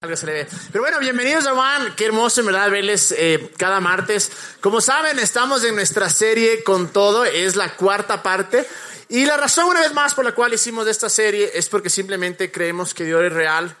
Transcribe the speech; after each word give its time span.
Algo 0.00 0.16
se 0.16 0.26
le 0.26 0.32
ve. 0.32 0.46
Pero 0.70 0.84
bueno, 0.84 1.00
bienvenidos 1.00 1.44
a 1.48 1.54
Juan. 1.54 1.92
Qué 1.96 2.04
hermoso 2.04 2.38
en 2.38 2.46
verdad 2.46 2.70
verles 2.70 3.12
eh, 3.18 3.50
cada 3.56 3.80
martes. 3.80 4.30
Como 4.60 4.80
saben, 4.80 5.18
estamos 5.18 5.64
en 5.64 5.74
nuestra 5.74 6.08
serie 6.08 6.62
con 6.62 6.92
todo. 6.92 7.24
Es 7.24 7.56
la 7.56 7.74
cuarta 7.74 8.22
parte. 8.22 8.64
Y 9.08 9.26
la 9.26 9.36
razón 9.36 9.64
una 9.64 9.80
vez 9.80 9.92
más 9.94 10.14
por 10.14 10.24
la 10.24 10.30
cual 10.36 10.54
hicimos 10.54 10.86
esta 10.86 11.08
serie 11.08 11.50
es 11.52 11.68
porque 11.68 11.90
simplemente 11.90 12.52
creemos 12.52 12.94
que 12.94 13.02
Dios 13.02 13.24
es 13.24 13.32
real. 13.32 13.74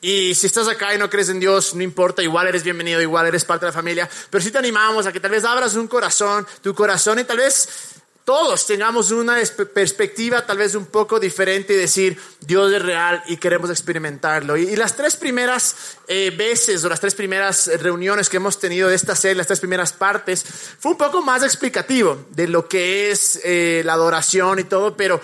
Y 0.00 0.36
si 0.36 0.46
estás 0.46 0.68
acá 0.68 0.94
y 0.94 0.98
no 0.98 1.10
crees 1.10 1.30
en 1.30 1.40
Dios, 1.40 1.74
no 1.74 1.82
importa, 1.82 2.22
igual 2.22 2.46
eres 2.46 2.62
bienvenido, 2.62 3.02
igual 3.02 3.26
eres 3.26 3.44
parte 3.44 3.66
de 3.66 3.70
la 3.70 3.76
familia. 3.76 4.08
Pero 4.30 4.44
sí 4.44 4.52
te 4.52 4.58
animamos 4.58 5.06
a 5.06 5.12
que 5.12 5.18
tal 5.18 5.32
vez 5.32 5.44
abras 5.44 5.74
un 5.74 5.88
corazón, 5.88 6.46
tu 6.62 6.72
corazón 6.72 7.18
y 7.18 7.24
tal 7.24 7.38
vez 7.38 7.93
todos 8.24 8.66
tengamos 8.66 9.10
una 9.10 9.36
perspectiva 9.74 10.46
tal 10.46 10.56
vez 10.56 10.74
un 10.74 10.86
poco 10.86 11.20
diferente 11.20 11.74
y 11.74 11.76
decir, 11.76 12.18
Dios 12.40 12.72
es 12.72 12.80
real 12.80 13.22
y 13.26 13.36
queremos 13.36 13.68
experimentarlo. 13.68 14.56
Y, 14.56 14.74
las 14.76 14.96
tres 14.96 15.16
primeras 15.16 15.76
eh, 16.08 16.32
veces 16.34 16.82
o 16.84 16.88
las 16.88 17.00
tres 17.00 17.14
primeras 17.14 17.70
reuniones 17.82 18.30
que 18.30 18.38
hemos 18.38 18.58
tenido 18.58 18.88
de 18.88 18.94
esta 18.94 19.14
serie, 19.14 19.34
las 19.34 19.46
tres 19.46 19.60
primeras 19.60 19.92
partes, 19.92 20.42
fue 20.78 20.92
un 20.92 20.98
poco 20.98 21.20
más 21.20 21.42
explicativo 21.42 22.24
de 22.30 22.48
lo 22.48 22.66
que 22.66 23.10
es 23.10 23.40
eh, 23.44 23.82
la 23.84 23.92
adoración 23.92 24.58
y 24.58 24.64
todo, 24.64 24.96
pero 24.96 25.20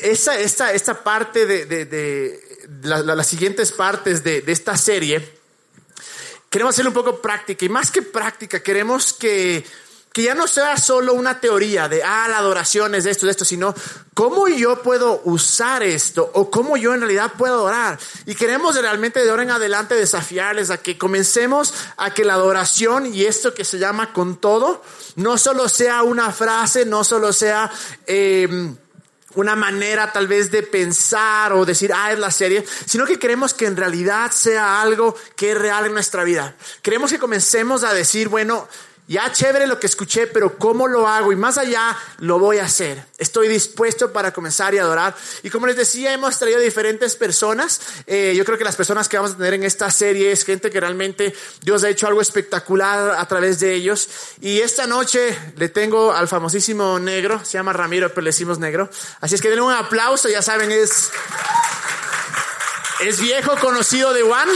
esa, 0.00 0.38
esta, 0.38 0.72
esta 0.72 1.04
parte 1.04 1.44
de, 1.44 2.40
las 2.84 3.26
siguientes 3.26 3.70
partes 3.70 4.24
de, 4.24 4.40
de 4.40 4.52
esta 4.52 4.78
serie, 4.78 5.38
queremos 6.48 6.74
hacerlo 6.74 6.90
un 6.90 6.94
poco 6.94 7.20
práctica 7.20 7.66
y 7.66 7.68
más 7.68 7.90
que 7.90 8.00
práctica, 8.00 8.62
queremos 8.62 9.12
que 9.12 9.62
que 10.14 10.22
ya 10.22 10.36
no 10.36 10.46
sea 10.46 10.76
solo 10.76 11.12
una 11.12 11.40
teoría 11.40 11.88
de, 11.88 12.04
ah, 12.04 12.28
la 12.28 12.38
adoración 12.38 12.94
es 12.94 13.04
esto, 13.04 13.26
de 13.26 13.32
esto, 13.32 13.44
sino 13.44 13.74
cómo 14.14 14.46
yo 14.46 14.80
puedo 14.80 15.20
usar 15.24 15.82
esto 15.82 16.30
o 16.34 16.52
cómo 16.52 16.76
yo 16.76 16.94
en 16.94 17.00
realidad 17.00 17.32
puedo 17.36 17.54
adorar. 17.54 17.98
Y 18.24 18.36
queremos 18.36 18.80
realmente 18.80 19.24
de 19.24 19.30
ahora 19.30 19.42
en 19.42 19.50
adelante 19.50 19.96
desafiarles 19.96 20.70
a 20.70 20.78
que 20.78 20.96
comencemos 20.96 21.74
a 21.96 22.14
que 22.14 22.24
la 22.24 22.34
adoración 22.34 23.12
y 23.12 23.24
esto 23.24 23.54
que 23.54 23.64
se 23.64 23.80
llama 23.80 24.12
con 24.12 24.36
todo, 24.36 24.84
no 25.16 25.36
solo 25.36 25.68
sea 25.68 26.04
una 26.04 26.30
frase, 26.30 26.86
no 26.86 27.02
solo 27.02 27.32
sea... 27.32 27.70
Em, 28.06 28.76
una 29.36 29.56
manera 29.56 30.12
tal 30.12 30.28
vez 30.28 30.52
de 30.52 30.62
pensar 30.62 31.52
o 31.54 31.64
decir, 31.64 31.92
ah, 31.92 32.12
es 32.12 32.20
la 32.20 32.30
serie, 32.30 32.64
sino 32.86 33.04
que 33.04 33.18
queremos 33.18 33.52
que 33.52 33.66
en 33.66 33.76
realidad 33.76 34.30
sea 34.30 34.80
algo 34.80 35.16
que 35.34 35.50
es 35.50 35.58
real 35.58 35.86
en 35.86 35.92
nuestra 35.92 36.22
vida. 36.22 36.54
Queremos 36.82 37.10
que 37.10 37.18
comencemos 37.18 37.82
a 37.82 37.92
decir, 37.92 38.28
bueno, 38.28 38.68
ya 39.06 39.30
chévere 39.30 39.66
lo 39.66 39.78
que 39.78 39.86
escuché, 39.86 40.26
pero 40.26 40.56
¿cómo 40.56 40.88
lo 40.88 41.06
hago? 41.06 41.30
Y 41.30 41.36
más 41.36 41.58
allá, 41.58 41.94
lo 42.20 42.38
voy 42.38 42.56
a 42.58 42.64
hacer. 42.64 43.04
Estoy 43.18 43.48
dispuesto 43.48 44.12
para 44.12 44.32
comenzar 44.32 44.72
y 44.72 44.78
adorar. 44.78 45.14
Y 45.42 45.50
como 45.50 45.66
les 45.66 45.76
decía, 45.76 46.14
hemos 46.14 46.38
traído 46.38 46.58
diferentes 46.58 47.14
personas. 47.14 47.82
Eh, 48.06 48.32
yo 48.34 48.46
creo 48.46 48.56
que 48.56 48.64
las 48.64 48.76
personas 48.76 49.06
que 49.10 49.18
vamos 49.18 49.32
a 49.32 49.36
tener 49.36 49.52
en 49.52 49.64
esta 49.64 49.90
serie 49.90 50.32
es 50.32 50.44
gente 50.44 50.70
que 50.70 50.80
realmente 50.80 51.34
Dios 51.60 51.84
ha 51.84 51.90
hecho 51.90 52.06
algo 52.06 52.22
espectacular 52.22 53.16
a 53.18 53.28
través 53.28 53.60
de 53.60 53.74
ellos. 53.74 54.08
Y 54.40 54.60
esta 54.60 54.86
noche 54.86 55.38
le 55.56 55.68
tengo 55.68 56.14
al 56.14 56.26
famosísimo 56.26 56.98
negro, 56.98 57.44
se 57.44 57.58
llama 57.58 57.74
Ramiro, 57.74 58.08
pero 58.08 58.22
le 58.22 58.30
decimos 58.30 58.58
negro. 58.58 58.88
Así 59.20 59.34
es 59.34 59.42
que 59.42 59.50
denle 59.50 59.64
un 59.64 59.72
aplauso, 59.72 60.30
ya 60.30 60.40
saben, 60.40 60.72
es, 60.72 61.10
es 63.00 63.20
viejo 63.20 63.54
conocido 63.60 64.14
de 64.14 64.22
Juan. 64.22 64.48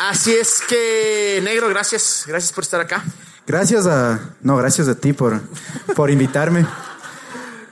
Así 0.00 0.34
es 0.34 0.60
que, 0.60 1.40
negro, 1.42 1.70
gracias, 1.70 2.24
gracias 2.26 2.52
por 2.52 2.64
estar 2.64 2.80
acá. 2.82 3.02
Gracias 3.50 3.88
a, 3.88 4.36
no, 4.42 4.56
gracias 4.58 4.86
a 4.86 4.94
ti 4.94 5.12
por, 5.12 5.40
por 5.96 6.08
invitarme. 6.08 6.68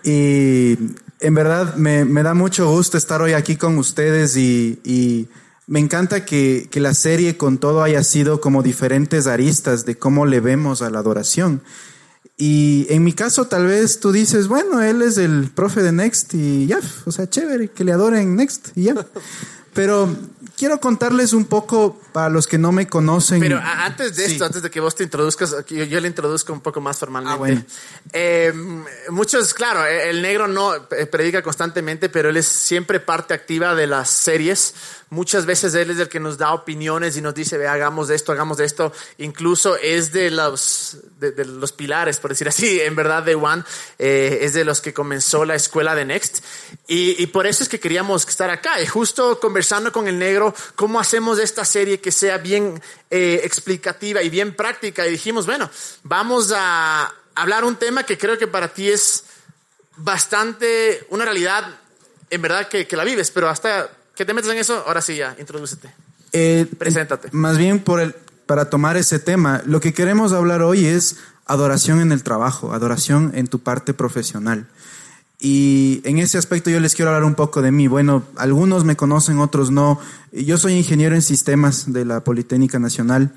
Y 0.03 0.77
en 1.21 1.34
verdad 1.34 1.77
me, 1.77 2.05
me, 2.05 2.25
da 2.25 2.34
mucho 2.34 2.69
gusto 2.69 2.98
estar 2.98 3.23
hoy 3.23 3.34
aquí 3.34 3.55
con 3.55 3.79
ustedes 3.79 4.37
y, 4.37 4.81
y 4.83 5.29
me 5.69 5.79
encanta 5.79 6.25
que, 6.25 6.67
que, 6.69 6.81
la 6.81 6.95
serie 6.95 7.37
con 7.37 7.59
todo 7.59 7.84
haya 7.84 8.03
sido 8.03 8.41
como 8.41 8.65
diferentes 8.65 9.29
aristas 9.29 9.84
de 9.84 9.97
cómo 9.97 10.27
le 10.27 10.41
vemos 10.41 10.83
a 10.83 10.91
la 10.91 10.99
adoración. 10.99 11.62
Y 12.37 12.89
en 12.91 13.05
mi 13.05 13.12
caso 13.12 13.45
tal 13.45 13.67
vez 13.67 14.01
tú 14.01 14.11
dices, 14.11 14.49
bueno, 14.49 14.83
él 14.83 15.00
es 15.03 15.16
el 15.16 15.49
profe 15.49 15.84
de 15.84 15.93
Next 15.93 16.34
y 16.34 16.66
ya, 16.66 16.81
o 17.05 17.12
sea, 17.12 17.31
chévere, 17.31 17.69
que 17.69 17.84
le 17.84 17.93
adoren 17.93 18.34
Next 18.34 18.71
y 18.75 18.83
ya. 18.83 19.06
Pero 19.75 20.09
quiero 20.59 20.81
contarles 20.81 21.33
un 21.33 21.45
poco 21.45 22.01
para 22.13 22.29
los 22.29 22.47
que 22.47 22.59
no 22.59 22.73
me 22.73 22.89
conocen. 22.89 23.41
Pero 23.41 23.61
antes 23.63 24.17
de 24.17 24.27
esto, 24.27 24.45
antes 24.45 24.61
de 24.61 24.71
que 24.71 24.81
vos 24.81 24.95
te 24.95 25.05
introduzcas, 25.05 25.55
yo, 25.69 25.85
yo, 25.85 26.01
le 26.01 26.09
introduzco 26.09 26.53
un 26.53 26.61
poco 26.61 26.81
más 26.81 26.99
formalmente. 26.99 27.35
Ah, 27.35 27.39
bueno. 27.39 27.65
eh, 28.13 28.53
muchos, 29.11 29.55
claro, 29.55 29.87
el 29.87 30.21
negro 30.21 30.49
no 30.49 30.75
eh, 30.75 31.07
predica 31.07 31.43
constantemente, 31.43 32.09
pero 32.09 32.31
él 32.31 32.37
es 32.37 32.47
siempre 32.47 32.99
parte 32.99 33.35
activa 33.35 33.75
de 33.75 33.87
las 33.87 34.11
series. 34.11 34.75
Muchas 35.11 35.47
veces 35.47 35.75
él 35.75 35.91
es 35.91 35.99
el 35.99 36.09
que 36.11 36.21
nos 36.21 36.37
da 36.37 36.53
opiniones 36.53 37.17
y 37.17 37.23
nos 37.23 37.35
dice, 37.35 37.57
ve, 37.57 37.67
hagamos 37.67 38.09
de 38.09 38.15
esto, 38.15 38.33
hagamos 38.33 38.59
de 38.59 38.67
esto. 38.67 38.93
Incluso 39.17 39.77
es 39.77 40.13
de 40.13 40.31
los, 40.31 40.99
de, 41.19 41.47
los 41.47 41.73
pilares, 41.73 42.19
por 42.19 42.31
decir 42.31 42.47
así, 42.47 42.79
en 42.81 42.95
verdad, 42.95 43.23
de 43.23 43.35
One. 43.35 43.65
Eh, 43.99 44.41
es 44.43 44.53
de 44.53 44.67
los 44.67 44.83
que 44.83 44.93
comenzó 44.93 45.47
la 45.47 45.55
escuela 45.55 45.95
de 45.95 46.05
Next. 46.05 46.45
Y, 46.89 47.27
por 47.29 47.47
eso 47.47 47.63
es 47.63 47.71
que 47.71 47.81
queríamos 47.81 48.29
estar 48.29 48.51
acá. 48.51 48.83
Y 48.83 48.87
justo 48.87 49.41
conversando 49.41 49.93
con 49.93 50.09
el 50.09 50.19
negro, 50.19 50.55
cómo 50.77 51.01
hacemos 51.01 51.39
esta 51.39 51.65
serie 51.65 52.01
que 52.01 52.13
sea 52.13 52.37
bien 52.37 52.83
eh, 53.11 53.41
explicativa 53.45 54.23
y 54.23 54.29
bien 54.29 54.55
práctica. 54.55 55.07
Y 55.07 55.13
dijimos, 55.13 55.47
bueno, 55.47 55.71
vamos 56.03 56.53
a 56.55 57.15
hablar 57.35 57.65
un 57.65 57.77
tema 57.77 58.03
que 58.03 58.19
creo 58.19 58.37
que 58.37 58.47
para 58.47 58.69
ti 58.75 58.91
es 58.91 59.25
bastante 59.97 61.07
una 61.09 61.25
realidad, 61.25 61.65
en 62.29 62.43
verdad, 62.43 62.69
que 62.69 62.87
la 62.95 63.05
vives, 63.05 63.31
pero 63.31 63.49
hasta 63.49 63.91
que 64.19 64.25
te 64.25 64.34
metes 64.34 64.51
en 64.51 64.59
eso, 64.59 64.83
ahora 64.84 65.01
sí 65.01 65.17
ya, 65.17 65.37
introdúcete. 65.39 65.89
Eh, 66.33 66.67
Preséntate. 66.77 67.29
Más 67.31 67.56
bien 67.56 67.79
por 67.79 68.01
el, 68.01 68.17
para 68.47 68.69
tomar 68.69 68.97
ese 68.97 69.21
tema, 69.21 69.62
lo 69.65 69.81
que 69.81 69.95
queremos 69.95 70.33
hablar 70.33 70.61
hoy 70.61 70.87
es 70.87 71.19
adoración 71.47 72.01
en 72.01 72.11
el 72.11 72.25
trabajo, 72.25 72.73
adoración 72.73 73.31
en 73.34 73.47
tu 73.47 73.61
parte 73.61 73.95
profesional. 73.95 74.67
Y 75.39 76.01
en 76.03 76.19
ese 76.19 76.37
aspecto 76.37 76.69
yo 76.69 76.81
les 76.81 76.97
quiero 76.97 77.11
hablar 77.11 77.23
un 77.23 77.37
poco 77.37 77.62
de 77.62 77.71
mí. 77.71 77.87
Bueno, 77.87 78.25
algunos 78.37 78.84
me 78.84 78.97
conocen, 78.97 79.39
otros 79.39 79.71
no. 79.71 80.01
Yo 80.33 80.59
soy 80.59 80.73
ingeniero 80.73 81.15
en 81.15 81.23
sistemas 81.23 81.93
de 81.93 82.05
la 82.05 82.25
Politécnica 82.25 82.81
Nacional. 82.81 83.31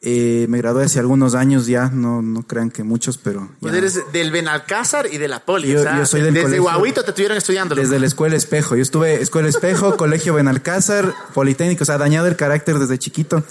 Eh, 0.00 0.46
me 0.48 0.58
gradué 0.58 0.84
hace 0.84 1.00
algunos 1.00 1.34
años 1.34 1.66
ya, 1.66 1.90
no, 1.92 2.22
no 2.22 2.44
crean 2.44 2.70
que 2.70 2.84
muchos, 2.84 3.18
pero. 3.18 3.48
Pues 3.60 3.74
eres 3.74 4.00
del 4.12 4.30
Benalcázar 4.30 5.08
y 5.12 5.18
de 5.18 5.26
la 5.26 5.44
Poli. 5.44 5.68
Yo, 5.68 5.82
yo 5.82 6.06
soy 6.06 6.20
del 6.20 6.34
desde 6.34 6.60
Guaguito 6.60 7.02
te 7.02 7.10
estuvieron 7.10 7.36
estudiando. 7.36 7.74
Desde 7.74 7.98
la 7.98 8.06
Escuela 8.06 8.36
Espejo. 8.36 8.76
Yo 8.76 8.82
estuve 8.82 9.20
Escuela 9.20 9.48
Espejo, 9.48 9.96
Colegio 9.96 10.34
Benalcázar, 10.34 11.12
Politécnico, 11.34 11.82
o 11.82 11.84
sea, 11.84 11.98
dañado 11.98 12.28
el 12.28 12.36
carácter 12.36 12.78
desde 12.78 12.96
chiquito. 12.98 13.42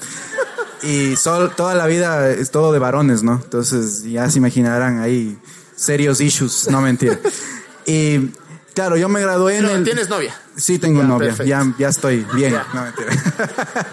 Y 0.83 1.17
sol, 1.17 1.51
toda 1.55 1.75
la 1.75 1.85
vida 1.85 2.29
es 2.29 2.51
todo 2.51 2.71
de 2.71 2.79
varones, 2.79 3.23
¿no? 3.23 3.41
Entonces 3.43 4.03
ya 4.03 4.29
se 4.29 4.37
imaginarán 4.37 4.99
ahí 4.99 5.37
serios 5.75 6.21
issues, 6.21 6.69
no 6.69 6.79
mentira. 6.79 7.19
y 7.85 8.29
claro, 8.73 8.95
yo 8.95 9.09
me 9.09 9.19
gradué 9.19 9.57
en 9.57 9.65
el. 9.65 9.83
¿Tienes 9.83 10.07
novia? 10.07 10.33
Sí, 10.55 10.79
tengo 10.79 11.03
novia. 11.03 11.35
Ya, 11.45 11.73
ya 11.77 11.89
estoy 11.89 12.25
bien. 12.33 12.55
No 12.73 12.83
mentira. 12.83 13.11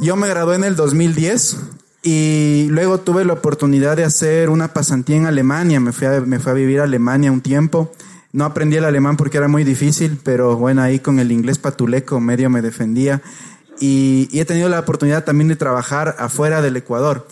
Yo 0.00 0.14
me 0.14 0.28
gradué 0.28 0.54
en 0.54 0.62
el 0.62 0.76
2010 0.76 1.56
y 2.04 2.68
luego 2.70 2.98
tuve 2.98 3.24
la 3.24 3.32
oportunidad 3.32 3.96
de 3.96 4.04
hacer 4.04 4.48
una 4.48 4.72
pasantía 4.72 5.16
en 5.16 5.26
Alemania. 5.26 5.80
Me 5.80 5.90
fui 5.90 6.06
a, 6.06 6.20
me 6.20 6.38
fui 6.38 6.52
a 6.52 6.54
vivir 6.54 6.78
a 6.78 6.84
Alemania 6.84 7.32
un 7.32 7.40
tiempo. 7.40 7.92
No 8.32 8.44
aprendí 8.44 8.76
el 8.76 8.84
alemán 8.84 9.16
porque 9.16 9.38
era 9.38 9.48
muy 9.48 9.64
difícil, 9.64 10.20
pero 10.22 10.56
bueno, 10.56 10.82
ahí 10.82 11.00
con 11.00 11.18
el 11.18 11.32
inglés 11.32 11.58
patuleco 11.58 12.20
medio 12.20 12.48
me 12.48 12.62
defendía. 12.62 13.22
Y, 13.80 14.28
he 14.32 14.44
tenido 14.44 14.68
la 14.68 14.78
oportunidad 14.78 15.24
también 15.24 15.48
de 15.48 15.56
trabajar 15.56 16.14
afuera 16.20 16.62
del 16.62 16.76
Ecuador. 16.76 17.26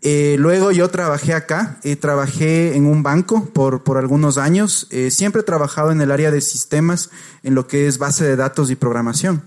Eh, 0.00 0.36
luego 0.38 0.72
yo 0.72 0.88
trabajé 0.88 1.34
acá, 1.34 1.78
eh, 1.82 1.96
trabajé 1.96 2.76
en 2.76 2.86
un 2.86 3.02
banco 3.02 3.44
por, 3.52 3.82
por 3.82 3.98
algunos 3.98 4.38
años. 4.38 4.86
Eh, 4.90 5.10
siempre 5.10 5.42
he 5.42 5.44
trabajado 5.44 5.92
en 5.92 6.00
el 6.00 6.10
área 6.10 6.30
de 6.30 6.40
sistemas, 6.40 7.10
en 7.42 7.54
lo 7.54 7.66
que 7.66 7.86
es 7.86 7.98
base 7.98 8.24
de 8.24 8.36
datos 8.36 8.70
y 8.70 8.76
programación. 8.76 9.42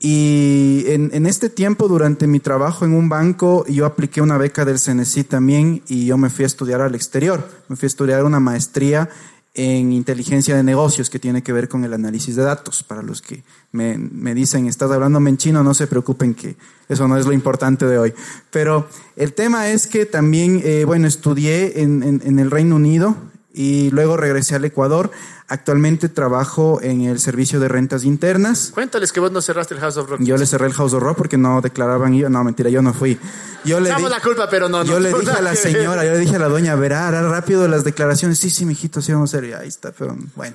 Y 0.00 0.84
en, 0.86 1.10
en, 1.12 1.26
este 1.26 1.50
tiempo, 1.50 1.88
durante 1.88 2.26
mi 2.28 2.38
trabajo 2.38 2.84
en 2.84 2.94
un 2.94 3.08
banco, 3.08 3.66
yo 3.66 3.84
apliqué 3.84 4.20
una 4.20 4.38
beca 4.38 4.64
del 4.64 4.78
CNC 4.78 5.26
también 5.26 5.82
y 5.88 6.06
yo 6.06 6.16
me 6.16 6.30
fui 6.30 6.44
a 6.44 6.46
estudiar 6.46 6.80
al 6.80 6.94
exterior. 6.94 7.48
Me 7.68 7.74
fui 7.74 7.86
a 7.86 7.88
estudiar 7.88 8.24
una 8.24 8.38
maestría 8.38 9.08
en 9.54 9.92
inteligencia 9.92 10.54
de 10.54 10.62
negocios 10.62 11.10
que 11.10 11.18
tiene 11.18 11.42
que 11.42 11.52
ver 11.52 11.68
con 11.68 11.84
el 11.84 11.92
análisis 11.92 12.36
de 12.36 12.44
datos. 12.44 12.84
Para 12.84 13.02
los 13.02 13.20
que 13.20 13.42
me, 13.72 13.98
me 13.98 14.34
dicen, 14.34 14.68
estás 14.68 14.90
hablándome 14.92 15.30
en 15.30 15.36
chino, 15.36 15.64
no 15.64 15.74
se 15.74 15.88
preocupen 15.88 16.34
que 16.34 16.56
eso 16.88 17.08
no 17.08 17.16
es 17.16 17.26
lo 17.26 17.32
importante 17.32 17.84
de 17.84 17.98
hoy. 17.98 18.14
Pero 18.52 18.88
el 19.16 19.32
tema 19.32 19.68
es 19.68 19.88
que 19.88 20.06
también, 20.06 20.60
eh, 20.64 20.84
bueno, 20.84 21.08
estudié 21.08 21.82
en, 21.82 22.04
en, 22.04 22.22
en 22.24 22.38
el 22.38 22.52
Reino 22.52 22.76
Unido 22.76 23.16
y 23.52 23.90
luego 23.90 24.16
regresé 24.16 24.54
al 24.54 24.64
Ecuador. 24.64 25.10
Actualmente 25.50 26.10
trabajo 26.10 26.78
en 26.82 27.00
el 27.00 27.18
servicio 27.18 27.58
de 27.58 27.68
rentas 27.68 28.04
internas. 28.04 28.70
Cuéntales 28.74 29.12
que 29.12 29.20
vos 29.20 29.32
no 29.32 29.40
cerraste 29.40 29.72
el 29.72 29.80
House 29.80 29.96
of 29.96 30.10
Rock. 30.10 30.20
Yo 30.20 30.36
le 30.36 30.44
cerré 30.44 30.66
el 30.66 30.74
House 30.74 30.92
of 30.92 31.02
Rock 31.02 31.16
porque 31.16 31.38
no 31.38 31.62
declaraban 31.62 32.12
yo. 32.14 32.28
No, 32.28 32.44
mentira, 32.44 32.68
yo 32.68 32.82
no 32.82 32.92
fui. 32.92 33.18
Yo 33.64 33.80
le 33.80 33.88
Echamos 33.88 34.10
di- 34.10 34.16
la 34.16 34.22
culpa, 34.22 34.50
pero 34.50 34.68
no. 34.68 34.84
yo 34.84 34.94
no 34.94 35.00
le 35.00 35.08
dije 35.14 35.30
a 35.30 35.40
la 35.40 35.54
señora, 35.54 36.04
yo 36.04 36.12
le 36.12 36.18
dije 36.18 36.36
a 36.36 36.38
la 36.38 36.48
doña, 36.48 36.74
verá, 36.74 37.08
hará 37.08 37.26
rápido 37.26 37.66
las 37.66 37.82
declaraciones. 37.82 38.38
Sí, 38.38 38.50
sí, 38.50 38.66
mijito, 38.66 39.00
sí 39.00 39.12
vamos 39.12 39.32
a 39.32 39.38
hacer. 39.38 39.48
Y 39.48 39.52
ahí 39.54 39.68
está, 39.68 39.90
pero 39.92 40.14
bueno. 40.36 40.54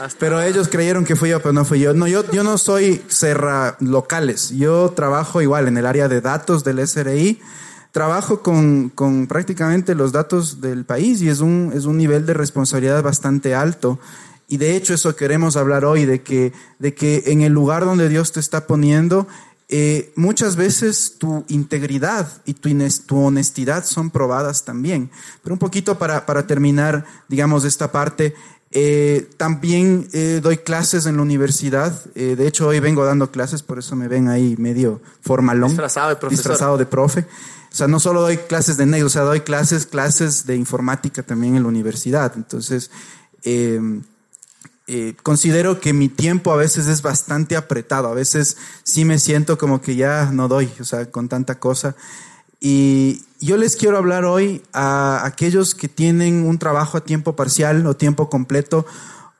Hasta- 0.00 0.18
Pero 0.18 0.42
ellos 0.42 0.66
creyeron 0.66 1.04
que 1.04 1.14
fui 1.14 1.28
yo, 1.30 1.38
pero 1.38 1.52
no 1.52 1.64
fui 1.64 1.78
yo. 1.78 1.94
No, 1.94 2.08
yo, 2.08 2.28
yo 2.32 2.42
no 2.42 2.58
soy 2.58 3.00
cerra 3.06 3.76
locales. 3.78 4.50
Yo 4.50 4.92
trabajo 4.96 5.40
igual 5.40 5.68
en 5.68 5.76
el 5.78 5.86
área 5.86 6.08
de 6.08 6.20
datos 6.20 6.64
del 6.64 6.80
SRI. 6.80 7.40
Trabajo 7.92 8.40
con, 8.42 8.88
con 8.88 9.26
prácticamente 9.26 9.94
los 9.94 10.12
datos 10.12 10.60
del 10.62 10.84
país 10.84 11.20
y 11.22 11.28
es 11.28 11.40
un, 11.40 11.72
es 11.74 11.84
un 11.84 11.98
nivel 11.98 12.24
de 12.26 12.32
responsabilidad 12.34 13.02
bastante 13.02 13.54
alto. 13.54 13.98
Y 14.48 14.56
de 14.56 14.76
hecho 14.76 14.94
eso 14.94 15.14
queremos 15.14 15.56
hablar 15.56 15.84
hoy, 15.84 16.04
de 16.06 16.22
que, 16.22 16.52
de 16.78 16.94
que 16.94 17.24
en 17.26 17.42
el 17.42 17.52
lugar 17.52 17.84
donde 17.84 18.08
Dios 18.08 18.32
te 18.32 18.40
está 18.40 18.66
poniendo, 18.66 19.26
eh, 19.68 20.12
muchas 20.16 20.56
veces 20.56 21.16
tu 21.18 21.44
integridad 21.48 22.28
y 22.44 22.54
tu, 22.54 22.68
ines- 22.68 23.04
tu 23.06 23.18
honestidad 23.18 23.84
son 23.84 24.10
probadas 24.10 24.64
también. 24.64 25.10
Pero 25.42 25.54
un 25.54 25.58
poquito 25.58 25.98
para, 25.98 26.26
para 26.26 26.46
terminar, 26.46 27.04
digamos, 27.28 27.64
esta 27.64 27.92
parte, 27.92 28.34
eh, 28.70 29.28
también 29.36 30.08
eh, 30.12 30.40
doy 30.42 30.58
clases 30.58 31.04
en 31.06 31.16
la 31.16 31.22
universidad. 31.22 31.98
Eh, 32.14 32.36
de 32.36 32.46
hecho, 32.46 32.68
hoy 32.68 32.80
vengo 32.80 33.04
dando 33.04 33.30
clases, 33.30 33.62
por 33.62 33.78
eso 33.78 33.96
me 33.96 34.08
ven 34.08 34.28
ahí 34.28 34.56
medio 34.58 35.00
formalón. 35.20 35.70
Disfrazado 35.70 36.08
de 36.10 36.16
profesor. 36.16 36.42
Disfrazado 36.42 36.78
de 36.78 36.86
profe. 36.86 37.26
O 37.72 37.74
sea, 37.74 37.88
no 37.88 37.98
solo 38.00 38.20
doy 38.20 38.36
clases 38.36 38.76
de 38.76 38.84
negro, 38.84 39.06
o 39.06 39.10
sea, 39.10 39.22
doy 39.22 39.40
clases, 39.40 39.86
clases 39.86 40.46
de 40.46 40.56
informática 40.56 41.22
también 41.22 41.56
en 41.56 41.62
la 41.62 41.68
universidad. 41.68 42.32
Entonces, 42.36 42.90
eh, 43.44 43.80
eh, 44.88 45.14
considero 45.22 45.80
que 45.80 45.92
mi 45.92 46.08
tiempo 46.08 46.52
a 46.52 46.56
veces 46.56 46.86
es 46.86 47.00
bastante 47.00 47.56
apretado. 47.56 48.08
A 48.08 48.14
veces 48.14 48.58
sí 48.82 49.04
me 49.04 49.18
siento 49.18 49.56
como 49.56 49.80
que 49.80 49.96
ya 49.96 50.30
no 50.32 50.48
doy, 50.48 50.70
o 50.80 50.84
sea, 50.84 51.10
con 51.10 51.28
tanta 51.28 51.58
cosa. 51.58 51.96
Y 52.60 53.22
yo 53.40 53.56
les 53.56 53.76
quiero 53.76 53.96
hablar 53.96 54.24
hoy 54.24 54.62
a 54.72 55.24
aquellos 55.24 55.74
que 55.74 55.88
tienen 55.88 56.46
un 56.46 56.58
trabajo 56.58 56.98
a 56.98 57.04
tiempo 57.04 57.34
parcial 57.34 57.86
o 57.86 57.96
tiempo 57.96 58.28
completo, 58.28 58.86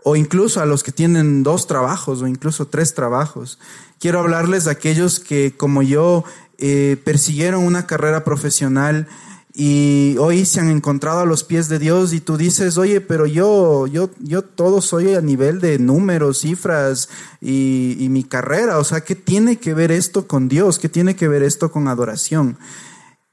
o 0.05 0.17
incluso 0.17 0.61
a 0.61 0.67
los 0.67 0.83
que 0.83 0.91
tienen 0.91 1.43
dos 1.43 1.67
trabajos 1.67 2.23
o 2.23 2.27
incluso 2.27 2.67
tres 2.67 2.95
trabajos. 2.95 3.59
Quiero 4.01 4.19
hablarles 4.19 4.65
de 4.65 4.73
aquellos 4.73 5.21
que, 5.21 5.55
como 5.57 5.83
yo, 5.83 6.25
eh, 6.65 6.97
persiguieron 7.03 7.65
una 7.65 7.89
carrera 7.89 8.23
profesional 8.23 9.09
y 9.53 10.17
hoy 10.19 10.47
se 10.47 10.61
han 10.61 10.71
encontrado 10.71 11.19
a 11.19 11.27
los 11.27 11.43
pies 11.43 11.69
de 11.69 11.81
Dios 11.81 12.13
y 12.13 12.21
tú 12.21 12.37
dices, 12.37 12.79
oye, 12.79 13.01
pero 13.01 13.27
yo, 13.27 13.89
yo, 13.89 14.11
yo 14.21 14.43
todo 14.43 14.81
soy 14.81 15.13
a 15.15 15.21
nivel 15.21 15.61
de 15.61 15.81
números, 15.81 16.43
cifras 16.43 17.09
y, 17.41 17.97
y 17.99 18.09
mi 18.11 18.23
carrera. 18.23 18.79
O 18.79 18.85
sea, 18.85 19.01
¿qué 19.01 19.17
tiene 19.17 19.57
que 19.57 19.75
ver 19.75 19.91
esto 19.91 20.29
con 20.29 20.49
Dios? 20.49 20.79
¿Qué 20.79 20.89
tiene 20.89 21.17
que 21.17 21.27
ver 21.27 21.43
esto 21.43 21.73
con 21.73 21.89
adoración? 21.89 22.57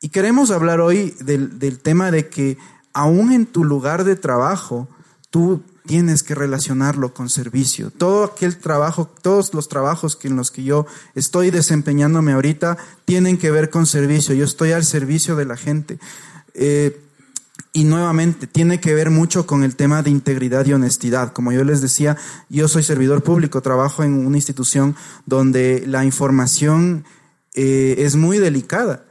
Y 0.01 0.09
queremos 0.09 0.49
hablar 0.49 0.81
hoy 0.81 1.13
del, 1.19 1.59
del 1.59 1.77
tema 1.77 2.09
de 2.09 2.29
que 2.29 2.57
aún 2.93 3.31
en 3.31 3.45
tu 3.45 3.63
lugar 3.63 4.05
de 4.05 4.15
trabajo, 4.15 4.89
tú 5.29 5.61
tienes 5.89 6.21
que 6.21 6.35
relacionarlo 6.35 7.15
con 7.15 7.31
servicio. 7.31 7.89
Todo 7.89 8.23
aquel 8.23 8.57
trabajo, 8.57 9.09
todos 9.23 9.55
los 9.55 9.69
trabajos 9.69 10.15
que 10.15 10.27
en 10.27 10.35
los 10.35 10.51
que 10.51 10.63
yo 10.63 10.85
estoy 11.15 11.49
desempeñándome 11.49 12.33
ahorita 12.33 12.77
tienen 13.05 13.39
que 13.39 13.49
ver 13.49 13.71
con 13.71 13.87
servicio. 13.87 14.35
Yo 14.35 14.45
estoy 14.45 14.71
al 14.71 14.85
servicio 14.85 15.35
de 15.35 15.45
la 15.45 15.57
gente. 15.57 15.97
Eh, 16.53 17.01
y 17.73 17.85
nuevamente, 17.85 18.45
tiene 18.45 18.79
que 18.79 18.93
ver 18.93 19.09
mucho 19.09 19.47
con 19.47 19.63
el 19.63 19.75
tema 19.75 20.03
de 20.03 20.11
integridad 20.11 20.63
y 20.67 20.73
honestidad. 20.73 21.33
Como 21.33 21.51
yo 21.51 21.63
les 21.63 21.81
decía, 21.81 22.17
yo 22.49 22.67
soy 22.67 22.83
servidor 22.83 23.23
público, 23.23 23.63
trabajo 23.63 24.03
en 24.03 24.27
una 24.27 24.37
institución 24.37 24.95
donde 25.25 25.83
la 25.87 26.05
información 26.05 27.03
eh, 27.55 27.95
es 27.97 28.15
muy 28.15 28.37
delicada. 28.37 29.05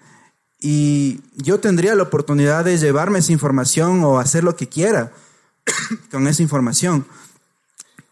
Y 0.61 1.23
yo 1.35 1.59
tendría 1.59 1.97
la 1.97 2.05
oportunidad 2.05 2.65
de 2.65 2.79
llevarme 2.79 3.19
esa 3.19 3.33
información 3.33 4.05
o 4.05 4.21
hacer 4.21 4.45
lo 4.45 4.55
que 4.55 4.69
quiera 4.69 5.11
con 6.11 6.27
esa 6.27 6.43
información. 6.43 7.07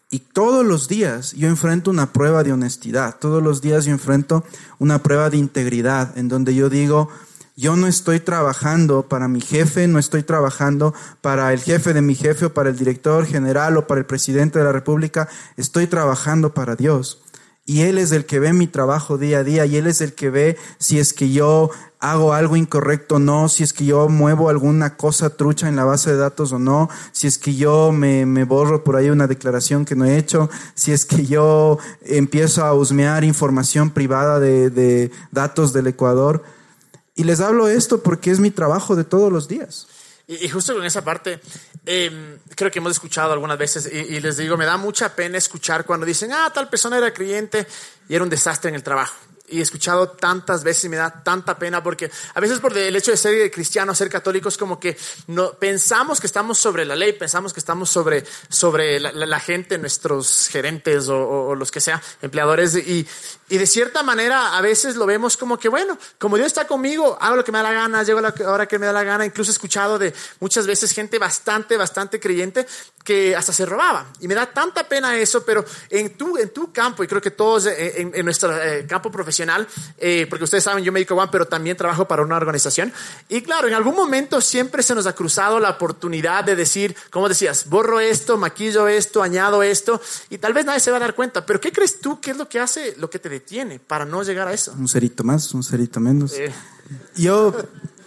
Y 0.09 0.19
todos 0.19 0.65
los 0.65 0.87
días 0.87 1.33
yo 1.33 1.49
enfrento 1.49 1.91
una 1.91 2.13
prueba 2.13 2.43
de 2.43 2.53
honestidad, 2.53 3.17
todos 3.19 3.43
los 3.43 3.61
días 3.61 3.85
yo 3.85 3.91
enfrento 3.91 4.45
una 4.79 5.03
prueba 5.03 5.29
de 5.29 5.37
integridad 5.37 6.17
en 6.17 6.29
donde 6.29 6.55
yo 6.55 6.69
digo, 6.69 7.09
yo 7.57 7.75
no 7.75 7.87
estoy 7.87 8.19
trabajando 8.19 9.09
para 9.09 9.27
mi 9.27 9.41
jefe, 9.41 9.87
no 9.87 9.99
estoy 9.99 10.23
trabajando 10.23 10.93
para 11.21 11.51
el 11.51 11.59
jefe 11.59 11.91
de 11.93 12.01
mi 12.01 12.15
jefe 12.15 12.45
o 12.45 12.53
para 12.53 12.69
el 12.69 12.77
director 12.77 13.25
general 13.25 13.77
o 13.77 13.87
para 13.87 13.99
el 13.99 14.05
presidente 14.05 14.59
de 14.59 14.65
la 14.65 14.71
República, 14.71 15.27
estoy 15.57 15.87
trabajando 15.87 16.53
para 16.53 16.75
Dios. 16.75 17.19
Y 17.69 17.81
Él 17.81 17.97
es 17.97 18.13
el 18.13 18.25
que 18.25 18.39
ve 18.39 18.53
mi 18.53 18.65
trabajo 18.65 19.17
día 19.17 19.39
a 19.39 19.43
día 19.43 19.65
y 19.65 19.75
Él 19.75 19.87
es 19.87 19.99
el 19.99 20.13
que 20.13 20.29
ve 20.29 20.55
si 20.79 20.99
es 20.99 21.11
que 21.11 21.33
yo 21.33 21.69
hago 21.99 22.33
algo 22.33 22.55
incorrecto 22.55 23.15
o 23.15 23.19
no, 23.19 23.49
si 23.49 23.61
es 23.61 23.73
que 23.73 23.83
yo 23.83 24.07
muevo 24.07 24.47
alguna 24.47 24.95
cosa 24.95 25.31
trucha 25.31 25.67
en 25.67 25.75
la 25.75 25.83
base 25.83 26.11
de 26.11 26.15
datos 26.15 26.53
o 26.53 26.59
no, 26.59 26.89
si 27.11 27.27
es 27.27 27.37
que 27.37 27.55
yo 27.55 27.91
me, 27.91 28.25
me 28.25 28.45
borro 28.45 28.85
por 28.85 28.95
ahí 28.95 29.09
una 29.09 29.27
declaración 29.27 29.83
que 29.83 29.97
no 29.97 30.05
he 30.05 30.17
hecho, 30.17 30.49
si 30.75 30.93
es 30.93 31.03
que 31.03 31.25
yo 31.25 31.77
empiezo 32.03 32.63
a 32.63 32.73
husmear 32.73 33.25
información 33.25 33.89
privada 33.89 34.39
de, 34.39 34.69
de 34.69 35.11
datos 35.33 35.73
del 35.73 35.87
Ecuador. 35.87 36.43
Y 37.15 37.25
les 37.25 37.41
hablo 37.41 37.67
esto 37.67 38.01
porque 38.01 38.31
es 38.31 38.39
mi 38.39 38.49
trabajo 38.49 38.95
de 38.95 39.03
todos 39.03 39.29
los 39.29 39.49
días. 39.49 39.87
Y, 40.27 40.49
justo 40.49 40.73
con 40.73 40.85
esa 40.85 41.03
parte, 41.03 41.39
eh, 41.85 42.37
creo 42.55 42.69
que 42.69 42.79
hemos 42.79 42.91
escuchado 42.91 43.31
algunas 43.31 43.57
veces 43.57 43.89
y, 43.91 44.15
y 44.15 44.19
les 44.19 44.35
digo, 44.35 44.57
me 44.57 44.65
da 44.65 44.75
mucha 44.75 45.15
pena 45.15 45.37
escuchar 45.37 45.85
cuando 45.85 46.05
dicen, 46.05 46.33
ah, 46.33 46.51
tal 46.53 46.69
persona 46.69 46.97
era 46.97 47.13
creyente 47.13 47.65
y 48.09 48.15
era 48.15 48.23
un 48.23 48.29
desastre 48.29 48.69
en 48.69 48.75
el 48.75 48.83
trabajo. 48.83 49.15
Y 49.49 49.61
escuchado 49.61 50.09
tantas 50.09 50.61
veces 50.63 50.83
y 50.83 50.89
me 50.89 50.97
da 50.97 51.23
tanta 51.23 51.57
pena 51.57 51.81
porque 51.81 52.11
a 52.33 52.39
veces 52.41 52.59
por 52.59 52.77
el 52.77 52.93
hecho 52.97 53.11
de 53.11 53.17
ser 53.17 53.49
cristianos, 53.49 53.97
ser 53.97 54.09
católicos, 54.09 54.57
como 54.57 54.77
que 54.77 54.97
no, 55.27 55.53
pensamos 55.53 56.19
que 56.19 56.27
estamos 56.27 56.57
sobre 56.57 56.83
la 56.83 56.97
ley, 56.97 57.13
pensamos 57.13 57.53
que 57.53 57.61
estamos 57.61 57.89
sobre, 57.89 58.25
sobre 58.49 58.99
la, 58.99 59.13
la- 59.13 59.25
la 59.25 59.39
gente, 59.39 59.77
nuestros 59.77 60.49
gerentes 60.51 61.07
o, 61.07 61.17
o- 61.17 61.47
o 61.49 61.55
los 61.55 61.71
que 61.71 61.79
sea, 61.79 62.01
empleadores. 62.21 62.75
Y, 62.75 63.07
y 63.47 63.57
de 63.57 63.65
cierta 63.67 64.03
manera 64.03 64.57
a 64.57 64.61
veces 64.61 64.97
lo 64.97 65.05
vemos 65.05 65.37
como 65.37 65.57
que, 65.57 65.69
bueno, 65.69 65.97
como 66.19 66.35
Dios 66.35 66.47
está 66.47 66.67
conmigo, 66.67 67.17
hago 67.21 67.37
lo 67.37 67.45
que 67.45 67.53
me 67.53 67.59
da 67.59 67.63
la 67.63 67.71
gana, 67.73 68.03
llego 68.03 68.19
a 68.19 68.23
la 68.23 68.33
hora 68.51 68.65
que 68.67 68.77
me 68.77 68.85
da 68.85 68.91
la 68.91 69.03
gana. 69.03 69.25
Incluso 69.25 69.51
he 69.51 69.53
escuchado 69.53 69.97
de 69.97 70.13
muchas 70.41 70.67
veces 70.67 70.91
gente 70.91 71.19
bastante, 71.19 71.77
bastante 71.77 72.19
creyente 72.19 72.67
que 73.05 73.33
hasta 73.33 73.53
se 73.53 73.65
robaba. 73.65 74.07
Y 74.19 74.27
me 74.27 74.35
da 74.35 74.47
tanta 74.47 74.89
pena 74.89 75.15
eso, 75.17 75.45
pero 75.45 75.63
en 75.89 76.17
tu, 76.17 76.37
en 76.37 76.49
tu 76.49 76.73
campo, 76.73 77.01
y 77.01 77.07
creo 77.07 77.21
que 77.21 77.31
todos 77.31 77.65
en, 77.67 78.11
en 78.13 78.25
nuestro 78.25 78.51
eh, 78.61 78.85
campo 78.85 79.09
profesional, 79.09 79.36
eh, 79.97 80.25
porque 80.29 80.45
ustedes 80.45 80.63
saben, 80.63 80.83
yo 80.83 80.91
me 80.91 80.99
dedico 80.99 81.13
a 81.15 81.23
One, 81.23 81.29
pero 81.31 81.45
también 81.45 81.77
trabajo 81.77 82.07
para 82.07 82.23
una 82.23 82.35
organización. 82.35 82.91
Y 83.29 83.41
claro, 83.41 83.67
en 83.67 83.73
algún 83.73 83.95
momento 83.95 84.41
siempre 84.41 84.83
se 84.83 84.95
nos 84.95 85.05
ha 85.05 85.13
cruzado 85.13 85.59
la 85.59 85.71
oportunidad 85.71 86.43
de 86.43 86.55
decir, 86.55 86.95
como 87.11 87.29
decías, 87.29 87.69
borro 87.69 87.99
esto, 87.99 88.37
maquillo 88.37 88.87
esto, 88.87 89.21
añado 89.21 89.63
esto, 89.63 90.01
y 90.29 90.37
tal 90.37 90.53
vez 90.53 90.65
nadie 90.65 90.79
se 90.79 90.91
va 90.91 90.97
a 90.97 91.01
dar 91.01 91.15
cuenta. 91.15 91.45
Pero 91.45 91.59
¿qué 91.59 91.71
crees 91.71 91.99
tú 91.99 92.19
que 92.19 92.31
es 92.31 92.37
lo 92.37 92.47
que 92.49 92.59
hace, 92.59 92.95
lo 92.97 93.09
que 93.09 93.19
te 93.19 93.29
detiene 93.29 93.79
para 93.79 94.05
no 94.05 94.23
llegar 94.23 94.47
a 94.47 94.53
eso? 94.53 94.73
Un 94.77 94.87
cerito 94.87 95.23
más, 95.23 95.53
un 95.53 95.63
cerito 95.63 95.99
menos. 95.99 96.33
Eh, 96.33 96.51
Yo, 97.15 97.53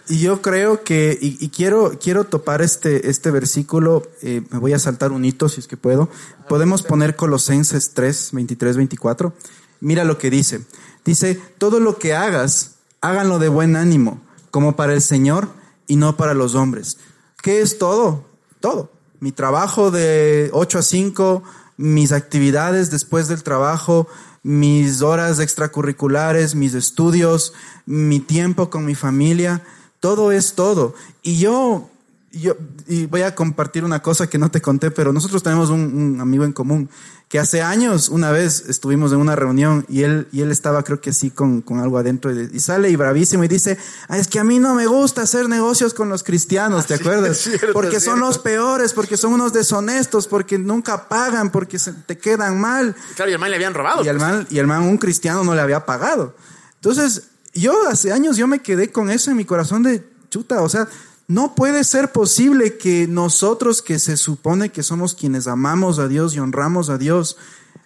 y 0.07 0.19
yo 0.19 0.41
creo 0.41 0.83
que, 0.83 1.17
y, 1.21 1.37
y 1.39 1.49
quiero, 1.49 1.97
quiero 2.01 2.25
topar 2.25 2.61
este, 2.61 3.09
este 3.09 3.31
versículo, 3.31 4.07
eh, 4.21 4.41
me 4.49 4.59
voy 4.59 4.73
a 4.73 4.79
saltar 4.79 5.11
un 5.11 5.23
hito 5.23 5.47
si 5.47 5.59
es 5.59 5.67
que 5.67 5.77
puedo. 5.77 6.09
Podemos 6.49 6.83
poner 6.83 7.15
Colosenses 7.15 7.91
3, 7.93 8.29
23, 8.33 8.77
24. 8.77 9.33
Mira 9.79 10.03
lo 10.03 10.17
que 10.17 10.29
dice. 10.29 10.61
Dice, 11.05 11.35
todo 11.57 11.79
lo 11.79 11.97
que 11.97 12.13
hagas, 12.13 12.75
háganlo 13.01 13.39
de 13.39 13.49
buen 13.49 13.75
ánimo, 13.75 14.21
como 14.51 14.75
para 14.75 14.93
el 14.93 15.01
Señor 15.01 15.49
y 15.87 15.95
no 15.95 16.15
para 16.17 16.33
los 16.33 16.55
hombres. 16.55 16.97
¿Qué 17.41 17.61
es 17.61 17.77
todo? 17.77 18.25
Todo. 18.59 18.91
Mi 19.19 19.31
trabajo 19.31 19.91
de 19.91 20.49
8 20.53 20.79
a 20.79 20.81
5, 20.81 21.43
mis 21.77 22.11
actividades 22.11 22.91
después 22.91 23.27
del 23.27 23.43
trabajo, 23.43 24.07
mis 24.43 25.01
horas 25.01 25.39
extracurriculares, 25.39 26.55
mis 26.55 26.73
estudios, 26.73 27.53
mi 27.85 28.19
tiempo 28.19 28.69
con 28.69 28.85
mi 28.85 28.95
familia, 28.95 29.63
todo 29.99 30.31
es 30.31 30.53
todo. 30.53 30.95
Y 31.21 31.37
yo, 31.37 31.89
yo 32.31 32.55
y 32.87 33.05
voy 33.07 33.21
a 33.23 33.35
compartir 33.35 33.83
una 33.83 34.01
cosa 34.01 34.27
que 34.27 34.37
no 34.37 34.49
te 34.49 34.61
conté, 34.61 34.89
pero 34.91 35.11
nosotros 35.11 35.43
tenemos 35.43 35.69
un, 35.69 35.81
un 35.81 36.21
amigo 36.21 36.45
en 36.45 36.53
común 36.53 36.89
que 37.27 37.39
hace 37.39 37.61
años, 37.61 38.09
una 38.09 38.31
vez 38.31 38.65
estuvimos 38.67 39.11
en 39.13 39.19
una 39.19 39.35
reunión 39.37 39.85
y 39.87 40.03
él, 40.03 40.27
y 40.33 40.41
él 40.41 40.51
estaba 40.51 40.83
creo 40.83 40.99
que 40.99 41.11
así 41.11 41.29
con, 41.31 41.61
con 41.61 41.79
algo 41.79 41.97
adentro 41.97 42.31
y, 42.33 42.49
y 42.53 42.59
sale 42.59 42.89
y 42.89 42.95
bravísimo 42.97 43.43
y 43.45 43.47
dice, 43.47 43.77
"Ah, 44.09 44.17
es 44.17 44.27
que 44.27 44.37
a 44.39 44.43
mí 44.43 44.59
no 44.59 44.75
me 44.75 44.85
gusta 44.85 45.21
hacer 45.21 45.47
negocios 45.47 45.93
con 45.93 46.09
los 46.09 46.23
cristianos, 46.23 46.87
¿te 46.87 46.95
Ah, 46.95 46.97
sí, 46.97 47.03
acuerdas? 47.03 47.31
es 47.31 47.43
cierto, 47.43 47.73
porque 47.73 47.99
son 48.01 48.19
los 48.19 48.37
peores, 48.37 48.91
porque 48.93 49.15
son 49.17 49.33
unos 49.33 49.53
deshonestos, 49.53 50.27
porque 50.27 50.57
nunca 50.57 51.07
pagan, 51.07 51.51
porque 51.51 51.79
se 51.79 51.93
te 51.93 52.17
quedan 52.17 52.59
mal. 52.59 52.95
claro, 53.15 53.31
y 53.31 53.33
al 53.33 53.39
man 53.39 53.49
le 53.49 53.55
habían 53.55 53.73
robado. 53.73 54.03
Y 54.03 54.09
al 54.09 54.19
man, 54.19 54.45
y 54.49 54.59
al 54.59 54.67
man 54.67 54.83
un 54.83 54.97
cristiano 54.97 55.43
no 55.45 55.55
le 55.55 55.61
había 55.61 55.85
pagado. 55.85 56.35
Entonces, 56.75 57.23
yo 57.53 57.87
hace 57.87 58.11
años 58.11 58.35
yo 58.37 58.47
me 58.47 58.59
quedé 58.59 58.91
con 58.91 59.09
eso 59.09 59.31
en 59.31 59.37
mi 59.37 59.45
corazón 59.45 59.83
de 59.83 60.03
chuta, 60.29 60.61
o 60.61 60.69
sea, 60.69 60.87
no 61.31 61.55
puede 61.55 61.85
ser 61.85 62.11
posible 62.11 62.77
que 62.77 63.07
nosotros 63.07 63.81
que 63.81 63.99
se 63.99 64.17
supone 64.17 64.69
que 64.69 64.83
somos 64.83 65.15
quienes 65.15 65.47
amamos 65.47 65.97
a 65.97 66.09
Dios 66.09 66.35
y 66.35 66.39
honramos 66.39 66.89
a 66.89 66.97
Dios, 66.97 67.37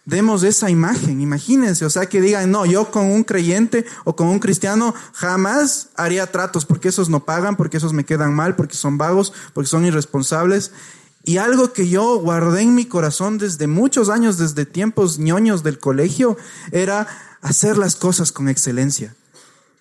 demos 0.03 0.41
esa 0.41 0.71
imagen. 0.71 1.21
Imagínense, 1.21 1.85
o 1.85 1.91
sea, 1.91 2.07
que 2.09 2.21
digan, 2.21 2.49
no, 2.49 2.65
yo 2.65 2.89
con 2.89 3.05
un 3.11 3.23
creyente 3.23 3.85
o 4.03 4.15
con 4.15 4.29
un 4.29 4.39
cristiano 4.39 4.95
jamás 5.13 5.89
haría 5.95 6.31
tratos 6.31 6.65
porque 6.65 6.87
esos 6.87 7.09
no 7.09 7.23
pagan, 7.23 7.55
porque 7.55 7.77
esos 7.77 7.93
me 7.93 8.03
quedan 8.03 8.33
mal, 8.33 8.55
porque 8.55 8.75
son 8.75 8.97
vagos, 8.97 9.31
porque 9.53 9.69
son 9.69 9.85
irresponsables. 9.85 10.71
Y 11.23 11.37
algo 11.37 11.71
que 11.71 11.87
yo 11.87 12.17
guardé 12.17 12.63
en 12.63 12.73
mi 12.73 12.85
corazón 12.85 13.37
desde 13.37 13.67
muchos 13.67 14.09
años, 14.09 14.39
desde 14.39 14.65
tiempos 14.65 15.19
ñoños 15.19 15.61
del 15.61 15.77
colegio, 15.77 16.35
era 16.71 17.07
hacer 17.41 17.77
las 17.77 17.95
cosas 17.95 18.31
con 18.31 18.49
excelencia. 18.49 19.13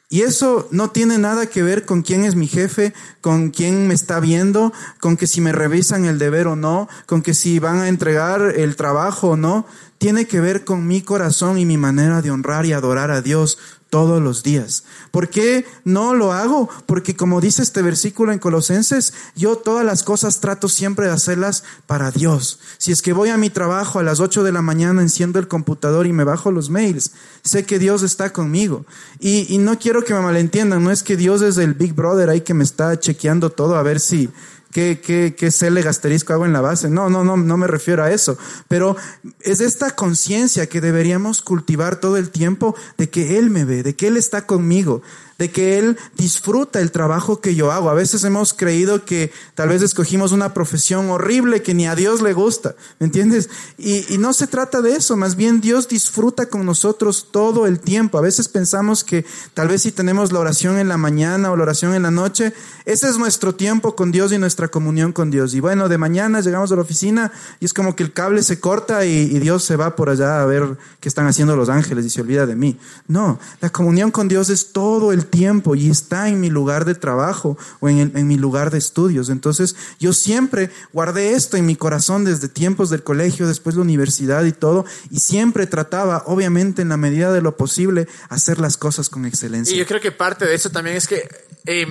Y 0.09 0.23
eso 0.23 0.69
no 0.71 0.91
tiene 0.91 1.19
nada 1.19 1.47
que 1.47 1.63
ver 1.63 1.85
con 1.85 2.03
quién 2.03 2.25
es 2.25 2.37
mi 2.37 2.47
jefe, 2.47 2.93
con 3.21 3.51
quién 3.51 3.89
me 3.89 3.95
está 3.95 4.21
viendo, 4.21 4.73
con 5.01 5.17
que 5.17 5.27
si 5.27 5.41
me 5.41 5.53
revisan 5.53 6.05
el 6.05 6.19
deber 6.19 6.47
o 6.47 6.57
no, 6.57 6.89
con 7.07 7.23
que 7.23 7.35
si 7.35 7.59
van 7.59 7.79
a 7.79 7.89
entregar 7.89 8.53
el 8.57 8.77
trabajo 8.77 9.31
o 9.31 9.37
no. 9.37 9.67
Tiene 9.99 10.27
que 10.27 10.41
ver 10.41 10.65
con 10.65 10.87
mi 10.87 11.01
corazón 11.01 11.59
y 11.59 11.65
mi 11.65 11.79
manera 11.79 12.21
de 12.21 12.31
honrar 12.31 12.67
y 12.67 12.73
adorar 12.73 13.11
a 13.11 13.23
Dios 13.23 13.59
todos 13.95 14.21
los 14.21 14.43
días. 14.43 14.83
¿Por 15.13 15.29
qué 15.29 15.65
no 15.85 16.15
lo 16.15 16.33
hago? 16.33 16.69
Porque 16.85 17.15
como 17.15 17.41
dice 17.41 17.63
este 17.63 17.81
versículo 17.81 18.33
en 18.33 18.41
Colosenses, 18.41 19.15
yo 19.37 19.55
todas 19.55 19.87
las 19.87 20.03
cosas 20.03 20.41
trato 20.41 20.69
siempre 20.69 21.07
de 21.07 21.13
hacerlas 21.13 21.63
para 21.87 22.11
Dios. 22.11 22.59
Si 22.79 22.91
es 22.91 23.03
que 23.03 23.13
voy 23.13 23.29
a 23.29 23.37
mi 23.37 23.51
trabajo 23.51 24.01
a 24.01 24.03
las 24.03 24.19
8 24.19 24.43
de 24.43 24.51
la 24.51 24.63
mañana, 24.63 25.01
enciendo 25.01 25.39
el 25.39 25.47
computador 25.47 26.09
y 26.09 26.13
me 26.13 26.25
bajo 26.25 26.51
los 26.51 26.71
mails, 26.71 27.13
sé 27.45 27.67
que 27.67 27.79
Dios 27.79 28.03
está 28.03 28.33
conmigo. 28.33 28.85
Y, 29.21 29.47
y 29.55 29.59
no 29.59 29.79
quiero 29.79 30.03
que 30.03 30.13
me 30.13 30.23
malentiendan, 30.23 30.83
no 30.83 30.91
es 30.91 31.05
que 31.05 31.17
Dios 31.17 31.41
es 31.43 31.57
el 31.59 31.75
Big 31.75 31.95
Brother 31.95 32.31
ahí 32.31 32.41
que 32.41 32.53
me 32.53 32.65
está 32.65 32.99
chequeando 32.99 33.51
todo 33.51 33.77
a 33.77 33.85
ver 33.85 34.01
si 34.01 34.29
qué, 34.75 35.00
qué, 35.00 35.37
qué 35.38 35.52
cele 35.52 35.88
asterisco 35.88 36.33
hago 36.33 36.45
en 36.45 36.52
la 36.52 36.61
base. 36.61 36.90
No, 36.90 37.09
no, 37.09 37.23
no, 37.23 37.37
no 37.37 37.57
me 37.57 37.69
refiero 37.69 38.02
a 38.02 38.11
eso. 38.11 38.37
Pero 38.66 38.97
es 39.40 39.61
esta 39.61 39.93
conciencia 39.93 40.69
que 40.69 40.81
deberíamos 40.81 41.43
cultivar 41.43 42.00
todo 42.00 42.16
el 42.16 42.31
tiempo 42.31 42.75
de 42.99 43.09
que 43.09 43.38
Él 43.38 43.50
me 43.50 43.64
ve, 43.64 43.85
de 43.85 43.95
que 43.95 44.09
Él 44.09 44.16
está 44.16 44.47
conmigo, 44.47 45.00
de 45.38 45.50
que 45.50 45.79
Él 45.79 45.99
disfruta 46.17 46.81
el 46.81 46.91
trabajo 46.91 47.41
que 47.41 47.55
yo 47.55 47.73
hago. 47.73 47.91
A 47.91 47.95
veces 47.95 48.25
hemos 48.25 48.53
creído 48.53 49.05
que 49.05 49.33
tal 49.55 49.69
vez 49.69 49.83
escogimos 49.83 50.33
una 50.33 50.55
profesión 50.55 51.11
horrible 51.11 51.62
que 51.62 51.75
ni 51.75 51.87
a 51.87 51.95
Dios 51.95 52.23
le 52.23 52.33
gusta, 52.33 52.75
¿me 52.99 53.07
entiendes? 53.07 53.50
Y, 53.76 54.12
y, 54.12 54.19
no 54.19 54.33
se 54.33 54.47
trata 54.47 54.81
de 54.81 54.97
eso, 54.97 55.17
más 55.17 55.37
bien 55.37 55.61
Dios 55.61 55.88
disfruta 55.88 56.47
con 56.47 56.64
nosotros 56.64 57.29
todo 57.31 57.67
el 57.67 57.81
tiempo. 57.81 58.19
A 58.19 58.23
veces 58.23 58.49
pensamos 58.49 59.05
que 59.05 59.25
tal 59.55 59.69
vez 59.69 59.83
si 59.83 59.93
tenemos 59.93 60.33
la 60.33 60.41
oración 60.41 60.79
en 60.79 60.88
la 60.88 60.97
mañana 60.97 61.50
o 61.50 61.57
la 61.57 61.64
oración 61.64 61.95
en 61.95 62.05
la 62.05 62.11
noche, 62.11 62.53
ese 62.85 63.09
es 63.09 63.19
nuestro 63.19 63.55
tiempo 63.55 63.97
con 63.97 64.12
Dios 64.12 64.33
y 64.33 64.38
nuestra 64.38 64.69
comunión 64.69 65.12
con 65.12 65.31
Dios. 65.31 65.55
Y 65.55 65.61
bueno, 65.61 65.88
de 65.88 65.99
mañana 65.99 66.41
llegamos 66.41 66.71
a 66.73 66.76
la 66.76 66.83
oficina 66.83 67.33
y 67.61 67.64
es 67.64 67.75
como 67.75 67.97
que 67.97 68.03
el 68.03 68.12
cable 68.12 68.43
se 68.43 68.61
corta 68.61 69.05
y, 69.05 69.11
y 69.11 69.38
Dios 69.41 69.64
se 69.64 69.76
va 69.76 69.97
por 69.97 70.09
allá 70.09 70.43
a 70.43 70.47
ver 70.47 70.76
qué 71.00 71.09
están 71.09 71.26
haciendo 71.26 71.57
los 71.57 71.69
ángeles 71.69 72.05
y 72.05 72.11
se 72.11 72.21
olvida 72.21 72.47
de 72.47 72.57
mí. 72.57 72.79
No, 73.09 73.38
la 73.61 73.71
comunión 73.71 74.11
con 74.11 74.29
Dios 74.29 74.50
es 74.50 74.73
todo 74.73 75.12
el 75.12 75.25
tiempo 75.26 75.34
y 75.35 75.91
está 75.91 76.29
en 76.29 76.41
mi 76.41 76.49
lugar 76.49 76.85
de 76.85 76.95
trabajo 76.95 77.59
o 77.81 77.88
en, 77.88 78.12
en, 78.14 78.26
mi 78.26 78.37
lugar 78.37 78.71
de 78.71 78.79
estudios. 78.79 79.29
Entonces 79.29 79.75
yo 79.99 80.12
siempre 80.12 80.71
guardé 80.93 81.35
esto 81.35 81.57
en 81.57 81.67
mi 81.67 81.76
corazón 81.76 82.25
desde 82.25 82.49
tiempos 82.49 82.91
del 82.91 83.03
colegio, 83.03 83.47
después 83.47 83.75
la 83.75 83.83
universidad 83.83 84.45
y 84.45 84.53
todo, 84.53 84.85
y 85.11 85.21
siempre 85.21 85.67
trataba, 85.67 86.23
obviamente 86.26 86.83
en 86.83 86.88
la 86.88 86.97
medida 86.97 87.33
de 87.33 87.43
lo 87.43 87.57
posible, 87.57 88.07
hacer 88.29 88.59
las 88.59 88.76
cosas 88.76 89.09
con 89.09 89.26
excelencia. 89.26 89.75
Y 89.75 89.79
yo 89.79 89.87
creo 89.87 90.00
que 90.00 90.12
parte 90.12 90.47
de 90.47 90.55
eso 90.55 90.71
también 90.71 90.97
es 90.97 91.09
que 91.09 91.29
eh, 91.67 91.87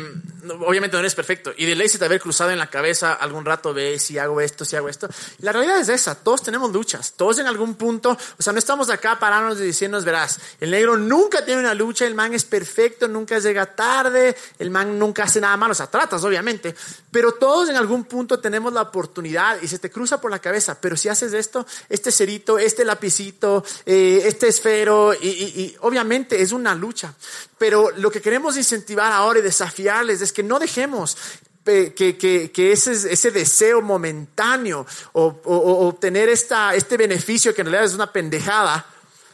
obviamente 0.67 0.95
no 0.95 0.99
eres 0.99 1.15
perfecto 1.15 1.51
y 1.57 1.65
de 1.65 1.75
ley 1.75 1.89
se 1.89 1.97
te 1.97 2.05
haber 2.05 2.21
cruzado 2.21 2.51
en 2.51 2.59
la 2.59 2.69
cabeza 2.69 3.13
algún 3.13 3.43
rato, 3.43 3.73
ve 3.73 3.97
si 3.97 4.19
hago 4.19 4.39
esto, 4.39 4.65
si 4.65 4.75
hago 4.75 4.87
esto. 4.87 5.07
La 5.39 5.51
realidad 5.51 5.79
es 5.79 5.89
esa, 5.89 6.15
todos 6.15 6.43
tenemos 6.43 6.71
luchas, 6.71 7.13
todos 7.13 7.39
en 7.39 7.47
algún 7.47 7.75
punto, 7.75 8.11
o 8.11 8.41
sea, 8.41 8.53
no 8.53 8.59
estamos 8.59 8.89
acá 8.89 9.17
parándonos 9.19 9.59
y 9.59 9.63
diciéndonos, 9.63 10.05
verás, 10.05 10.39
el 10.59 10.71
negro 10.71 10.97
nunca 10.97 11.43
tiene 11.43 11.61
una 11.61 11.73
lucha, 11.73 12.05
el 12.05 12.13
man 12.13 12.33
es 12.33 12.45
perfecto, 12.45 13.07
nunca 13.07 13.22
llega 13.25 13.65
tarde, 13.65 14.35
el 14.59 14.69
man 14.69 14.97
nunca 14.97 15.23
hace 15.23 15.41
nada 15.41 15.57
malo, 15.57 15.71
o 15.71 15.75
sea, 15.75 15.87
tratas 15.87 16.23
obviamente, 16.23 16.75
pero 17.11 17.33
todos 17.33 17.69
en 17.69 17.75
algún 17.75 18.05
punto 18.05 18.39
tenemos 18.39 18.73
la 18.73 18.81
oportunidad 18.81 19.61
y 19.61 19.67
se 19.67 19.79
te 19.79 19.89
cruza 19.89 20.19
por 20.19 20.31
la 20.31 20.39
cabeza, 20.39 20.79
pero 20.79 20.97
si 20.97 21.09
haces 21.09 21.33
esto, 21.33 21.65
este 21.89 22.11
cerito, 22.11 22.57
este 22.57 22.85
lapicito, 22.85 23.63
eh, 23.85 24.21
este 24.25 24.47
esfero, 24.47 25.13
y, 25.13 25.75
obviamente 25.81 26.41
es 26.41 26.51
una 26.51 26.75
lucha, 26.75 27.13
pero 27.57 27.91
lo 27.97 28.11
que 28.11 28.21
queremos 28.21 28.57
incentivar 28.57 29.11
ahora 29.11 29.39
y 29.39 29.43
desafiarles 29.43 30.21
es 30.21 30.33
que 30.33 30.43
no 30.43 30.59
dejemos 30.59 31.17
que, 31.63 31.93
que, 32.53 32.71
ese, 32.71 32.91
ese, 32.91 33.31
deseo 33.31 33.81
momentáneo 33.81 34.85
o, 35.13 35.23
o, 35.45 35.55
o, 35.55 35.87
obtener 35.87 36.27
esta, 36.29 36.75
este 36.75 36.97
beneficio 36.97 37.55
que 37.55 37.61
en 37.61 37.67
realidad 37.67 37.85
es 37.85 37.95
una 37.95 38.11
pendejada, 38.11 38.85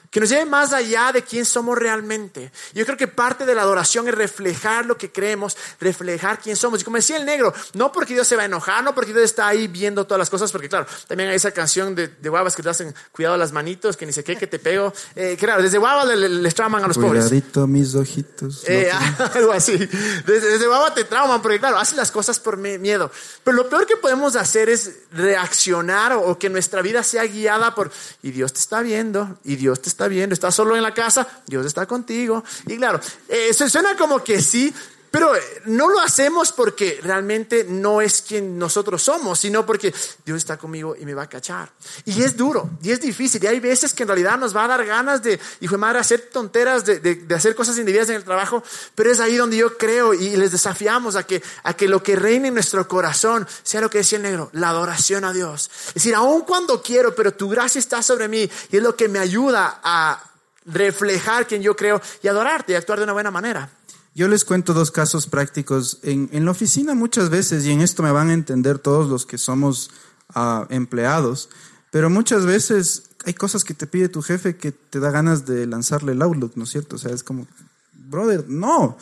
que 0.09 0.19
nos 0.19 0.29
lleve 0.29 0.45
más 0.45 0.73
allá 0.73 1.11
de 1.11 1.23
quién 1.23 1.45
somos 1.45 1.77
realmente. 1.77 2.51
Yo 2.73 2.85
creo 2.85 2.97
que 2.97 3.07
parte 3.07 3.45
de 3.45 3.53
la 3.55 3.61
adoración 3.61 4.07
es 4.07 4.15
reflejar 4.15 4.85
lo 4.85 4.97
que 4.97 5.11
creemos, 5.11 5.55
reflejar 5.79 6.39
quién 6.39 6.55
somos. 6.55 6.81
Y 6.81 6.83
como 6.83 6.97
decía 6.97 7.17
el 7.17 7.25
negro, 7.25 7.53
no 7.73 7.91
porque 7.91 8.13
Dios 8.13 8.27
se 8.27 8.35
va 8.35 8.43
a 8.43 8.45
enojar, 8.45 8.83
no 8.83 8.95
porque 8.95 9.13
Dios 9.13 9.23
está 9.25 9.47
ahí 9.47 9.67
viendo 9.67 10.05
todas 10.05 10.19
las 10.19 10.29
cosas, 10.29 10.51
porque 10.51 10.69
claro, 10.69 10.87
también 11.07 11.29
hay 11.29 11.35
esa 11.35 11.51
canción 11.51 11.95
de, 11.95 12.07
de 12.07 12.29
guavas 12.29 12.55
que 12.55 12.63
te 12.63 12.69
hacen 12.69 12.93
cuidado 13.11 13.37
las 13.37 13.51
manitos, 13.51 13.97
que 13.97 14.05
ni 14.05 14.13
sé 14.13 14.23
qué, 14.23 14.35
que 14.35 14.47
te 14.47 14.59
pego. 14.59 14.93
Eh, 15.15 15.37
claro, 15.39 15.61
desde 15.61 15.77
guavas 15.77 16.07
les, 16.07 16.29
les 16.31 16.55
trauman 16.55 16.83
a 16.83 16.87
los 16.87 16.97
Cuidadito 16.97 17.61
pobres. 17.61 17.69
mis 17.69 17.95
ojitos. 17.95 18.63
Eh, 18.67 18.89
algo 19.35 19.51
así. 19.51 19.77
Desde, 19.77 20.49
desde 20.49 20.67
guava 20.67 20.93
te 20.93 21.03
trauman, 21.03 21.41
porque 21.41 21.59
claro, 21.59 21.77
hacen 21.77 21.97
las 21.97 22.11
cosas 22.11 22.39
por 22.39 22.57
miedo. 22.57 23.11
Pero 23.43 23.57
lo 23.57 23.69
peor 23.69 23.85
que 23.85 23.97
podemos 23.97 24.35
hacer 24.35 24.69
es 24.69 24.91
reaccionar 25.11 26.13
o, 26.13 26.21
o 26.21 26.39
que 26.39 26.49
nuestra 26.49 26.81
vida 26.81 27.03
sea 27.03 27.25
guiada 27.25 27.75
por, 27.75 27.91
y 28.21 28.31
Dios 28.31 28.53
te 28.53 28.59
está 28.59 28.81
viendo, 28.81 29.37
y 29.43 29.55
Dios 29.55 29.81
te 29.81 29.89
está 29.89 29.98
viendo, 30.07 30.33
estás 30.33 30.55
solo 30.55 30.75
en 30.75 30.83
la 30.83 30.93
casa, 30.93 31.27
Dios 31.45 31.65
está 31.65 31.85
contigo. 31.85 32.43
Y 32.67 32.77
claro, 32.77 32.99
eh, 33.27 33.53
se 33.53 33.69
suena 33.69 33.95
como 33.95 34.23
que 34.23 34.41
sí, 34.41 34.73
pero 35.11 35.33
no 35.65 35.89
lo 35.89 35.99
hacemos 35.99 36.51
porque 36.51 36.99
realmente 37.01 37.65
no 37.67 38.01
es 38.01 38.21
quien 38.21 38.57
nosotros 38.57 39.01
somos, 39.01 39.39
sino 39.39 39.65
porque 39.65 39.93
Dios 40.25 40.37
está 40.37 40.57
conmigo 40.57 40.95
y 40.95 41.05
me 41.05 41.13
va 41.13 41.23
a 41.23 41.29
cachar. 41.29 41.71
Y 42.05 42.21
es 42.21 42.37
duro, 42.37 42.69
y 42.81 42.91
es 42.91 43.01
difícil, 43.01 43.43
y 43.43 43.47
hay 43.47 43.59
veces 43.59 43.93
que 43.93 44.03
en 44.03 44.09
realidad 44.09 44.37
nos 44.37 44.55
va 44.55 44.65
a 44.65 44.67
dar 44.67 44.85
ganas 44.85 45.21
de, 45.23 45.39
hijo 45.61 45.75
de 45.75 45.79
madre, 45.79 45.99
hacer 45.99 46.29
tonteras, 46.31 46.85
de, 46.85 46.99
de, 46.99 47.15
de, 47.15 47.35
hacer 47.35 47.55
cosas 47.55 47.77
indebidas 47.77 48.09
en 48.09 48.15
el 48.15 48.23
trabajo, 48.23 48.63
pero 48.95 49.11
es 49.11 49.19
ahí 49.19 49.35
donde 49.35 49.57
yo 49.57 49.77
creo 49.77 50.13
y 50.13 50.35
les 50.35 50.51
desafiamos 50.51 51.15
a 51.15 51.23
que, 51.23 51.41
a 51.63 51.73
que 51.73 51.87
lo 51.87 52.03
que 52.03 52.15
reine 52.15 52.49
en 52.49 52.53
nuestro 52.53 52.87
corazón 52.87 53.47
sea 53.63 53.81
lo 53.81 53.89
que 53.89 53.99
decía 53.99 54.17
el 54.17 54.23
negro, 54.23 54.49
la 54.53 54.69
adoración 54.69 55.25
a 55.25 55.33
Dios. 55.33 55.69
Es 55.87 55.95
decir, 55.95 56.15
aun 56.15 56.41
cuando 56.41 56.81
quiero, 56.81 57.15
pero 57.15 57.33
tu 57.33 57.49
gracia 57.49 57.79
está 57.79 58.03
sobre 58.03 58.27
mí 58.27 58.49
y 58.71 58.77
es 58.77 58.83
lo 58.83 58.95
que 58.95 59.07
me 59.07 59.19
ayuda 59.19 59.79
a 59.83 60.23
reflejar 60.65 61.47
quien 61.47 61.61
yo 61.61 61.75
creo 61.75 62.01
y 62.21 62.27
adorarte 62.27 62.73
y 62.73 62.75
actuar 62.75 62.99
de 62.99 63.03
una 63.03 63.13
buena 63.13 63.31
manera. 63.31 63.69
Yo 64.15 64.27
les 64.27 64.43
cuento 64.43 64.73
dos 64.73 64.91
casos 64.91 65.27
prácticos. 65.27 65.99
En, 66.03 66.29
en, 66.31 66.45
la 66.45 66.51
oficina 66.51 66.93
muchas 66.95 67.29
veces, 67.29 67.65
y 67.65 67.71
en 67.71 67.81
esto 67.81 68.03
me 68.03 68.11
van 68.11 68.29
a 68.29 68.33
entender 68.33 68.79
todos 68.79 69.09
los 69.09 69.25
que 69.25 69.37
somos 69.37 69.91
uh, 70.35 70.65
empleados, 70.69 71.49
pero 71.91 72.09
muchas 72.09 72.45
veces 72.45 73.03
hay 73.25 73.33
cosas 73.33 73.63
que 73.63 73.73
te 73.73 73.87
pide 73.87 74.09
tu 74.09 74.21
jefe 74.21 74.57
que 74.57 74.71
te 74.71 74.99
da 74.99 75.11
ganas 75.11 75.45
de 75.45 75.65
lanzarle 75.67 76.13
el 76.13 76.21
Outlook, 76.21 76.53
¿no 76.55 76.63
es 76.63 76.69
cierto? 76.69 76.95
O 76.95 76.99
sea, 76.99 77.11
es 77.11 77.23
como, 77.23 77.47
brother, 77.93 78.45
no. 78.47 78.97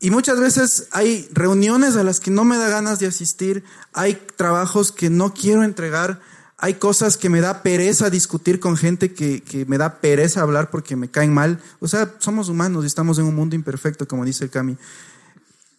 Y 0.00 0.10
muchas 0.10 0.38
veces 0.38 0.88
hay 0.90 1.28
reuniones 1.32 1.96
a 1.96 2.02
las 2.02 2.20
que 2.20 2.30
no 2.30 2.44
me 2.44 2.58
da 2.58 2.68
ganas 2.68 2.98
de 2.98 3.06
asistir, 3.06 3.64
hay 3.92 4.20
trabajos 4.36 4.92
que 4.92 5.10
no 5.10 5.32
quiero 5.32 5.62
entregar, 5.62 6.20
hay 6.58 6.74
cosas 6.74 7.16
que 7.16 7.28
me 7.28 7.40
da 7.40 7.62
pereza 7.62 8.10
discutir 8.10 8.60
con 8.60 8.76
gente 8.76 9.12
que, 9.12 9.42
que, 9.42 9.66
me 9.66 9.76
da 9.76 10.00
pereza 10.00 10.40
hablar 10.40 10.70
porque 10.70 10.96
me 10.96 11.10
caen 11.10 11.32
mal. 11.32 11.60
O 11.80 11.88
sea, 11.88 12.14
somos 12.18 12.48
humanos 12.48 12.84
y 12.84 12.86
estamos 12.86 13.18
en 13.18 13.24
un 13.24 13.34
mundo 13.34 13.56
imperfecto, 13.56 14.06
como 14.06 14.24
dice 14.24 14.44
el 14.44 14.50
Cami. 14.50 14.76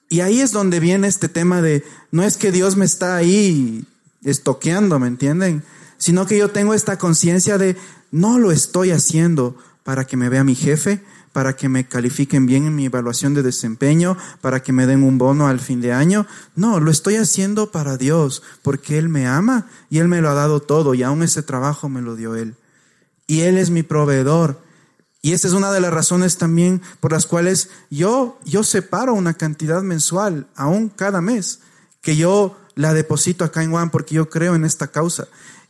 Y 0.10 0.20
ahí 0.20 0.41
es 0.41 0.51
donde 0.51 0.79
viene 0.79 1.08
este 1.08 1.29
tema 1.29 1.62
de, 1.62 1.84
no 2.12 2.24
es 2.24 2.38
que 2.38 2.51
Dios 2.51 2.75
me 2.75 2.86
está 2.86 3.15
ahí 3.15 3.86
estoqueando, 4.24 5.00
¿me 5.00 5.08
entienden? 5.08 5.63
Sino 5.98 6.27
que 6.27 6.38
yo 6.38 6.50
tengo 6.50 6.74
esta 6.74 6.98
conciencia 6.98 7.58
de, 7.58 7.75
no 8.12 8.38
lo 8.38 8.51
estoy 8.51 8.91
haciendo 8.91 9.58
para 9.84 10.05
que 10.05 10.17
me 10.17 10.29
vea 10.29 10.44
mi 10.44 10.55
jefe, 10.55 11.01
para 11.35 11.57
que 11.57 11.67
me 11.67 11.85
califiquen 11.85 12.45
bien 12.45 12.65
en 12.65 12.75
mi 12.77 12.85
evaluación 12.85 13.33
de 13.33 13.43
desempeño, 13.43 14.15
para 14.39 14.63
que 14.63 14.71
me 14.71 14.85
den 14.85 15.03
un 15.03 15.17
bono 15.17 15.49
al 15.49 15.59
fin 15.59 15.81
de 15.81 15.91
año. 15.91 16.25
No, 16.55 16.79
lo 16.79 16.89
estoy 16.89 17.17
haciendo 17.17 17.73
para 17.73 17.97
Dios, 17.97 18.41
porque 18.61 18.97
Él 18.97 19.09
me 19.09 19.27
ama 19.27 19.67
y 19.89 19.97
Él 19.97 20.07
me 20.07 20.21
lo 20.21 20.29
ha 20.29 20.33
dado 20.33 20.61
todo 20.61 20.93
y 20.93 21.03
aún 21.03 21.23
ese 21.23 21.43
trabajo 21.43 21.89
me 21.89 22.01
lo 22.01 22.15
dio 22.15 22.37
Él. 22.37 22.55
Y 23.27 23.41
Él 23.41 23.57
es 23.57 23.69
mi 23.69 23.83
proveedor. 23.83 24.61
Y 25.21 25.33
esa 25.33 25.49
es 25.49 25.53
una 25.53 25.73
de 25.73 25.81
las 25.81 25.93
razones 25.93 26.37
también 26.37 26.81
por 27.01 27.11
las 27.11 27.25
cuales 27.25 27.69
yo, 27.89 28.39
yo 28.45 28.63
separo 28.63 29.13
una 29.13 29.33
cantidad 29.33 29.81
mensual, 29.81 30.47
aún 30.55 30.87
cada 30.87 31.19
mes, 31.19 31.59
que 31.99 32.15
yo 32.15 32.57
la 32.75 32.93
deposito 32.93 33.43
acá 33.43 33.61
en 33.61 33.73
One 33.73 33.89
porque 33.91 34.15
yo 34.15 34.29
creo 34.29 34.55
en 34.55 34.63
esta 34.63 34.87
causa. 34.87 35.27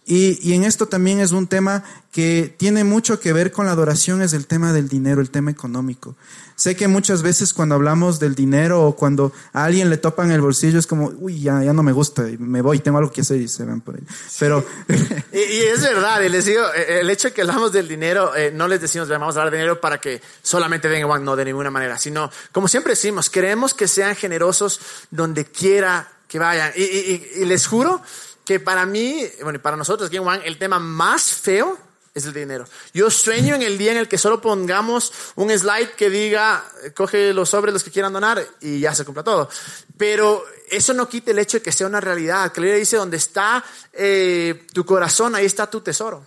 Y, 0.08 0.38
y, 0.48 0.54
en 0.54 0.64
esto 0.64 0.86
también 0.86 1.20
es 1.20 1.32
un 1.32 1.48
tema 1.48 1.84
que 2.12 2.54
tiene 2.58 2.84
mucho 2.84 3.20
que 3.20 3.34
ver 3.34 3.52
con 3.52 3.66
la 3.66 3.72
adoración, 3.72 4.22
es 4.22 4.34
el 4.34 4.46
tema 4.46 4.72
del 4.72 4.88
dinero, 4.88 5.20
el 5.20 5.32
tema 5.32 5.50
económico. 5.50 6.16
Sé 6.56 6.76
que 6.76 6.88
muchas 6.88 7.24
veces 7.24 7.54
cuando 7.54 7.74
hablamos 7.74 8.20
del 8.20 8.36
dinero 8.36 8.84
o 8.84 8.96
cuando 8.96 9.34
a 9.52 9.66
alguien 9.66 9.90
le 9.90 9.98
topan 9.98 10.32
el 10.32 10.42
bolsillo 10.42 10.78
es 10.78 10.86
como, 10.86 11.12
uy, 11.18 11.42
ya, 11.42 11.64
ya 11.64 11.74
no 11.74 11.82
me 11.82 11.92
gusta, 11.92 12.24
me 12.38 12.62
voy, 12.62 12.80
tengo 12.80 13.00
algo 13.00 13.12
que 13.12 13.22
hacer 13.22 13.42
y 13.42 13.48
se 13.48 13.66
van 13.66 13.82
por 13.82 13.96
ahí. 13.96 14.04
Pero... 14.40 14.64
y, 15.34 15.38
y, 15.38 15.62
es 15.64 15.82
verdad, 15.82 16.22
y 16.22 16.30
les 16.30 16.46
digo, 16.46 16.64
eh, 16.76 17.00
el 17.02 17.10
hecho 17.10 17.30
de 17.30 17.34
que 17.34 17.42
hablamos 17.42 17.72
del 17.72 17.88
dinero, 17.88 18.36
eh, 18.36 18.52
no 18.54 18.68
les 18.68 18.80
decimos, 18.80 19.10
vamos 19.10 19.36
a 19.36 19.40
hablar 19.40 19.52
de 19.52 19.58
dinero 19.58 19.82
para 19.82 20.00
que 20.00 20.22
solamente 20.44 20.88
vengan, 20.88 21.26
no, 21.26 21.36
de 21.36 21.46
ninguna 21.46 21.72
manera, 21.72 21.98
sino, 21.98 22.30
como 22.52 22.68
siempre 22.68 22.92
decimos, 22.92 23.32
queremos 23.32 23.74
que 23.74 23.88
sean 23.88 24.16
generosos 24.16 24.80
donde 25.10 25.46
quiera 25.46 26.10
que 26.28 26.38
vayan. 26.38 26.72
Y, 26.76 26.82
y 26.82 27.46
les 27.46 27.66
juro 27.66 28.02
que 28.46 28.60
para 28.60 28.86
mí, 28.86 29.28
bueno, 29.42 29.58
y 29.58 29.62
para 29.62 29.76
nosotros 29.76 30.08
aquí 30.08 30.18
en 30.18 30.24
Juan, 30.24 30.42
el 30.46 30.58
tema 30.58 30.80
más 30.80 31.34
feo 31.34 31.78
es 32.14 32.26
el 32.26 32.34
dinero. 32.34 32.66
Yo 32.94 33.12
sueño 33.12 33.56
en 33.56 33.62
el 33.62 33.78
día 33.78 33.92
en 33.92 33.98
el 33.98 34.08
que 34.08 34.18
solo 34.18 34.40
pongamos 34.40 35.12
un 35.36 35.52
slide 35.52 35.92
que 35.98 36.10
diga, 36.10 36.64
coge 36.96 37.34
los 37.34 37.50
sobres 37.50 37.74
los 37.74 37.84
que 37.84 37.92
quieran 37.92 38.14
donar 38.14 38.48
y 38.62 38.80
ya 38.80 38.96
se 38.96 39.04
cumpla 39.04 39.24
todo. 39.24 39.50
Pero 39.98 40.46
eso 40.70 40.94
no 40.94 41.10
quita 41.10 41.32
el 41.32 41.40
hecho 41.40 41.58
de 41.58 41.64
que 41.64 41.74
sea 41.74 41.88
una 41.88 42.00
realidad. 42.00 42.54
Que 42.54 42.62
le 42.62 42.76
dice, 42.76 42.96
donde 42.96 43.18
está 43.18 43.66
eh, 43.92 44.66
tu 44.74 44.86
corazón, 44.86 45.36
ahí 45.36 45.46
está 45.46 45.70
tu 45.70 45.82
tesoro. 45.82 46.26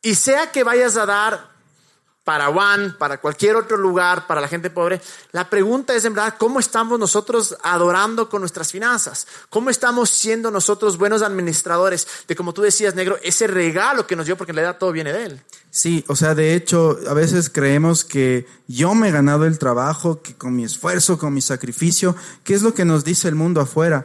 Y 0.00 0.14
sea 0.14 0.50
que 0.50 0.64
vayas 0.64 0.96
a 0.96 1.04
dar 1.04 1.51
para 2.24 2.46
Juan, 2.52 2.96
para 2.98 3.20
cualquier 3.20 3.56
otro 3.56 3.76
lugar, 3.76 4.26
para 4.26 4.40
la 4.40 4.48
gente 4.48 4.70
pobre. 4.70 5.00
La 5.32 5.50
pregunta 5.50 5.94
es 5.94 6.04
en 6.04 6.14
verdad, 6.14 6.36
¿cómo 6.38 6.60
estamos 6.60 6.98
nosotros 6.98 7.56
adorando 7.62 8.28
con 8.28 8.40
nuestras 8.42 8.70
finanzas? 8.70 9.26
¿Cómo 9.50 9.70
estamos 9.70 10.10
siendo 10.10 10.50
nosotros 10.50 10.98
buenos 10.98 11.22
administradores 11.22 12.06
de, 12.28 12.36
como 12.36 12.52
tú 12.52 12.62
decías, 12.62 12.94
negro, 12.94 13.18
ese 13.22 13.48
regalo 13.48 14.06
que 14.06 14.14
nos 14.14 14.26
dio, 14.26 14.36
porque 14.36 14.52
en 14.52 14.56
realidad 14.56 14.78
todo 14.78 14.92
viene 14.92 15.12
de 15.12 15.24
él? 15.24 15.42
Sí, 15.70 16.04
o 16.06 16.14
sea, 16.14 16.34
de 16.34 16.54
hecho, 16.54 16.98
a 17.08 17.14
veces 17.14 17.50
creemos 17.50 18.04
que 18.04 18.46
yo 18.68 18.94
me 18.94 19.08
he 19.08 19.12
ganado 19.12 19.44
el 19.44 19.58
trabajo, 19.58 20.22
que 20.22 20.34
con 20.34 20.54
mi 20.54 20.64
esfuerzo, 20.64 21.18
con 21.18 21.34
mi 21.34 21.40
sacrificio, 21.40 22.14
¿qué 22.44 22.54
es 22.54 22.62
lo 22.62 22.74
que 22.74 22.84
nos 22.84 23.04
dice 23.04 23.26
el 23.26 23.34
mundo 23.34 23.60
afuera? 23.60 24.04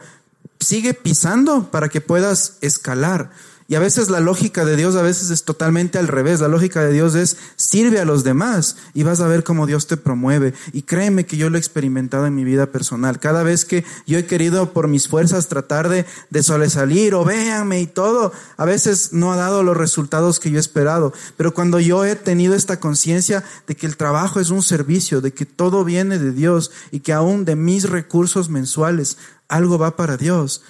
Sigue 0.59 0.95
pisando 0.95 1.69
para 1.69 1.89
que 1.89 2.01
puedas 2.01 2.57
escalar. 2.62 3.31
Y 3.69 3.75
a 3.75 3.79
veces 3.79 4.09
la 4.09 4.21
lógica 4.21 4.63
de 4.63 4.77
Dios 4.77 4.95
a 4.95 5.01
veces 5.01 5.29
es 5.29 5.43
totalmente 5.43 5.97
al 5.97 6.07
revés. 6.07 6.39
La 6.39 6.47
lógica 6.47 6.81
de 6.81 6.93
Dios 6.93 7.15
es 7.15 7.36
sirve 7.57 8.00
a 8.00 8.05
los 8.05 8.24
demás 8.24 8.77
y 8.93 9.03
vas 9.03 9.19
a 9.19 9.27
ver 9.27 9.43
cómo 9.43 9.65
Dios 9.67 9.88
te 9.88 9.97
promueve. 9.97 10.53
Y 10.71 10.83
créeme 10.83 11.25
que 11.25 11.36
yo 11.36 11.50
lo 11.50 11.57
he 11.57 11.59
experimentado 11.59 12.25
en 12.25 12.36
mi 12.36 12.45
vida 12.45 12.67
personal. 12.67 13.19
Cada 13.19 13.43
vez 13.43 13.65
que 13.65 13.83
yo 14.05 14.17
he 14.17 14.25
querido 14.25 14.71
por 14.71 14.88
mis 14.88 15.09
fuerzas 15.09 15.50
tratar 15.50 15.89
de, 15.89 16.05
de 16.29 16.43
sobresalir 16.43 17.13
o 17.13 17.25
véanme 17.25 17.81
y 17.81 17.88
todo, 17.88 18.31
a 18.55 18.63
veces 18.63 19.12
no 19.12 19.33
ha 19.33 19.36
dado 19.36 19.63
los 19.63 19.75
resultados 19.75 20.39
que 20.39 20.50
yo 20.50 20.57
he 20.57 20.62
esperado. 20.62 21.12
Pero 21.36 21.53
cuando 21.53 21.81
yo 21.81 22.05
he 22.05 22.15
tenido 22.15 22.55
esta 22.55 22.79
conciencia 22.79 23.43
de 23.67 23.75
que 23.75 23.86
el 23.86 23.97
trabajo 23.97 24.39
es 24.39 24.50
un 24.50 24.63
servicio, 24.63 25.19
de 25.19 25.33
que 25.33 25.45
todo 25.45 25.83
viene 25.83 26.19
de 26.19 26.31
Dios 26.31 26.71
y 26.91 27.01
que 27.01 27.12
aún 27.12 27.43
de 27.43 27.57
mis 27.57 27.89
recursos 27.89 28.50
mensuales 28.50 29.17
algo 29.50 29.77
va 29.77 29.95
para 29.95 30.15
Dios, 30.17 30.62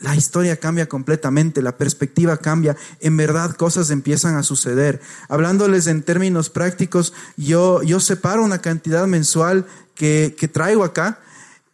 la 0.00 0.16
historia 0.16 0.56
cambia 0.56 0.88
completamente, 0.88 1.62
la 1.62 1.76
perspectiva 1.76 2.36
cambia, 2.36 2.76
en 3.00 3.16
verdad 3.16 3.54
cosas 3.54 3.90
empiezan 3.90 4.36
a 4.36 4.42
suceder. 4.42 5.00
Hablándoles 5.28 5.86
en 5.86 6.02
términos 6.02 6.50
prácticos, 6.50 7.12
yo, 7.36 7.82
yo 7.82 8.00
separo 8.00 8.42
una 8.42 8.60
cantidad 8.60 9.06
mensual 9.06 9.66
que, 9.94 10.34
que 10.38 10.48
traigo 10.48 10.84
acá 10.84 11.20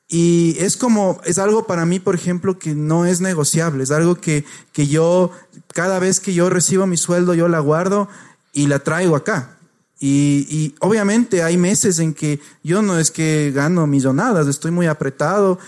y 0.09 0.57
es 0.59 0.79
como, 0.79 1.21
es 1.25 1.39
algo 1.39 1.67
para 1.67 1.85
mí, 1.85 2.01
por 2.01 2.15
ejemplo, 2.15 2.59
que 2.59 2.75
no 2.75 3.05
es 3.05 3.21
negociable, 3.21 3.85
es 3.85 3.91
algo 3.91 4.15
que, 4.15 4.45
que 4.73 4.87
yo, 4.87 5.31
cada 5.75 5.99
vez 5.99 6.19
que 6.19 6.33
yo 6.33 6.49
recibo 6.49 6.87
mi 6.87 6.97
sueldo, 6.97 7.35
yo 7.35 7.47
la 7.47 7.61
guardo 7.61 8.09
y 8.55 8.69
la 8.69 8.79
traigo 8.79 9.17
acá. 9.17 9.59
Y, 10.01 10.47
y, 10.49 10.75
obviamente 10.81 11.43
hay 11.43 11.59
meses 11.59 11.99
en 11.99 12.15
que 12.15 12.41
yo 12.63 12.81
no 12.83 12.99
es 12.99 13.11
que 13.11 13.53
gano 13.55 13.87
millonadas, 13.87 14.47
estoy 14.47 14.71
muy 14.71 14.87
apretado 14.87 15.59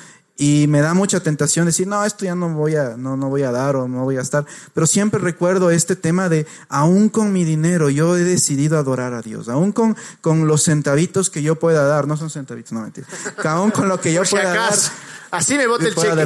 y 0.41 0.69
me 0.69 0.81
da 0.81 0.95
mucha 0.95 1.21
tentación 1.21 1.67
decir, 1.67 1.87
no, 1.87 2.03
esto 2.03 2.25
ya 2.25 2.35
no 2.35 2.49
voy 2.55 2.75
a, 2.75 2.97
no, 2.97 3.15
no 3.15 3.29
voy 3.29 3.43
a 3.43 3.53
dar 3.53 3.77
o 3.77 3.87
no 3.89 4.05
voy 4.05 4.17
a 4.17 4.23
estar. 4.23 4.47
Pero 4.73 4.87
siempre 4.87 5.21
recuerdo 5.21 5.71
este 5.71 5.97
tema 5.97 6.31
de, 6.31 6.47
aún 6.71 7.11
con 7.11 7.31
mi 7.31 7.45
dinero, 7.45 7.91
yo 7.91 8.17
he 8.17 8.25
decidido 8.25 8.79
adorar 8.79 9.13
a 9.13 9.21
Dios. 9.21 9.51
Aún 9.51 9.73
con, 9.73 9.99
con 10.23 10.49
los 10.49 10.65
centavitos 10.65 11.29
que 11.29 11.43
yo 11.43 11.57
pueda 11.57 11.85
dar, 11.85 12.07
no 12.07 12.17
son 12.17 12.31
centavitos, 12.31 12.73
no 12.73 12.81
mentira. 12.81 13.07
Aún 13.45 13.71
con 13.71 13.87
lo 13.87 14.01
que 14.01 14.15
yo 14.15 14.23
pueda 14.23 14.55
dar. 14.55 14.73
Así 15.31 15.57
me 15.57 15.67
bota 15.69 15.87
el 15.87 15.95
cheque, 15.95 16.25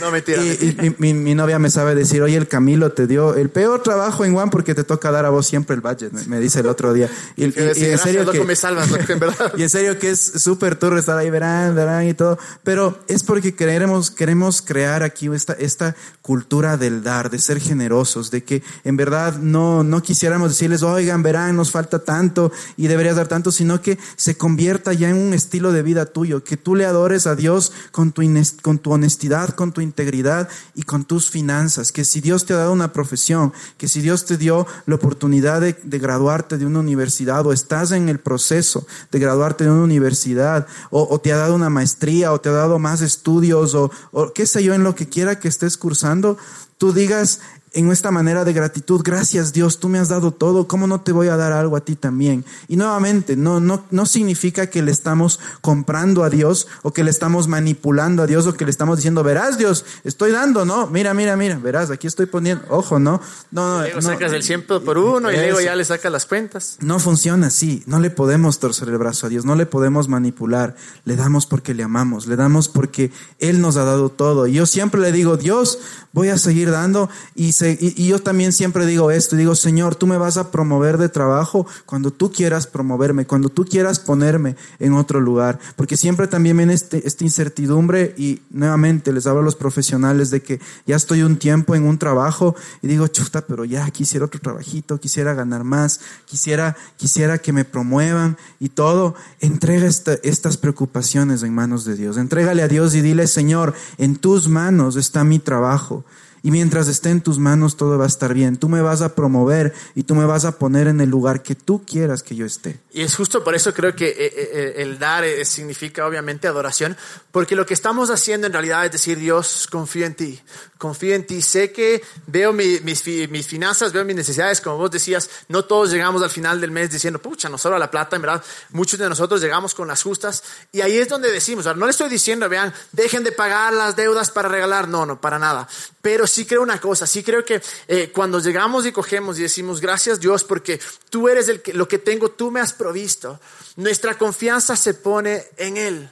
No, 0.00 0.10
mentira. 0.10 0.42
Y, 0.42 0.76
y 0.82 0.94
mi, 0.98 1.14
mi, 1.14 1.34
novia 1.34 1.58
me 1.58 1.70
sabe 1.70 1.94
decir, 1.94 2.20
oye, 2.20 2.36
el 2.36 2.46
Camilo 2.46 2.92
te 2.92 3.06
dio 3.06 3.34
el 3.34 3.48
peor 3.48 3.82
trabajo 3.82 4.24
en 4.26 4.34
Juan 4.34 4.50
porque 4.50 4.74
te 4.74 4.84
toca 4.84 5.10
dar 5.10 5.24
a 5.24 5.30
vos 5.30 5.46
siempre 5.46 5.74
el 5.74 5.80
budget, 5.80 6.12
me, 6.26 6.38
dice 6.38 6.60
el 6.60 6.66
otro 6.66 6.92
día. 6.92 7.08
Y, 7.34 7.44
y, 7.46 7.52
en 7.56 7.98
serio 7.98 8.30
que, 8.30 8.44
me 8.44 8.56
salvas, 8.56 8.88
en 9.08 9.18
verdad. 9.18 9.52
Y 9.56 9.62
en 9.62 9.70
serio 9.70 9.98
que 9.98 10.10
es 10.10 10.20
súper 10.20 10.76
turro 10.76 10.98
estar 10.98 11.16
ahí, 11.16 11.30
verán, 11.30 11.74
verán 11.74 12.06
y 12.06 12.14
todo. 12.14 12.38
Pero 12.62 12.98
es 13.08 13.22
porque 13.22 13.54
queremos, 13.54 14.10
queremos 14.10 14.60
crear 14.60 15.02
aquí 15.02 15.28
esta, 15.32 15.54
esta 15.54 15.96
cultura 16.20 16.76
del 16.76 17.02
dar, 17.02 17.30
de 17.30 17.38
ser 17.38 17.58
generosos, 17.58 18.30
de 18.30 18.44
que 18.44 18.62
en 18.84 18.96
verdad 18.96 19.38
no, 19.38 19.82
no 19.82 20.02
quisiéramos 20.02 20.50
decirles, 20.50 20.82
oigan, 20.82 21.22
verán, 21.22 21.56
nos 21.56 21.70
falta 21.70 22.00
tanto 22.00 22.52
y 22.76 22.88
deberías 22.88 23.16
dar 23.16 23.28
tanto, 23.28 23.50
sino 23.50 23.80
que 23.80 23.98
se 24.16 24.36
convierta 24.36 24.92
ya 24.92 25.08
en 25.08 25.16
un 25.16 25.32
estilo 25.32 25.72
de 25.72 25.82
vida 25.82 26.06
tuyo, 26.06 26.44
que 26.44 26.56
tú 26.56 26.74
le 26.74 26.84
adores 26.84 27.26
a 27.26 27.34
Dios 27.34 27.61
con 27.90 28.12
tu, 28.12 28.22
con 28.62 28.78
tu 28.78 28.92
honestidad, 28.92 29.50
con 29.50 29.72
tu 29.72 29.80
integridad 29.80 30.48
y 30.74 30.82
con 30.82 31.04
tus 31.04 31.30
finanzas. 31.30 31.92
Que 31.92 32.04
si 32.04 32.20
Dios 32.20 32.46
te 32.46 32.54
ha 32.54 32.56
dado 32.56 32.72
una 32.72 32.92
profesión, 32.92 33.52
que 33.76 33.88
si 33.88 34.00
Dios 34.00 34.24
te 34.24 34.38
dio 34.38 34.66
la 34.86 34.94
oportunidad 34.96 35.60
de, 35.60 35.76
graduarte 35.98 36.58
de 36.58 36.66
una 36.66 36.80
universidad 36.80 37.46
o 37.46 37.52
estás 37.52 37.92
en 37.92 38.08
el 38.08 38.18
proceso 38.18 38.86
de 39.10 39.18
graduarte 39.18 39.64
de 39.64 39.70
una 39.70 39.84
universidad 39.84 40.66
o, 40.90 41.20
te 41.20 41.32
ha 41.32 41.36
dado 41.36 41.54
una 41.54 41.70
maestría 41.70 42.32
o 42.32 42.40
te 42.40 42.48
ha 42.48 42.52
dado 42.52 42.78
más 42.78 43.02
estudios 43.02 43.74
o, 43.74 43.90
o 44.10 44.32
qué 44.32 44.46
sé 44.46 44.64
yo 44.64 44.74
en 44.74 44.82
lo 44.82 44.94
que 44.94 45.08
quiera 45.08 45.38
que 45.38 45.48
estés 45.48 45.76
cursando, 45.76 46.36
tú 46.78 46.92
digas, 46.92 47.40
en 47.74 47.90
esta 47.90 48.10
manera 48.10 48.44
de 48.44 48.52
gratitud, 48.52 49.00
gracias 49.02 49.52
Dios, 49.52 49.78
tú 49.78 49.88
me 49.88 49.98
has 49.98 50.08
dado 50.08 50.32
todo, 50.32 50.68
¿cómo 50.68 50.86
no 50.86 51.00
te 51.00 51.12
voy 51.12 51.28
a 51.28 51.36
dar 51.36 51.52
algo 51.52 51.76
a 51.76 51.80
ti 51.80 51.96
también? 51.96 52.44
Y 52.68 52.76
nuevamente, 52.76 53.36
no, 53.36 53.60
no, 53.60 53.84
no 53.90 54.06
significa 54.06 54.68
que 54.68 54.82
le 54.82 54.90
estamos 54.90 55.40
comprando 55.60 56.24
a 56.24 56.30
Dios 56.30 56.68
o 56.82 56.92
que 56.92 57.04
le 57.04 57.10
estamos 57.10 57.48
manipulando 57.48 58.22
a 58.22 58.26
Dios 58.26 58.46
o 58.46 58.54
que 58.54 58.64
le 58.64 58.70
estamos 58.70 58.96
diciendo, 58.98 59.22
verás 59.22 59.56
Dios, 59.56 59.84
estoy 60.04 60.32
dando, 60.32 60.64
¿no? 60.64 60.86
Mira, 60.86 61.14
mira, 61.14 61.36
mira, 61.36 61.58
verás, 61.58 61.90
aquí 61.90 62.06
estoy 62.06 62.26
poniendo, 62.26 62.64
ojo, 62.68 62.98
¿no? 62.98 63.20
No, 63.50 63.78
no. 63.78 63.82
Luego 63.82 64.02
sacas 64.02 64.32
el 64.32 64.42
100 64.42 64.66
por 64.66 64.98
uno 64.98 65.30
y 65.30 65.36
luego 65.36 65.60
ya 65.60 65.74
le 65.74 65.84
sacas 65.84 66.12
las 66.12 66.26
cuentas. 66.26 66.76
No 66.80 66.98
funciona 66.98 67.46
así, 67.46 67.82
no 67.86 68.00
le 68.00 68.10
podemos 68.10 68.58
torcer 68.58 68.88
el 68.88 68.98
brazo 68.98 69.26
a 69.26 69.28
Dios, 69.30 69.44
no 69.44 69.54
le 69.54 69.66
podemos 69.66 70.08
manipular, 70.08 70.76
le 71.04 71.16
damos 71.16 71.46
porque 71.46 71.74
le 71.74 71.82
amamos, 71.82 72.26
le 72.26 72.36
damos 72.36 72.68
porque 72.68 73.12
Él 73.38 73.60
nos 73.60 73.76
ha 73.76 73.84
dado 73.84 74.10
todo. 74.10 74.46
Y 74.46 74.54
yo 74.54 74.66
siempre 74.66 75.00
le 75.00 75.12
digo, 75.12 75.36
Dios, 75.36 75.78
voy 76.12 76.28
a 76.28 76.38
seguir 76.38 76.70
dando 76.70 77.08
y 77.34 77.52
y, 77.62 78.06
yo 78.06 78.18
también 78.18 78.52
siempre 78.52 78.86
digo 78.86 79.10
esto, 79.10 79.36
digo, 79.36 79.54
Señor, 79.54 79.94
tú 79.94 80.06
me 80.06 80.18
vas 80.18 80.36
a 80.36 80.50
promover 80.50 80.98
de 80.98 81.08
trabajo 81.08 81.66
cuando 81.86 82.10
tú 82.10 82.32
quieras 82.32 82.66
promoverme, 82.66 83.26
cuando 83.26 83.48
tú 83.48 83.64
quieras 83.64 83.98
ponerme 83.98 84.56
en 84.78 84.94
otro 84.94 85.20
lugar, 85.20 85.58
porque 85.76 85.96
siempre 85.96 86.26
también 86.26 86.56
viene 86.56 86.74
este, 86.74 87.06
esta 87.06 87.24
incertidumbre 87.24 88.14
y 88.16 88.40
nuevamente 88.50 89.12
les 89.12 89.26
hablo 89.26 89.40
a 89.40 89.44
los 89.44 89.56
profesionales 89.56 90.30
de 90.30 90.42
que 90.42 90.60
ya 90.86 90.96
estoy 90.96 91.22
un 91.22 91.36
tiempo 91.36 91.74
en 91.74 91.84
un 91.84 91.98
trabajo 91.98 92.54
y 92.82 92.88
digo, 92.88 93.06
chuta, 93.08 93.42
pero 93.46 93.64
ya 93.64 93.88
quisiera 93.90 94.26
otro 94.26 94.40
trabajito, 94.40 94.98
quisiera 94.98 95.34
ganar 95.34 95.64
más, 95.64 96.00
quisiera, 96.26 96.76
quisiera 96.96 97.38
que 97.38 97.52
me 97.52 97.64
promuevan 97.64 98.36
y 98.60 98.70
todo. 98.70 99.14
Entrega 99.40 99.86
estas 99.86 100.56
preocupaciones 100.56 101.42
en 101.42 101.54
manos 101.54 101.84
de 101.84 101.96
Dios, 101.96 102.16
entrégale 102.16 102.62
a 102.62 102.68
Dios 102.68 102.94
y 102.94 103.00
dile, 103.00 103.26
Señor, 103.26 103.74
en 103.98 104.16
tus 104.16 104.48
manos 104.48 104.96
está 104.96 105.24
mi 105.24 105.38
trabajo. 105.38 106.04
Y 106.42 106.50
mientras 106.50 106.88
esté 106.88 107.10
en 107.10 107.20
tus 107.20 107.38
manos 107.38 107.76
todo 107.76 107.98
va 107.98 108.04
a 108.04 108.08
estar 108.08 108.34
bien. 108.34 108.56
Tú 108.56 108.68
me 108.68 108.82
vas 108.82 109.00
a 109.00 109.14
promover 109.14 109.72
y 109.94 110.02
tú 110.02 110.14
me 110.14 110.24
vas 110.24 110.44
a 110.44 110.58
poner 110.58 110.88
en 110.88 111.00
el 111.00 111.08
lugar 111.08 111.42
que 111.42 111.54
tú 111.54 111.84
quieras 111.84 112.22
que 112.22 112.34
yo 112.34 112.44
esté. 112.44 112.80
Y 112.92 113.02
es 113.02 113.14
justo 113.14 113.44
por 113.44 113.54
eso 113.54 113.72
creo 113.72 113.94
que 113.94 114.08
eh, 114.08 114.16
eh, 114.18 114.32
eh, 114.36 114.74
el 114.78 114.98
dar 114.98 115.24
significa 115.44 116.06
obviamente 116.06 116.48
adoración, 116.48 116.96
porque 117.30 117.54
lo 117.54 117.64
que 117.64 117.74
estamos 117.74 118.10
haciendo 118.10 118.46
en 118.46 118.52
realidad 118.52 118.84
es 118.84 118.92
decir, 118.92 119.18
Dios, 119.18 119.68
confío 119.70 120.04
en 120.04 120.14
ti, 120.14 120.40
confío 120.78 121.14
en 121.14 121.26
ti. 121.26 121.42
Sé 121.42 121.72
que 121.72 122.02
veo 122.26 122.52
mis, 122.52 122.82
mis 122.82 123.46
finanzas, 123.46 123.92
veo 123.92 124.04
mis 124.04 124.16
necesidades, 124.16 124.60
como 124.60 124.78
vos 124.78 124.90
decías, 124.90 125.30
no 125.48 125.64
todos 125.64 125.90
llegamos 125.90 126.22
al 126.22 126.30
final 126.30 126.60
del 126.60 126.70
mes 126.70 126.90
diciendo, 126.90 127.20
pucha, 127.20 127.48
nos 127.48 127.62
sobra 127.62 127.78
la 127.78 127.90
plata, 127.90 128.16
en 128.16 128.22
verdad, 128.22 128.42
muchos 128.70 128.98
de 128.98 129.08
nosotros 129.08 129.40
llegamos 129.40 129.74
con 129.74 129.86
las 129.88 130.02
justas. 130.02 130.42
Y 130.72 130.80
ahí 130.80 130.96
es 130.96 131.08
donde 131.08 131.30
decimos, 131.30 131.64
no 131.64 131.86
le 131.86 131.90
estoy 131.90 132.08
diciendo, 132.08 132.48
vean, 132.48 132.74
dejen 132.90 133.22
de 133.22 133.32
pagar 133.32 133.72
las 133.72 133.96
deudas 133.96 134.30
para 134.30 134.48
regalar, 134.48 134.88
no, 134.88 135.06
no, 135.06 135.20
para 135.20 135.38
nada. 135.38 135.68
Pero 136.00 136.26
sí 136.32 136.46
creo 136.46 136.62
una 136.62 136.80
cosa, 136.80 137.06
sí 137.06 137.22
creo 137.22 137.44
que 137.44 137.60
eh, 137.88 138.10
cuando 138.12 138.40
llegamos 138.40 138.86
y 138.86 138.92
cogemos 138.92 139.38
y 139.38 139.42
decimos 139.42 139.80
gracias 139.80 140.20
Dios 140.20 140.44
porque 140.44 140.80
tú 141.10 141.28
eres 141.28 141.48
el 141.48 141.62
que, 141.62 141.72
lo 141.72 141.86
que 141.86 141.98
tengo, 141.98 142.30
tú 142.30 142.50
me 142.50 142.60
has 142.60 142.72
provisto, 142.72 143.40
nuestra 143.76 144.16
confianza 144.18 144.76
se 144.76 144.94
pone 144.94 145.44
en 145.56 145.76
Él. 145.76 146.10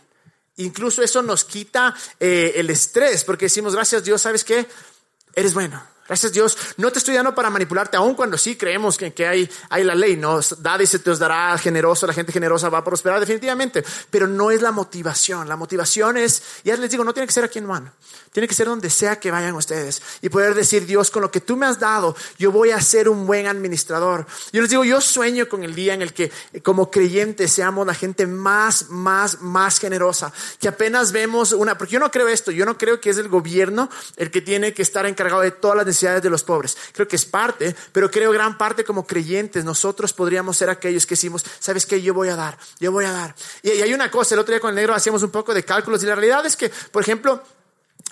Incluso 0.56 1.02
eso 1.02 1.22
nos 1.22 1.44
quita 1.44 1.94
eh, 2.18 2.52
el 2.56 2.70
estrés 2.70 3.24
porque 3.24 3.46
decimos 3.46 3.74
gracias 3.74 4.04
Dios, 4.04 4.22
¿sabes 4.22 4.44
qué? 4.44 4.66
Eres 5.34 5.54
bueno, 5.54 5.82
Gracias 6.10 6.32
Dios, 6.32 6.58
no 6.76 6.90
te 6.90 6.98
estoy 6.98 7.14
dando 7.14 7.32
para 7.36 7.50
manipularte, 7.50 7.96
aun 7.96 8.16
cuando 8.16 8.36
sí 8.36 8.56
creemos 8.56 8.96
que, 8.96 9.12
que 9.12 9.28
hay, 9.28 9.48
hay 9.68 9.84
la 9.84 9.94
ley, 9.94 10.16
¿no? 10.16 10.40
Da 10.58 10.76
y 10.82 10.84
se 10.84 10.98
te 10.98 11.08
os 11.08 11.20
dará 11.20 11.56
generoso, 11.56 12.04
la 12.04 12.12
gente 12.12 12.32
generosa 12.32 12.68
va 12.68 12.78
a 12.78 12.84
prosperar 12.84 13.20
definitivamente, 13.20 13.84
pero 14.10 14.26
no 14.26 14.50
es 14.50 14.60
la 14.60 14.72
motivación. 14.72 15.48
La 15.48 15.54
motivación 15.54 16.16
es, 16.16 16.42
ya 16.64 16.76
les 16.76 16.90
digo, 16.90 17.04
no 17.04 17.14
tiene 17.14 17.28
que 17.28 17.32
ser 17.32 17.44
aquí 17.44 17.60
en 17.60 17.66
mano. 17.66 17.92
Tiene 18.32 18.48
que 18.48 18.54
ser 18.54 18.66
donde 18.66 18.90
sea 18.90 19.20
que 19.20 19.30
vayan 19.30 19.54
ustedes 19.54 20.02
y 20.20 20.28
poder 20.28 20.54
decir, 20.54 20.84
Dios, 20.84 21.12
con 21.12 21.22
lo 21.22 21.30
que 21.30 21.40
tú 21.40 21.56
me 21.56 21.66
has 21.66 21.78
dado, 21.78 22.16
yo 22.38 22.50
voy 22.50 22.70
a 22.70 22.80
ser 22.80 23.08
un 23.08 23.24
buen 23.24 23.46
administrador. 23.46 24.26
Yo 24.52 24.62
les 24.62 24.70
digo, 24.70 24.84
yo 24.84 25.00
sueño 25.00 25.48
con 25.48 25.62
el 25.62 25.76
día 25.76 25.94
en 25.94 26.02
el 26.02 26.12
que 26.12 26.32
como 26.62 26.90
creyentes 26.90 27.52
seamos 27.52 27.86
la 27.86 27.94
gente 27.94 28.26
más, 28.26 28.88
más, 28.88 29.40
más 29.42 29.78
generosa, 29.78 30.32
que 30.60 30.68
apenas 30.68 31.12
vemos 31.12 31.52
una, 31.52 31.78
porque 31.78 31.94
yo 31.94 32.00
no 32.00 32.10
creo 32.10 32.28
esto, 32.28 32.50
yo 32.50 32.64
no 32.64 32.78
creo 32.78 33.00
que 33.00 33.10
es 33.10 33.18
el 33.18 33.28
gobierno 33.28 33.90
el 34.16 34.30
que 34.30 34.40
tiene 34.40 34.74
que 34.74 34.82
estar 34.82 35.06
encargado 35.06 35.42
de 35.42 35.50
todas 35.50 35.76
las 35.76 35.86
necesidades 35.86 35.99
de 36.00 36.30
los 36.30 36.42
pobres. 36.42 36.76
Creo 36.92 37.06
que 37.06 37.16
es 37.16 37.24
parte, 37.24 37.74
pero 37.92 38.10
creo 38.10 38.32
gran 38.32 38.56
parte 38.56 38.84
como 38.84 39.06
creyentes, 39.06 39.64
nosotros 39.64 40.12
podríamos 40.12 40.56
ser 40.56 40.70
aquellos 40.70 41.06
que 41.06 41.14
decimos, 41.14 41.44
¿sabes 41.58 41.86
qué? 41.86 42.00
Yo 42.00 42.14
voy 42.14 42.28
a 42.28 42.36
dar, 42.36 42.58
yo 42.78 42.90
voy 42.92 43.04
a 43.04 43.12
dar. 43.12 43.34
Y, 43.62 43.70
y 43.70 43.82
hay 43.82 43.94
una 43.94 44.10
cosa, 44.10 44.34
el 44.34 44.40
otro 44.40 44.52
día 44.52 44.60
con 44.60 44.70
el 44.70 44.76
negro 44.76 44.94
hacíamos 44.94 45.22
un 45.22 45.30
poco 45.30 45.54
de 45.54 45.64
cálculos 45.64 46.02
y 46.02 46.06
la 46.06 46.14
realidad 46.14 46.44
es 46.46 46.56
que, 46.56 46.70
por 46.90 47.02
ejemplo, 47.02 47.42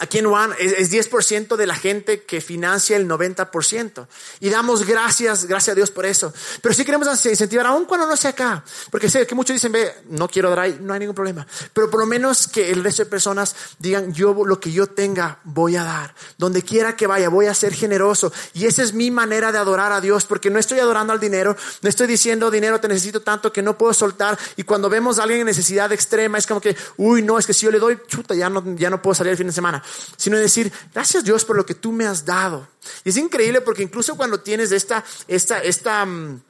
Aquí 0.00 0.18
en 0.18 0.26
Juan 0.26 0.52
es, 0.61 0.92
10% 0.92 1.56
de 1.56 1.66
la 1.66 1.74
gente 1.74 2.22
que 2.22 2.40
financia 2.40 2.96
el 2.96 3.08
90%. 3.08 4.06
Y 4.38 4.48
damos 4.48 4.87
gracias, 4.87 5.46
gracias 5.46 5.72
a 5.72 5.74
Dios 5.74 5.90
por 5.90 6.06
eso. 6.06 6.32
Pero 6.62 6.72
sí 6.72 6.84
queremos 6.84 7.08
incentivar, 7.26 7.66
aún 7.66 7.84
cuando 7.84 8.06
no 8.06 8.16
sea 8.16 8.30
acá. 8.30 8.62
Porque 8.90 9.11
sé 9.11 9.26
que 9.26 9.34
muchos 9.34 9.54
dicen, 9.54 9.72
ve, 9.72 9.92
no 10.11 10.28
quiero 10.28 10.50
dar 10.50 10.61
ahí, 10.61 10.78
no 10.80 10.92
hay 10.92 11.00
ningún 11.00 11.16
problema. 11.16 11.44
Pero 11.72 11.90
por 11.90 11.98
lo 11.98 12.06
menos 12.06 12.46
que 12.46 12.70
el 12.70 12.84
resto 12.84 13.02
de 13.02 13.11
personas 13.11 13.56
digan, 13.80 14.12
yo 14.12 14.32
lo 14.44 14.61
que 14.61 14.70
yo 14.70 14.87
tenga 14.87 15.40
voy 15.42 15.74
a 15.74 15.82
dar. 15.82 16.14
Donde 16.37 16.62
quiera 16.62 16.94
que 16.94 17.08
vaya, 17.08 17.28
voy 17.28 17.46
a 17.46 17.54
ser 17.54 17.74
generoso. 17.74 18.32
Y 18.54 18.66
esa 18.66 18.84
es 18.84 18.94
mi 18.94 19.11
manera 19.11 19.50
de 19.50 19.58
adorar 19.58 19.90
a 19.90 20.00
Dios. 20.00 20.26
Porque 20.26 20.48
no 20.48 20.61
estoy 20.61 20.78
adorando 20.78 21.12
al 21.12 21.18
dinero. 21.18 21.56
No 21.82 21.88
estoy 21.88 22.06
diciendo, 22.06 22.52
dinero 22.52 22.78
te 22.78 22.87
necesito 22.87 23.22
tanto 23.22 23.52
que 23.52 23.62
no 23.62 23.76
puedo 23.76 23.92
soltar. 23.92 24.38
Y 24.54 24.62
cuando 24.62 24.88
vemos 24.88 25.18
a 25.18 25.24
alguien 25.24 25.40
en 25.40 25.46
necesidad 25.46 25.90
extrema, 25.90 26.38
es 26.38 26.46
como 26.46 26.61
que, 26.61 26.76
uy, 26.98 27.22
no, 27.22 27.37
es 27.37 27.46
que 27.46 27.52
si 27.52 27.66
yo 27.66 27.72
le 27.72 27.80
doy, 27.80 27.98
chuta, 28.06 28.37
ya 28.37 28.48
no, 28.48 28.62
ya 28.76 28.90
no 28.90 29.02
puedo 29.02 29.16
salir 29.16 29.32
el 29.32 29.37
fin 29.37 29.48
de 29.48 29.52
semana 29.52 29.82
sino 30.16 30.37
decir, 30.37 30.72
gracias 30.92 31.24
Dios 31.24 31.44
por 31.44 31.57
lo 31.57 31.66
que 31.66 31.74
tú 31.74 31.92
me 31.92 32.07
has 32.07 32.24
dado. 32.24 32.68
Y 33.05 33.11
es 33.11 33.16
increíble 33.16 33.61
porque 33.61 33.83
incluso 33.83 34.16
cuando 34.16 34.40
tienes 34.40 34.72
esta, 34.72 35.05
esta, 35.27 35.59
esta, 35.59 36.05
mm, 36.05 36.40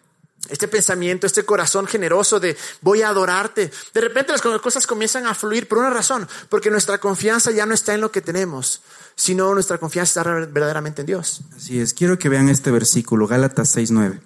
este 0.48 0.68
pensamiento, 0.68 1.26
este 1.26 1.44
corazón 1.44 1.86
generoso 1.86 2.40
de 2.40 2.56
voy 2.80 3.02
a 3.02 3.08
adorarte, 3.08 3.70
de 3.92 4.00
repente 4.00 4.32
las 4.32 4.40
cosas 4.40 4.86
comienzan 4.86 5.26
a 5.26 5.34
fluir 5.34 5.68
por 5.68 5.78
una 5.78 5.90
razón, 5.90 6.28
porque 6.48 6.70
nuestra 6.70 6.98
confianza 6.98 7.50
ya 7.50 7.66
no 7.66 7.74
está 7.74 7.94
en 7.94 8.00
lo 8.00 8.12
que 8.12 8.20
tenemos, 8.20 8.82
sino 9.16 9.52
nuestra 9.52 9.78
confianza 9.78 10.20
está 10.20 10.32
verdaderamente 10.32 11.02
en 11.02 11.06
Dios. 11.06 11.42
Así 11.56 11.80
es, 11.80 11.92
quiero 11.92 12.18
que 12.18 12.28
vean 12.28 12.48
este 12.48 12.70
versículo, 12.70 13.26
Gálatas 13.26 13.76
6:9. 13.76 14.20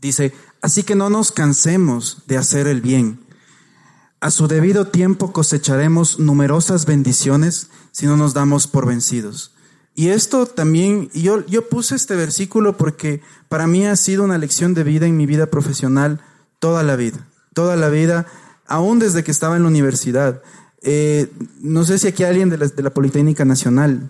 Dice, 0.00 0.34
así 0.60 0.82
que 0.82 0.96
no 0.96 1.10
nos 1.10 1.30
cansemos 1.30 2.18
de 2.26 2.36
hacer 2.36 2.66
el 2.66 2.80
bien 2.80 3.21
a 4.22 4.30
su 4.30 4.46
debido 4.46 4.86
tiempo 4.86 5.32
cosecharemos 5.32 6.20
numerosas 6.20 6.86
bendiciones 6.86 7.66
si 7.90 8.06
no 8.06 8.16
nos 8.16 8.34
damos 8.34 8.68
por 8.68 8.86
vencidos. 8.86 9.52
Y 9.96 10.10
esto 10.10 10.46
también, 10.46 11.10
yo, 11.12 11.44
yo 11.46 11.68
puse 11.68 11.96
este 11.96 12.14
versículo 12.14 12.76
porque 12.76 13.20
para 13.48 13.66
mí 13.66 13.84
ha 13.84 13.96
sido 13.96 14.22
una 14.22 14.38
lección 14.38 14.74
de 14.74 14.84
vida 14.84 15.06
en 15.06 15.16
mi 15.16 15.26
vida 15.26 15.46
profesional 15.46 16.20
toda 16.60 16.84
la 16.84 16.94
vida, 16.94 17.26
toda 17.52 17.74
la 17.74 17.88
vida, 17.88 18.26
aún 18.68 19.00
desde 19.00 19.24
que 19.24 19.32
estaba 19.32 19.56
en 19.56 19.62
la 19.62 19.68
universidad. 19.68 20.40
Eh, 20.82 21.28
no 21.60 21.82
sé 21.82 21.98
si 21.98 22.06
aquí 22.06 22.22
hay 22.22 22.30
alguien 22.30 22.48
de 22.48 22.58
la, 22.58 22.68
de 22.68 22.82
la 22.82 22.94
Politécnica 22.94 23.44
Nacional, 23.44 24.08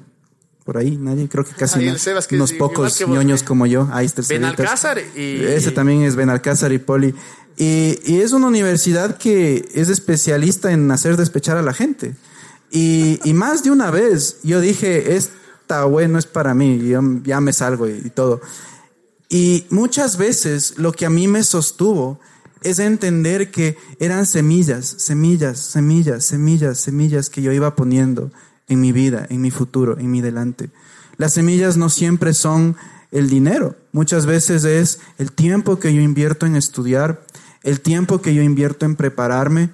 por 0.64 0.78
ahí, 0.78 0.96
nadie, 0.96 1.28
creo 1.28 1.44
que 1.44 1.52
casi 1.52 1.88
unos 2.32 2.52
pocos 2.52 3.00
ñoños 3.08 3.42
como 3.42 3.66
yo. 3.66 3.88
Ahí 3.92 4.06
está 4.06 4.22
Benalcázar 4.28 4.98
y... 5.16 5.42
Ese 5.44 5.72
también 5.72 6.02
es 6.02 6.14
Benalcázar 6.14 6.72
y 6.72 6.78
Poli. 6.78 7.14
Y, 7.56 8.20
es 8.20 8.32
una 8.32 8.46
universidad 8.46 9.18
que 9.18 9.68
es 9.74 9.88
especialista 9.88 10.72
en 10.72 10.90
hacer 10.90 11.16
despechar 11.16 11.56
a 11.56 11.62
la 11.62 11.74
gente. 11.74 12.14
Y, 12.70 13.18
más 13.34 13.64
de 13.64 13.70
una 13.70 13.90
vez 13.90 14.38
yo 14.42 14.60
dije, 14.60 15.16
esta 15.16 15.84
bueno 15.84 16.18
es 16.18 16.26
para 16.26 16.54
mí, 16.54 16.92
ya 17.24 17.40
me 17.40 17.52
salgo 17.52 17.88
y, 17.88 18.10
todo. 18.10 18.40
Y 19.28 19.66
muchas 19.70 20.16
veces 20.16 20.74
lo 20.76 20.92
que 20.92 21.06
a 21.06 21.10
mí 21.10 21.26
me 21.26 21.42
sostuvo 21.42 22.20
es 22.62 22.78
entender 22.78 23.50
que 23.50 23.76
eran 23.98 24.26
semillas, 24.26 24.94
semillas, 24.98 25.58
semillas, 25.58 26.24
semillas, 26.24 26.78
semillas 26.78 27.30
que 27.30 27.42
yo 27.42 27.50
iba 27.50 27.74
poniendo 27.74 28.30
en 28.68 28.80
mi 28.80 28.92
vida, 28.92 29.26
en 29.28 29.40
mi 29.40 29.50
futuro, 29.50 29.98
en 29.98 30.10
mi 30.10 30.20
delante. 30.20 30.70
Las 31.16 31.34
semillas 31.34 31.76
no 31.76 31.88
siempre 31.88 32.34
son 32.34 32.76
el 33.10 33.28
dinero, 33.28 33.76
muchas 33.92 34.24
veces 34.24 34.64
es 34.64 35.00
el 35.18 35.32
tiempo 35.32 35.78
que 35.78 35.94
yo 35.94 36.00
invierto 36.00 36.46
en 36.46 36.56
estudiar, 36.56 37.24
el 37.62 37.80
tiempo 37.80 38.22
que 38.22 38.34
yo 38.34 38.42
invierto 38.42 38.86
en 38.86 38.96
prepararme. 38.96 39.70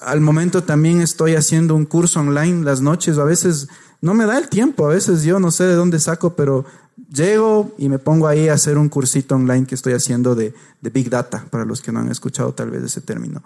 Al 0.00 0.20
momento 0.20 0.64
también 0.64 1.00
estoy 1.00 1.36
haciendo 1.36 1.74
un 1.74 1.86
curso 1.86 2.20
online 2.20 2.64
las 2.64 2.80
noches, 2.80 3.18
a 3.18 3.24
veces 3.24 3.68
no 4.00 4.14
me 4.14 4.26
da 4.26 4.38
el 4.38 4.48
tiempo, 4.48 4.86
a 4.86 4.88
veces 4.88 5.22
yo 5.22 5.38
no 5.38 5.50
sé 5.50 5.64
de 5.64 5.74
dónde 5.74 6.00
saco, 6.00 6.34
pero 6.34 6.64
llego 7.12 7.74
y 7.78 7.88
me 7.88 7.98
pongo 7.98 8.26
ahí 8.26 8.48
a 8.48 8.54
hacer 8.54 8.78
un 8.78 8.88
cursito 8.88 9.34
online 9.34 9.66
que 9.66 9.74
estoy 9.74 9.92
haciendo 9.92 10.34
de, 10.34 10.54
Big 10.80 11.10
Data, 11.10 11.46
para 11.50 11.64
los 11.64 11.80
que 11.80 11.92
no 11.92 12.00
han 12.00 12.10
escuchado 12.10 12.52
tal 12.52 12.70
vez 12.70 12.82
ese 12.82 13.00
término. 13.00 13.42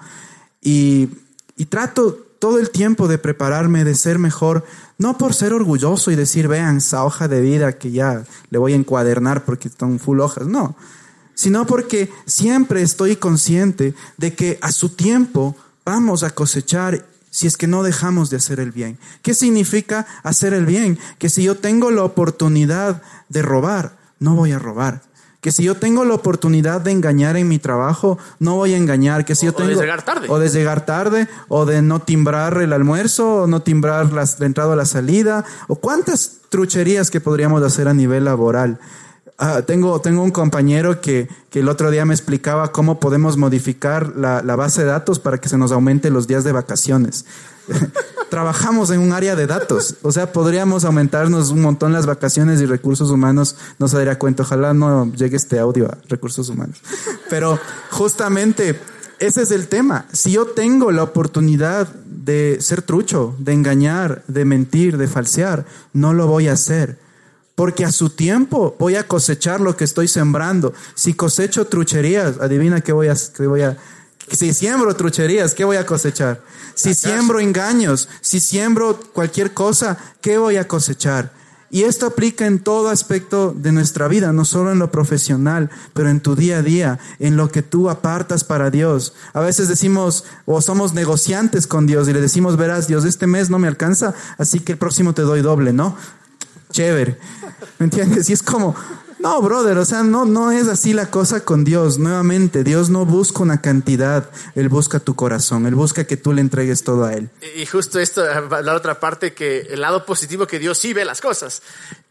Y, 0.63 1.09
y 1.57 1.67
trato 1.67 2.34
todo 2.45 2.59
el 2.59 2.69
tiempo 2.69 3.09
de 3.09 3.17
prepararme, 3.17 3.85
de 3.85 3.95
ser 3.95 4.19
mejor, 4.19 4.67
no 4.99 5.17
por 5.17 5.33
ser 5.33 5.55
orgulloso 5.55 6.11
y 6.11 6.15
decir, 6.15 6.47
vean, 6.47 6.77
esa 6.77 7.03
hoja 7.03 7.27
de 7.27 7.41
vida 7.41 7.79
que 7.79 7.91
ya 7.91 8.23
le 8.51 8.59
voy 8.59 8.75
a 8.75 8.77
encuadernar 8.77 9.47
porque 9.47 9.69
están 9.69 9.99
full 9.99 10.21
hojas, 10.21 10.47
no, 10.47 10.77
sino 11.33 11.67
porque 11.67 12.13
siempre 12.27 12.83
estoy 12.83 13.17
consciente 13.17 13.95
de 14.19 14.35
que 14.35 14.59
a 14.61 14.73
su 14.73 14.91
tiempo 14.91 15.57
vamos 15.87 16.23
a 16.23 16.35
cosechar 16.35 17.07
si 17.31 17.47
es 17.47 17.57
que 17.57 17.67
no 17.67 17.83
dejamos 17.83 18.29
de 18.29 18.37
hacer 18.37 18.61
el 18.61 18.73
bien. 18.73 18.99
¿Qué 19.23 19.33
significa 19.33 20.07
hacer 20.23 20.53
el 20.53 20.67
bien? 20.67 20.99
Que 21.19 21.31
si 21.31 21.45
yo 21.45 21.57
tengo 21.57 21.91
la 21.91 22.05
oportunidad 22.05 23.01
de 23.31 23.41
robar, 23.41 23.97
no 24.19 24.35
voy 24.35 24.53
a 24.53 24.59
robar. 24.59 25.01
Que 25.45 25.53
si 25.53 25.63
yo 25.63 25.75
tengo 25.75 26.07
la 26.07 26.15
oportunidad 26.15 26.81
de 26.81 26.91
engañar 26.91 27.37
en 27.37 27.47
mi 27.49 27.59
trabajo, 27.59 28.17
no 28.39 28.57
voy 28.57 28.73
a 28.73 28.79
engañar. 28.79 29.27
Que 29.27 29.35
si 29.35 29.45
yo 29.45 29.53
tengo, 29.53 29.73
o 29.73 29.75
de 29.75 29.83
llegar 29.83 30.03
tarde. 30.03 30.27
O 30.31 30.39
de 30.39 30.49
llegar 30.49 30.87
tarde, 30.87 31.29
o 31.49 31.67
de 31.67 31.83
no 31.83 32.01
timbrar 32.01 32.57
el 32.63 32.73
almuerzo, 32.73 33.43
o 33.43 33.47
no 33.47 33.61
timbrar 33.61 34.11
la 34.11 34.25
entrada 34.41 34.71
o 34.71 34.75
la 34.75 34.87
salida, 34.87 35.45
o 35.69 35.75
cuántas 35.75 36.39
trucherías 36.49 37.11
que 37.11 37.21
podríamos 37.21 37.63
hacer 37.63 37.89
a 37.89 37.93
nivel 37.93 38.25
laboral. 38.25 38.79
Ah, 39.37 39.61
tengo, 39.67 40.01
tengo 40.01 40.23
un 40.23 40.31
compañero 40.31 41.03
que, 41.03 41.29
que, 41.51 41.61
el 41.61 41.69
otro 41.69 41.91
día 41.91 42.07
me 42.07 42.15
explicaba 42.15 42.73
cómo 42.73 42.99
podemos 42.99 43.37
modificar 43.37 44.17
la, 44.17 44.41
la, 44.43 44.57
base 44.57 44.81
de 44.81 44.87
datos 44.87 45.19
para 45.19 45.43
que 45.43 45.51
se 45.51 45.59
nos 45.59 45.73
aumente 45.73 46.09
los 46.09 46.27
días 46.27 46.45
de 46.45 46.53
vacaciones. 46.53 47.27
Trabajamos 48.31 48.91
en 48.91 49.01
un 49.01 49.13
área 49.13 49.37
de 49.37 49.47
datos, 49.47 49.97
o 50.03 50.11
sea, 50.11 50.33
podríamos 50.33 50.85
aumentarnos 50.85 51.51
un 51.51 51.61
montón 51.61 51.93
las 51.93 52.07
vacaciones 52.07 52.61
y 52.61 52.67
recursos 52.67 53.11
humanos 53.11 53.57
no 53.79 53.87
se 53.87 53.97
daría 53.97 54.19
cuenta. 54.19 54.43
Ojalá 54.43 54.75
no 54.75 55.13
llegue 55.13 55.37
este 55.37 55.59
audio 55.59 55.87
a 55.87 55.99
recursos 56.09 56.49
humanos. 56.49 56.79
Pero 57.31 57.59
justamente 57.91 58.81
ese 59.21 59.43
es 59.43 59.51
el 59.51 59.69
tema. 59.69 60.07
Si 60.13 60.33
yo 60.33 60.47
tengo 60.47 60.91
la 60.91 61.05
oportunidad 61.05 61.89
de 61.89 62.59
ser 62.61 62.83
trucho, 62.83 63.37
de 63.39 63.53
engañar, 63.53 64.25
de 64.27 64.45
mentir, 64.45 64.99
de 64.99 65.07
falsear, 65.07 65.65
no 65.93 66.13
lo 66.13 66.27
voy 66.27 66.49
a 66.49 66.55
hacer 66.55 66.99
porque 67.55 67.85
a 67.85 67.93
su 67.93 68.11
tiempo 68.11 68.75
voy 68.79 68.97
a 68.97 69.07
cosechar 69.07 69.61
lo 69.61 69.77
que 69.77 69.85
estoy 69.85 70.09
sembrando. 70.09 70.75
Si 70.95 71.15
cosecho 71.15 71.67
trucherías, 71.67 72.41
adivina 72.41 72.81
qué 72.81 72.93
voy 72.93 73.09
a, 73.09 73.15
qué 73.37 73.47
voy 73.47 73.63
a 73.63 73.77
si 74.31 74.55
siembro 74.55 74.95
trucherías, 74.97 75.55
¿qué 75.55 75.65
voy 75.65 75.77
a 75.77 75.87
cosechar? 75.87 76.41
Si 76.75 76.95
siembro 76.95 77.41
engaños, 77.41 78.09
si 78.21 78.41
siembro 78.41 78.99
cualquier 79.13 79.53
cosa, 79.53 79.99
¿qué 80.21 80.39
voy 80.39 80.57
a 80.57 80.67
cosechar? 80.67 81.33
Y 81.71 81.83
esto 81.83 82.07
aplica 82.07 82.47
en 82.47 82.61
todo 82.61 82.89
aspecto 82.89 83.53
de 83.57 83.73
nuestra 83.73 84.07
vida, 84.07 84.33
no 84.33 84.45
solo 84.45 84.71
en 84.71 84.79
lo 84.79 84.93
profesional, 84.93 85.71
pero 85.93 86.09
en 86.09 86.21
tu 86.21 86.37
día 86.37 86.59
a 86.59 86.63
día, 86.63 87.01
en 87.19 87.37
lo 87.37 87.51
que 87.51 87.63
tú 87.63 87.91
apartas 87.91 88.45
para 88.45 88.71
Dios. 88.71 89.15
A 89.33 89.41
veces 89.41 89.67
decimos 89.69 90.25
o 90.47 90.61
somos 90.61 90.95
negociantes 90.95 91.67
con 91.67 91.87
Dios 91.87 92.09
y 92.09 92.13
le 92.13 92.21
decimos, 92.21 92.57
verás, 92.57 92.87
Dios, 92.87 93.05
este 93.05 93.27
mes 93.27 93.51
no 93.51 93.59
me 93.59 93.67
alcanza, 93.67 94.15
así 94.39 94.61
que 94.61 94.73
el 94.73 94.79
próximo 94.79 95.15
te 95.15 95.23
doy 95.23 95.43
doble, 95.43 95.73
¿no? 95.73 95.97
chévere. 96.75 97.17
¿Me 97.79 97.85
entiendes? 97.85 98.29
Y 98.29 98.33
es 98.33 98.43
como, 98.43 98.75
no, 99.25 99.41
brother, 99.41 99.79
o 99.79 99.87
sea, 99.87 100.03
no, 100.03 100.27
no 100.27 100.53
es 100.53 100.69
así 100.69 100.93
la 100.93 101.11
cosa 101.11 101.47
con 101.47 101.65
Dios. 101.65 101.99
Nuevamente, 101.99 102.63
Dios 102.63 102.91
no 102.91 103.07
busca 103.07 103.43
una 103.43 103.63
cantidad, 103.63 104.29
Él 104.55 104.69
busca 104.69 105.01
tu 105.01 105.17
corazón, 105.17 105.65
Él 105.65 105.75
busca 105.75 106.07
que 106.07 106.19
tú 106.19 106.35
le 106.35 106.43
entregues 106.43 106.85
todo 106.85 107.07
a 107.07 107.15
Él. 107.15 107.31
Y 107.57 107.65
justo 107.65 107.99
esto, 107.99 108.23
la 108.61 108.75
otra 108.75 109.01
parte, 109.01 109.33
que 109.33 109.61
el 109.61 109.81
lado 109.81 110.05
positivo 110.05 110.47
que 110.47 110.59
Dios 110.59 110.77
sí 110.77 110.93
ve 110.93 111.07
las 111.07 111.23
cosas. 111.23 111.63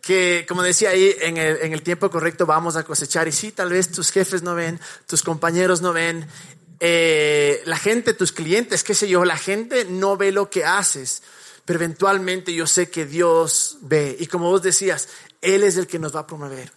Que, 0.01 0.43
como 0.49 0.63
decía 0.63 0.89
ahí, 0.89 1.15
en 1.21 1.37
el, 1.37 1.57
en 1.57 1.73
el 1.73 1.83
tiempo 1.83 2.09
correcto 2.09 2.47
vamos 2.47 2.77
a 2.77 2.83
cosechar. 2.83 3.27
Y 3.27 3.31
sí, 3.31 3.51
tal 3.51 3.69
vez 3.69 3.91
tus 3.91 4.09
jefes 4.09 4.41
no 4.41 4.55
ven, 4.55 4.79
tus 5.05 5.21
compañeros 5.21 5.83
no 5.83 5.93
ven, 5.93 6.25
eh, 6.79 7.61
la 7.65 7.77
gente, 7.77 8.15
tus 8.15 8.31
clientes, 8.31 8.83
qué 8.83 8.95
sé 8.95 9.07
yo, 9.07 9.23
la 9.23 9.37
gente 9.37 9.85
no 9.85 10.17
ve 10.17 10.31
lo 10.31 10.49
que 10.49 10.65
haces 10.65 11.21
pero 11.65 11.79
eventualmente 11.79 12.53
yo 12.53 12.67
sé 12.67 12.89
que 12.89 13.05
Dios 13.05 13.77
ve. 13.81 14.17
Y 14.19 14.27
como 14.27 14.49
vos 14.49 14.61
decías, 14.61 15.07
Él 15.41 15.63
es 15.63 15.77
el 15.77 15.87
que 15.87 15.97
nos 15.97 16.13
va 16.13 16.21
a 16.21 16.27
promover. 16.27 16.71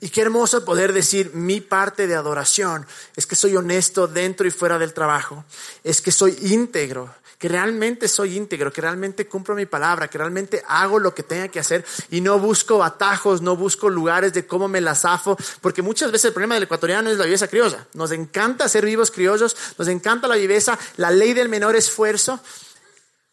Y 0.00 0.10
qué 0.10 0.20
hermoso 0.20 0.64
poder 0.64 0.92
decir 0.92 1.32
mi 1.34 1.60
parte 1.60 2.06
de 2.06 2.14
adoración 2.14 2.86
es 3.16 3.26
que 3.26 3.34
soy 3.34 3.56
honesto 3.56 4.06
dentro 4.06 4.46
y 4.46 4.50
fuera 4.52 4.78
del 4.78 4.92
trabajo, 4.92 5.44
es 5.82 6.00
que 6.00 6.12
soy 6.12 6.38
íntegro, 6.42 7.12
que 7.36 7.48
realmente 7.48 8.06
soy 8.06 8.36
íntegro, 8.36 8.72
que 8.72 8.80
realmente 8.80 9.26
cumplo 9.26 9.56
mi 9.56 9.66
palabra, 9.66 10.08
que 10.08 10.18
realmente 10.18 10.62
hago 10.68 11.00
lo 11.00 11.14
que 11.14 11.24
tenga 11.24 11.48
que 11.48 11.58
hacer 11.58 11.84
y 12.10 12.20
no 12.20 12.38
busco 12.38 12.82
atajos, 12.84 13.42
no 13.42 13.56
busco 13.56 13.90
lugares 13.90 14.32
de 14.32 14.46
cómo 14.46 14.68
me 14.68 14.80
la 14.80 14.94
zafo, 14.94 15.36
porque 15.60 15.82
muchas 15.82 16.12
veces 16.12 16.26
el 16.26 16.32
problema 16.32 16.54
del 16.54 16.64
ecuatoriano 16.64 17.10
es 17.10 17.18
la 17.18 17.24
viveza 17.24 17.48
criolla. 17.48 17.86
Nos 17.94 18.12
encanta 18.12 18.68
ser 18.68 18.84
vivos 18.84 19.10
criollos, 19.10 19.56
nos 19.78 19.88
encanta 19.88 20.28
la 20.28 20.36
viveza, 20.36 20.78
la 20.96 21.10
ley 21.10 21.32
del 21.32 21.48
menor 21.48 21.74
esfuerzo. 21.74 22.40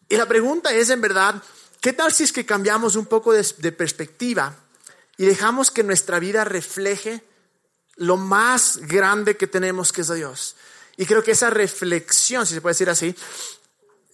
Y 0.08 0.16
la 0.16 0.26
pregunta 0.26 0.72
es 0.72 0.90
en 0.90 1.00
verdad, 1.00 1.40
¿qué 1.80 1.92
tal 1.92 2.12
si 2.12 2.24
es 2.24 2.32
que 2.32 2.46
cambiamos 2.46 2.96
un 2.96 3.06
poco 3.06 3.32
de 3.32 3.72
perspectiva? 3.72 4.54
Y 5.18 5.24
dejamos 5.26 5.70
que 5.70 5.82
nuestra 5.82 6.18
vida 6.18 6.44
refleje 6.44 7.22
lo 7.96 8.16
más 8.16 8.78
grande 8.82 9.36
que 9.36 9.46
tenemos, 9.46 9.92
que 9.92 10.02
es 10.02 10.10
a 10.10 10.14
Dios. 10.14 10.56
Y 10.96 11.06
creo 11.06 11.22
que 11.22 11.32
esa 11.32 11.50
reflexión, 11.50 12.46
si 12.46 12.54
se 12.54 12.60
puede 12.60 12.74
decir 12.74 12.90
así, 12.90 13.14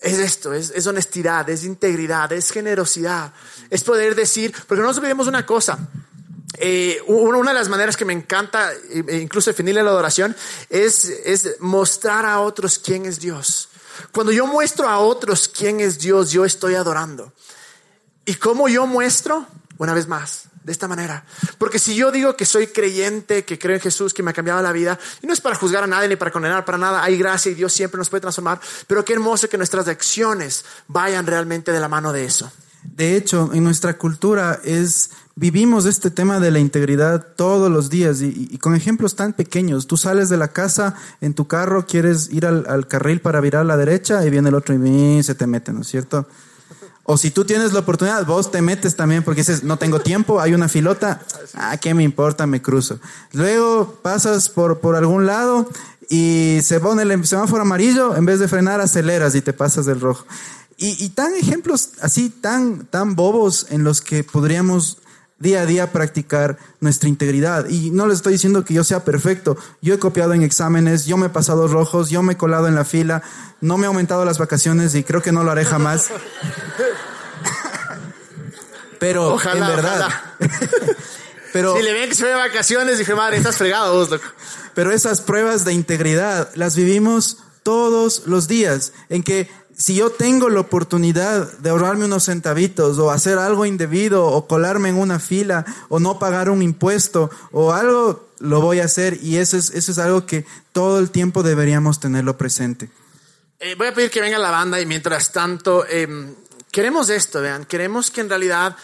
es 0.00 0.18
esto, 0.18 0.52
es, 0.52 0.86
honestidad, 0.86 1.48
es 1.48 1.64
integridad, 1.64 2.32
es 2.32 2.50
generosidad, 2.50 3.32
es 3.70 3.84
poder 3.84 4.14
decir, 4.16 4.52
porque 4.66 4.80
no 4.80 4.88
nos 4.88 4.98
olvidemos 4.98 5.28
una 5.28 5.46
cosa, 5.46 5.78
eh, 6.58 7.00
una 7.06 7.52
de 7.52 7.58
las 7.58 7.68
maneras 7.68 7.96
que 7.96 8.04
me 8.04 8.12
encanta, 8.12 8.72
e 8.72 9.18
incluso 9.18 9.50
definirle 9.50 9.82
la 9.82 9.90
adoración, 9.90 10.36
es, 10.68 11.04
es 11.04 11.60
mostrar 11.60 12.26
a 12.26 12.40
otros 12.40 12.80
quién 12.80 13.06
es 13.06 13.20
Dios. 13.20 13.68
Cuando 14.10 14.32
yo 14.32 14.46
muestro 14.46 14.88
a 14.88 14.98
otros 14.98 15.48
quién 15.48 15.80
es 15.80 15.98
Dios, 15.98 16.32
yo 16.32 16.44
estoy 16.44 16.74
adorando. 16.74 17.32
¿Y 18.24 18.34
cómo 18.34 18.68
yo 18.68 18.86
muestro? 18.86 19.46
Una 19.78 19.94
vez 19.94 20.06
más, 20.08 20.44
de 20.64 20.72
esta 20.72 20.88
manera. 20.88 21.24
Porque 21.58 21.78
si 21.78 21.94
yo 21.94 22.10
digo 22.12 22.36
que 22.36 22.44
soy 22.44 22.68
creyente, 22.68 23.44
que 23.44 23.58
creo 23.58 23.76
en 23.76 23.82
Jesús, 23.82 24.14
que 24.14 24.22
me 24.22 24.30
ha 24.30 24.34
cambiado 24.34 24.62
la 24.62 24.72
vida, 24.72 24.98
y 25.22 25.26
no 25.26 25.32
es 25.32 25.40
para 25.40 25.56
juzgar 25.56 25.84
a 25.84 25.86
nadie 25.86 26.08
ni 26.08 26.16
para 26.16 26.30
condenar 26.30 26.64
para 26.64 26.78
nada, 26.78 27.02
hay 27.02 27.16
gracia 27.16 27.50
y 27.52 27.54
Dios 27.54 27.72
siempre 27.72 27.98
nos 27.98 28.10
puede 28.10 28.20
transformar, 28.20 28.60
pero 28.86 29.04
qué 29.04 29.12
hermoso 29.12 29.48
que 29.48 29.56
nuestras 29.56 29.88
acciones 29.88 30.64
vayan 30.88 31.26
realmente 31.26 31.72
de 31.72 31.80
la 31.80 31.88
mano 31.88 32.12
de 32.12 32.24
eso. 32.24 32.52
De 32.82 33.16
hecho, 33.16 33.50
en 33.52 33.62
nuestra 33.62 33.96
cultura 33.96 34.60
es 34.64 35.10
vivimos 35.34 35.86
este 35.86 36.10
tema 36.10 36.40
de 36.40 36.50
la 36.50 36.58
integridad 36.58 37.26
todos 37.36 37.70
los 37.70 37.90
días 37.90 38.20
y, 38.20 38.58
con 38.58 38.74
ejemplos 38.74 39.14
tan 39.14 39.32
pequeños. 39.32 39.86
Tú 39.86 39.96
sales 39.96 40.28
de 40.28 40.36
la 40.36 40.48
casa 40.48 40.96
en 41.20 41.34
tu 41.34 41.46
carro, 41.46 41.86
quieres 41.86 42.28
ir 42.30 42.44
al, 42.44 42.66
al 42.68 42.88
carril 42.88 43.20
para 43.20 43.40
virar 43.40 43.62
a 43.62 43.64
la 43.64 43.76
derecha 43.76 44.26
y 44.26 44.30
viene 44.30 44.48
el 44.48 44.56
otro 44.56 44.74
y 44.74 45.22
se 45.22 45.34
te 45.34 45.46
mete, 45.46 45.72
¿no 45.72 45.82
es 45.82 45.86
cierto? 45.86 46.26
O 47.04 47.16
si 47.16 47.30
tú 47.30 47.44
tienes 47.44 47.72
la 47.72 47.80
oportunidad, 47.80 48.24
vos 48.26 48.50
te 48.50 48.62
metes 48.62 48.96
también 48.96 49.22
porque 49.22 49.40
dices, 49.40 49.64
no 49.64 49.76
tengo 49.76 50.00
tiempo, 50.00 50.40
hay 50.40 50.54
una 50.54 50.68
filota, 50.68 51.20
ah, 51.54 51.76
¿qué 51.78 51.94
me 51.94 52.02
importa? 52.02 52.46
Me 52.46 52.62
cruzo. 52.62 53.00
Luego 53.32 53.98
pasas 54.02 54.48
por, 54.48 54.80
por 54.80 54.96
algún 54.96 55.26
lado 55.26 55.68
y 56.08 56.60
se 56.62 56.78
pone 56.78 57.02
el 57.02 57.26
semáforo 57.26 57.62
amarillo, 57.62 58.16
en 58.16 58.24
vez 58.24 58.38
de 58.38 58.48
frenar 58.48 58.80
aceleras 58.80 59.34
y 59.34 59.42
te 59.42 59.52
pasas 59.52 59.86
del 59.86 60.00
rojo. 60.00 60.26
Y, 60.76 61.04
y 61.04 61.10
tan 61.10 61.34
ejemplos 61.34 61.90
así, 62.00 62.30
tan, 62.30 62.86
tan 62.86 63.16
bobos 63.16 63.66
en 63.70 63.84
los 63.84 64.00
que 64.00 64.24
podríamos 64.24 64.98
día 65.42 65.62
a 65.62 65.66
día 65.66 65.92
practicar 65.92 66.56
nuestra 66.80 67.08
integridad. 67.08 67.68
Y 67.68 67.90
no 67.90 68.06
les 68.06 68.18
estoy 68.18 68.34
diciendo 68.34 68.64
que 68.64 68.74
yo 68.74 68.84
sea 68.84 69.04
perfecto. 69.04 69.58
Yo 69.82 69.92
he 69.92 69.98
copiado 69.98 70.32
en 70.32 70.42
exámenes, 70.42 71.04
yo 71.04 71.16
me 71.16 71.26
he 71.26 71.30
pasado 71.30 71.66
rojos, 71.68 72.08
yo 72.08 72.22
me 72.22 72.34
he 72.34 72.36
colado 72.36 72.68
en 72.68 72.76
la 72.76 72.84
fila, 72.84 73.22
no 73.60 73.76
me 73.76 73.84
he 73.84 73.88
aumentado 73.88 74.24
las 74.24 74.38
vacaciones 74.38 74.94
y 74.94 75.02
creo 75.02 75.20
que 75.20 75.32
no 75.32 75.42
lo 75.42 75.50
haré 75.50 75.64
jamás. 75.64 76.08
Pero 78.98 79.36
en 79.36 79.60
verdad. 79.60 80.08
Pero, 81.52 81.76
si 81.76 81.82
le 81.82 81.92
ven 81.92 82.08
que 82.08 82.14
se 82.14 82.22
ve 82.22 82.30
de 82.30 82.36
vacaciones, 82.36 82.96
dije, 82.98 83.14
madre, 83.14 83.36
estás 83.36 83.56
fregado 83.58 83.92
vos, 83.94 84.08
loco. 84.08 84.24
Pero 84.74 84.90
esas 84.90 85.20
pruebas 85.20 85.66
de 85.66 85.74
integridad 85.74 86.48
las 86.54 86.76
vivimos 86.76 87.38
todos 87.62 88.22
los 88.26 88.48
días, 88.48 88.92
en 89.08 89.22
que 89.22 89.50
si 89.76 89.94
yo 89.94 90.10
tengo 90.10 90.48
la 90.48 90.60
oportunidad 90.60 91.58
de 91.58 91.70
ahorrarme 91.70 92.04
unos 92.04 92.24
centavitos 92.24 92.98
o 92.98 93.10
hacer 93.10 93.38
algo 93.38 93.66
indebido 93.66 94.26
o 94.26 94.46
colarme 94.46 94.90
en 94.90 94.98
una 94.98 95.18
fila 95.18 95.64
o 95.88 95.98
no 95.98 96.18
pagar 96.18 96.50
un 96.50 96.62
impuesto 96.62 97.30
o 97.50 97.72
algo, 97.72 98.28
lo 98.38 98.60
voy 98.60 98.80
a 98.80 98.84
hacer 98.84 99.18
y 99.22 99.38
eso 99.38 99.56
es, 99.56 99.70
eso 99.70 99.92
es 99.92 99.98
algo 99.98 100.26
que 100.26 100.44
todo 100.72 100.98
el 100.98 101.10
tiempo 101.10 101.42
deberíamos 101.42 102.00
tenerlo 102.00 102.36
presente. 102.36 102.90
Eh, 103.58 103.74
voy 103.76 103.88
a 103.88 103.94
pedir 103.94 104.10
que 104.10 104.20
venga 104.20 104.38
la 104.38 104.50
banda 104.50 104.80
y 104.80 104.86
mientras 104.86 105.30
tanto, 105.32 105.86
em, 105.88 106.34
queremos 106.70 107.08
esto, 107.08 107.40
vean, 107.40 107.64
queremos 107.64 108.10
que 108.10 108.20
en 108.20 108.28
realidad 108.28 108.76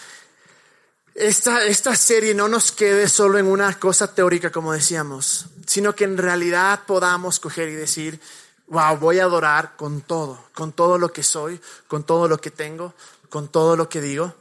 esta, 1.15 1.65
esta 1.65 1.97
serie 1.97 2.35
no 2.35 2.47
nos 2.47 2.71
quede 2.71 3.09
solo 3.09 3.39
en 3.39 3.47
una 3.47 3.79
cosa 3.79 4.15
teórica, 4.15 4.51
como 4.51 4.73
decíamos, 4.73 5.47
sino 5.67 5.95
que 5.95 6.05
en 6.05 6.17
realidad 6.17 6.83
podamos 6.87 7.41
coger 7.41 7.69
y 7.71 7.75
decir, 7.75 8.21
wow, 8.69 8.97
voy 8.99 9.19
a 9.19 9.25
adorar 9.25 9.77
con 9.77 10.01
todo, 10.03 10.39
con 10.55 10.73
todo 10.73 10.99
lo 10.99 11.13
que 11.13 11.23
soy, 11.23 11.61
con 11.87 12.05
todo 12.05 12.29
lo 12.29 12.39
que 12.39 12.51
tengo, 12.51 12.95
con 13.29 13.49
todo 13.49 13.77
lo 13.77 13.89
que 13.89 14.01
digo. 14.01 14.35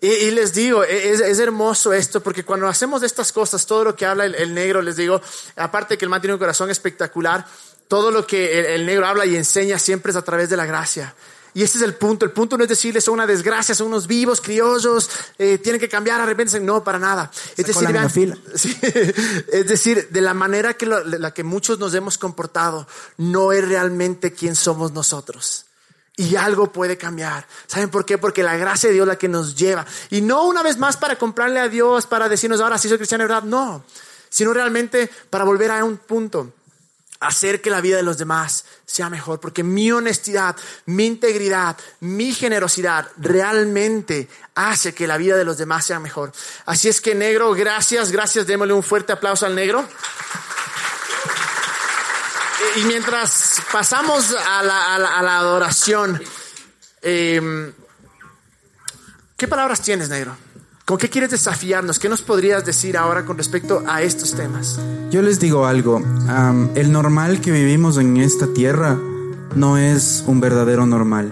Y, 0.00 0.30
les 0.30 0.54
digo, 0.54 0.84
e, 0.84 1.10
es, 1.10 1.38
hermoso 1.40 1.92
esto, 1.92 2.22
porque 2.22 2.44
cuando 2.44 2.68
hacemos 2.68 3.02
estas 3.02 3.32
cosas, 3.32 3.66
todo 3.66 3.82
lo 3.82 3.96
que 3.96 4.06
habla 4.06 4.26
el, 4.26 4.54
negro, 4.54 4.80
les 4.80 4.96
digo, 4.96 5.20
aparte 5.56 5.98
que 5.98 6.04
el 6.04 6.08
man 6.08 6.20
tiene 6.20 6.34
un 6.34 6.38
corazón 6.38 6.70
espectacular, 6.70 7.44
todo 7.88 8.10
lo 8.10 8.24
que 8.24 8.74
el 8.74 8.86
negro 8.86 9.06
habla 9.06 9.26
y 9.26 9.34
enseña 9.34 9.78
siempre 9.78 10.10
es 10.10 10.16
a 10.16 10.22
través 10.22 10.50
de 10.50 10.56
la 10.56 10.66
gracia. 10.66 11.14
Y 11.54 11.62
ese 11.62 11.78
es 11.78 11.84
el 11.84 11.94
punto. 11.94 12.24
El 12.24 12.32
punto 12.32 12.56
no 12.56 12.64
es 12.64 12.68
decirles 12.68 13.04
son 13.04 13.14
una 13.14 13.26
desgracia, 13.26 13.74
son 13.74 13.88
unos 13.88 14.06
vivos, 14.06 14.40
criollos, 14.40 15.10
eh, 15.38 15.58
tienen 15.58 15.80
que 15.80 15.88
cambiar, 15.88 16.24
repente 16.26 16.60
No, 16.60 16.84
para 16.84 16.98
nada. 16.98 17.30
Es 17.56 17.66
decir, 17.66 18.38
es 19.52 19.66
decir, 19.66 20.08
de 20.10 20.20
la 20.20 20.34
manera 20.34 20.74
que 20.74 20.86
la 20.86 21.32
que 21.32 21.44
muchos 21.44 21.78
nos 21.78 21.94
hemos 21.94 22.18
comportado, 22.18 22.86
no 23.16 23.52
es 23.52 23.66
realmente 23.66 24.32
quién 24.32 24.54
somos 24.54 24.92
nosotros. 24.92 25.64
Y 26.16 26.34
algo 26.34 26.72
puede 26.72 26.98
cambiar. 26.98 27.46
¿Saben 27.68 27.90
por 27.90 28.04
qué? 28.04 28.18
Porque 28.18 28.42
la 28.42 28.56
gracia 28.56 28.88
de 28.88 28.94
Dios 28.94 29.04
es 29.04 29.08
la 29.08 29.16
que 29.16 29.28
nos 29.28 29.54
lleva. 29.54 29.86
Y 30.10 30.20
no 30.20 30.44
una 30.46 30.64
vez 30.64 30.76
más 30.76 30.96
para 30.96 31.16
comprarle 31.16 31.60
a 31.60 31.68
Dios, 31.68 32.06
para 32.06 32.28
decirnos 32.28 32.60
ahora 32.60 32.76
sí 32.76 32.88
soy 32.88 32.98
cristiano 32.98 33.22
verdad. 33.22 33.44
No. 33.44 33.84
Sino 34.28 34.52
realmente 34.52 35.08
para 35.30 35.44
volver 35.44 35.70
a 35.70 35.84
un 35.84 35.96
punto 35.96 36.52
hacer 37.20 37.60
que 37.60 37.70
la 37.70 37.80
vida 37.80 37.96
de 37.96 38.02
los 38.02 38.18
demás 38.18 38.64
sea 38.86 39.10
mejor, 39.10 39.40
porque 39.40 39.62
mi 39.62 39.90
honestidad, 39.90 40.56
mi 40.86 41.06
integridad, 41.06 41.76
mi 42.00 42.32
generosidad 42.32 43.08
realmente 43.16 44.28
hace 44.54 44.94
que 44.94 45.06
la 45.06 45.16
vida 45.16 45.36
de 45.36 45.44
los 45.44 45.58
demás 45.58 45.84
sea 45.84 45.98
mejor. 45.98 46.32
Así 46.66 46.88
es 46.88 47.00
que 47.00 47.14
negro, 47.14 47.52
gracias, 47.52 48.12
gracias, 48.12 48.46
démosle 48.46 48.74
un 48.74 48.82
fuerte 48.82 49.12
aplauso 49.12 49.46
al 49.46 49.54
negro. 49.54 49.86
Y 52.76 52.80
mientras 52.82 53.62
pasamos 53.72 54.34
a 54.34 54.62
la, 54.62 55.38
adoración, 55.38 56.22
em, 57.02 57.72
¿qué 59.36 59.48
palabras 59.48 59.80
tienes, 59.80 60.08
negro? 60.08 60.36
¿Con 60.88 60.96
qué 60.96 61.10
quieres 61.10 61.30
desafiarnos? 61.30 61.98
¿Qué 61.98 62.08
nos 62.08 62.22
podrías 62.22 62.64
decir 62.64 62.96
ahora 62.96 63.26
con 63.26 63.36
respecto 63.36 63.82
a 63.86 64.00
estos 64.00 64.32
temas? 64.32 64.80
Yo 65.10 65.20
les 65.20 65.38
digo 65.38 65.66
algo, 65.66 66.00
el 66.74 66.92
normal 66.92 67.42
que 67.42 67.52
vivimos 67.52 67.98
en 67.98 68.16
esta 68.16 68.46
tierra 68.54 68.98
no 69.54 69.76
es 69.76 70.24
un 70.26 70.40
verdadero 70.40 70.86
normal. 70.86 71.30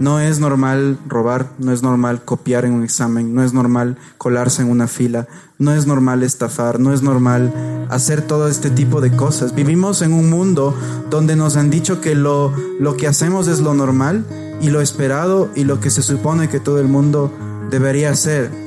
No 0.00 0.20
es 0.20 0.40
normal 0.40 0.98
robar, 1.06 1.50
no 1.58 1.70
es 1.72 1.82
normal 1.82 2.24
copiar 2.24 2.64
en 2.64 2.72
un 2.72 2.82
examen, 2.82 3.34
no 3.34 3.44
es 3.44 3.52
normal 3.52 3.98
colarse 4.16 4.62
en 4.62 4.70
una 4.70 4.88
fila, 4.88 5.28
no 5.58 5.74
es 5.74 5.86
normal 5.86 6.22
estafar, 6.22 6.80
no 6.80 6.94
es 6.94 7.02
normal 7.02 7.86
hacer 7.90 8.22
todo 8.22 8.48
este 8.48 8.70
tipo 8.70 9.02
de 9.02 9.14
cosas. 9.14 9.54
Vivimos 9.54 10.00
en 10.00 10.14
un 10.14 10.30
mundo 10.30 10.74
donde 11.10 11.36
nos 11.36 11.58
han 11.58 11.68
dicho 11.68 12.00
que 12.00 12.14
lo, 12.14 12.54
lo 12.80 12.96
que 12.96 13.06
hacemos 13.06 13.48
es 13.48 13.60
lo 13.60 13.74
normal 13.74 14.24
y 14.62 14.70
lo 14.70 14.80
esperado 14.80 15.50
y 15.54 15.64
lo 15.64 15.78
que 15.78 15.90
se 15.90 16.00
supone 16.00 16.48
que 16.48 16.58
todo 16.58 16.80
el 16.80 16.88
mundo 16.88 17.30
debería 17.70 18.08
hacer 18.08 18.63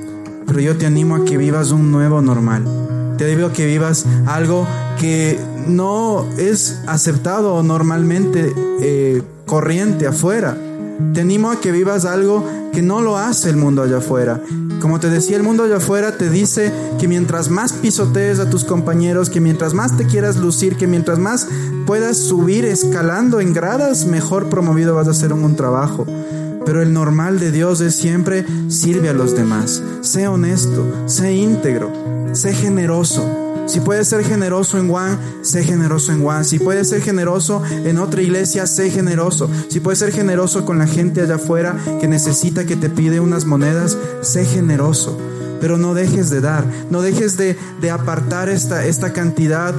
pero 0.48 0.62
yo 0.62 0.78
te 0.78 0.86
animo 0.86 1.16
a 1.16 1.26
que 1.26 1.38
vivas 1.38 1.72
un 1.72 1.92
nuevo 1.92 2.22
normal. 2.22 2.64
Te 3.18 3.26
digo 3.26 3.52
que 3.52 3.66
vivas 3.66 4.06
algo 4.26 4.68
que 5.00 5.40
no 5.68 6.26
es 6.38 6.80
aceptado 6.88 7.62
normalmente 7.62 8.54
eh, 8.82 9.22
corriente 9.46 10.08
afuera. 10.08 10.58
Te 11.14 11.22
animo 11.22 11.52
a 11.52 11.60
que 11.60 11.72
vivas 11.72 12.06
algo 12.06 12.44
que 12.72 12.82
no 12.82 13.02
lo 13.02 13.18
hace 13.18 13.50
el 13.50 13.58
mundo 13.58 13.84
allá 13.84 13.98
afuera. 13.98 14.42
Como 14.80 15.00
te 15.00 15.10
decía, 15.10 15.36
el 15.36 15.44
mundo 15.44 15.64
allá 15.64 15.78
afuera 15.78 16.18
te 16.18 16.30
dice 16.30 16.72
que 17.00 17.08
mientras 17.08 17.50
más 17.50 17.74
pisotees 17.74 18.40
a 18.40 18.50
tus 18.50 18.64
compañeros, 18.64 19.30
que 19.30 19.42
mientras 19.42 19.74
más 19.74 19.98
te 19.98 20.06
quieras 20.06 20.38
lucir, 20.38 20.78
que 20.78 20.88
mientras 20.88 21.18
más 21.20 21.48
puedas 21.86 22.18
subir 22.18 22.66
escalando 22.66 23.40
en 23.40 23.54
gradas, 23.54 24.06
mejor 24.06 24.50
promovido 24.50 24.96
vas 24.96 25.08
a 25.08 25.14
ser 25.14 25.32
en 25.32 25.44
un 25.44 25.56
trabajo. 25.56 26.06
Pero 26.66 26.82
el 26.82 26.94
normal 26.94 27.40
de 27.40 27.52
Dios 27.52 27.82
es 27.82 27.96
siempre 27.96 28.46
sirve 28.70 29.10
a 29.10 29.14
los 29.14 29.36
demás. 29.36 29.82
Sé 30.02 30.28
honesto, 30.28 30.86
sé 31.06 31.34
íntegro, 31.34 31.92
sé 32.34 32.54
generoso. 32.54 33.24
Si 33.68 33.82
puedes 33.82 34.08
ser 34.08 34.24
generoso 34.24 34.78
en 34.78 34.88
Juan, 34.88 35.20
sé 35.42 35.64
generoso 35.64 36.14
en 36.14 36.22
Juan. 36.22 36.46
Si 36.46 36.58
puedes 36.58 36.88
ser 36.88 37.02
generoso 37.02 37.62
en 37.70 37.98
otra 38.00 38.22
iglesia, 38.22 38.66
sé 38.66 38.90
generoso. 38.90 39.50
Si 39.68 39.82
puedes 39.82 40.00
ser 40.00 40.14
generoso 40.14 40.66
con 40.66 40.78
la 40.78 40.88
gente 40.88 41.22
allá 41.22 41.36
afuera 41.36 41.78
que 42.00 42.08
necesita, 42.08 42.66
que 42.66 42.78
te 42.78 42.90
pide 42.90 43.20
unas 43.20 43.46
monedas, 43.46 43.98
sé 44.22 44.46
generoso. 44.46 45.18
Pero 45.60 45.78
no 45.78 45.94
dejes 45.94 46.30
de 46.30 46.40
dar, 46.40 46.64
no 46.90 47.02
dejes 47.02 47.36
de, 47.36 47.58
de 47.82 47.92
apartar 47.92 48.48
esta, 48.48 48.86
esta 48.86 49.12
cantidad 49.12 49.76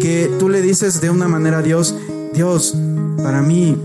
que 0.00 0.30
tú 0.38 0.48
le 0.48 0.62
dices 0.62 1.00
de 1.00 1.10
una 1.10 1.28
manera 1.28 1.58
a 1.58 1.62
Dios, 1.62 1.94
Dios, 2.32 2.74
para 3.22 3.42
mí 3.42 3.76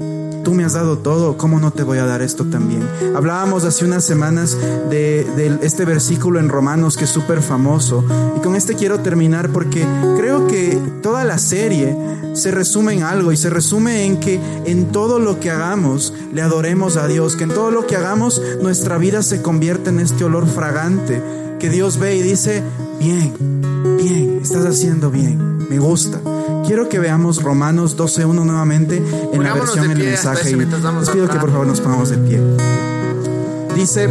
tú 0.44 0.54
me 0.54 0.64
has 0.64 0.74
dado 0.74 0.98
todo, 0.98 1.38
¿cómo 1.38 1.60
no 1.60 1.72
te 1.72 1.84
voy 1.84 1.98
a 1.98 2.06
dar 2.06 2.22
esto 2.22 2.46
también? 2.46 2.88
Hablábamos 3.16 3.64
hace 3.64 3.86
unas 3.86 4.04
semanas 4.04 4.58
de, 4.90 5.60
este 5.62 5.86
versículo 5.86 6.40
en 6.40 6.50
Romanos 6.50 6.98
que 6.98 7.06
es 7.06 7.10
súper 7.10 7.42
famoso 7.42 8.04
y 8.38 8.40
con 8.42 8.56
este 8.56 8.76
quiero 8.76 9.00
terminar 9.00 9.50
porque 9.50 9.86
creo 10.18 10.48
que 10.48 10.80
toda 11.02 11.24
la 11.24 11.38
serie 11.38 11.96
se 12.34 12.52
resume 12.52 12.94
en 12.94 13.04
algo 13.04 13.32
y 13.32 13.38
se 13.38 13.50
resume 13.50 14.06
en 14.06 14.20
que 14.20 14.40
en 14.66 14.92
todo 14.92 15.20
lo 15.20 15.40
que 15.40 15.52
hagamos 15.52 16.14
le 16.34 16.42
adoremos 16.42 16.98
a 16.98 17.08
Dios, 17.08 17.36
que 17.36 17.44
en 17.44 17.50
todo 17.50 17.72
lo 17.72 17.88
que 17.88 17.96
hagamos 17.96 18.42
nuestra 18.62 18.98
vida 18.98 19.24
se 19.24 19.42
convierte 19.42 19.90
en 19.90 20.00
este 20.00 20.24
olor 20.24 20.48
fragante 20.48 21.22
que 21.60 21.70
Dios 21.70 22.00
ve 22.00 22.16
y 22.16 22.22
dice, 22.24 22.64
bien, 23.00 23.34
bien, 23.98 24.40
estás 24.42 24.66
haciendo 24.66 25.12
bien, 25.12 25.70
me 25.70 25.78
gusta. 25.78 26.20
Quiero 26.72 26.88
que 26.88 27.00
veamos 27.00 27.44
Romanos 27.44 27.98
12.1 27.98 28.46
nuevamente 28.46 29.04
en 29.34 29.44
la 29.44 29.54
versión 29.54 29.92
en 29.92 29.92
el 29.92 29.98
mensaje. 30.06 30.56
Les 30.56 31.10
pido 31.10 31.28
que 31.28 31.38
por 31.38 31.52
favor 31.52 31.68
nos 31.68 31.82
pongamos 31.82 32.12
de 32.12 32.18
pie. 32.18 32.40
Dice, 33.76 34.08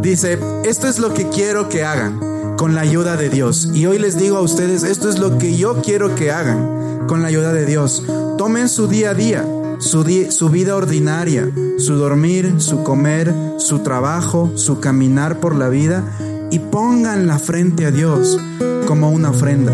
dice, 0.00 0.38
esto 0.64 0.88
es 0.88 0.98
lo 0.98 1.12
que 1.12 1.28
quiero 1.28 1.68
que 1.68 1.84
hagan 1.84 2.56
con 2.56 2.74
la 2.74 2.80
ayuda 2.80 3.18
de 3.18 3.28
Dios. 3.28 3.68
Y 3.74 3.84
hoy 3.84 3.98
les 3.98 4.16
digo 4.16 4.38
a 4.38 4.40
ustedes, 4.40 4.82
esto 4.82 5.10
es 5.10 5.18
lo 5.18 5.36
que 5.36 5.58
yo 5.58 5.82
quiero 5.82 6.14
que 6.14 6.32
hagan 6.32 7.04
con 7.06 7.20
la 7.20 7.28
ayuda 7.28 7.52
de 7.52 7.66
Dios. 7.66 8.02
Tomen 8.38 8.70
su 8.70 8.88
día 8.88 9.10
a 9.10 9.14
día 9.14 9.44
su, 9.78 10.48
vida 10.50 10.76
ordinaria, 10.76 11.50
su 11.78 11.94
dormir, 11.94 12.54
su 12.58 12.82
comer, 12.82 13.34
su 13.58 13.80
trabajo, 13.80 14.52
su 14.54 14.80
caminar 14.80 15.40
por 15.40 15.54
la 15.54 15.68
vida 15.68 16.04
y 16.50 16.58
pongan 16.58 17.26
la 17.26 17.38
frente 17.38 17.86
a 17.86 17.90
Dios 17.90 18.38
como 18.86 19.10
una 19.10 19.30
ofrenda. 19.30 19.72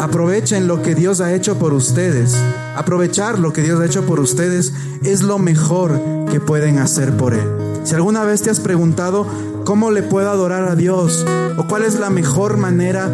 Aprovechen 0.00 0.68
lo 0.68 0.82
que 0.82 0.94
Dios 0.94 1.20
ha 1.20 1.34
hecho 1.34 1.58
por 1.58 1.74
ustedes. 1.74 2.36
Aprovechar 2.76 3.38
lo 3.38 3.52
que 3.52 3.62
Dios 3.62 3.80
ha 3.80 3.86
hecho 3.86 4.06
por 4.06 4.20
ustedes 4.20 4.72
es 5.02 5.22
lo 5.22 5.38
mejor 5.38 6.00
que 6.30 6.40
pueden 6.40 6.78
hacer 6.78 7.16
por 7.16 7.34
Él. 7.34 7.48
Si 7.82 7.94
alguna 7.94 8.24
vez 8.24 8.42
te 8.42 8.50
has 8.50 8.60
preguntado 8.60 9.26
cómo 9.64 9.90
le 9.90 10.02
puedo 10.02 10.30
adorar 10.30 10.68
a 10.68 10.76
Dios 10.76 11.26
o 11.56 11.66
cuál 11.66 11.84
es 11.84 11.98
la 11.98 12.10
mejor 12.10 12.56
manera 12.56 13.10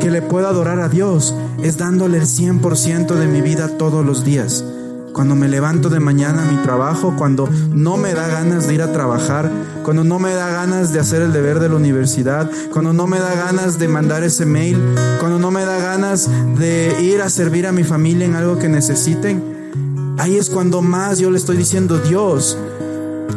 que 0.00 0.10
le 0.10 0.22
puedo 0.22 0.48
adorar 0.48 0.80
a 0.80 0.88
Dios, 0.88 1.34
es 1.62 1.76
dándole 1.76 2.18
el 2.18 2.26
100% 2.26 3.14
de 3.14 3.26
mi 3.26 3.40
vida 3.40 3.68
todos 3.78 4.04
los 4.04 4.24
días 4.24 4.64
cuando 5.14 5.36
me 5.36 5.48
levanto 5.48 5.88
de 5.88 6.00
mañana 6.00 6.42
a 6.42 6.50
mi 6.50 6.56
trabajo, 6.58 7.14
cuando 7.16 7.48
no 7.72 7.96
me 7.96 8.12
da 8.12 8.26
ganas 8.26 8.66
de 8.66 8.74
ir 8.74 8.82
a 8.82 8.92
trabajar, 8.92 9.50
cuando 9.84 10.02
no 10.02 10.18
me 10.18 10.34
da 10.34 10.50
ganas 10.50 10.92
de 10.92 10.98
hacer 10.98 11.22
el 11.22 11.32
deber 11.32 11.60
de 11.60 11.68
la 11.68 11.76
universidad, 11.76 12.50
cuando 12.72 12.92
no 12.92 13.06
me 13.06 13.20
da 13.20 13.32
ganas 13.34 13.78
de 13.78 13.86
mandar 13.86 14.24
ese 14.24 14.44
mail, 14.44 14.76
cuando 15.20 15.38
no 15.38 15.52
me 15.52 15.64
da 15.64 15.78
ganas 15.78 16.28
de 16.58 17.00
ir 17.00 17.22
a 17.22 17.30
servir 17.30 17.66
a 17.68 17.72
mi 17.72 17.84
familia 17.84 18.26
en 18.26 18.34
algo 18.34 18.58
que 18.58 18.68
necesiten. 18.68 20.14
Ahí 20.18 20.36
es 20.36 20.50
cuando 20.50 20.82
más 20.82 21.20
yo 21.20 21.30
le 21.30 21.38
estoy 21.38 21.56
diciendo, 21.56 21.98
Dios, 21.98 22.58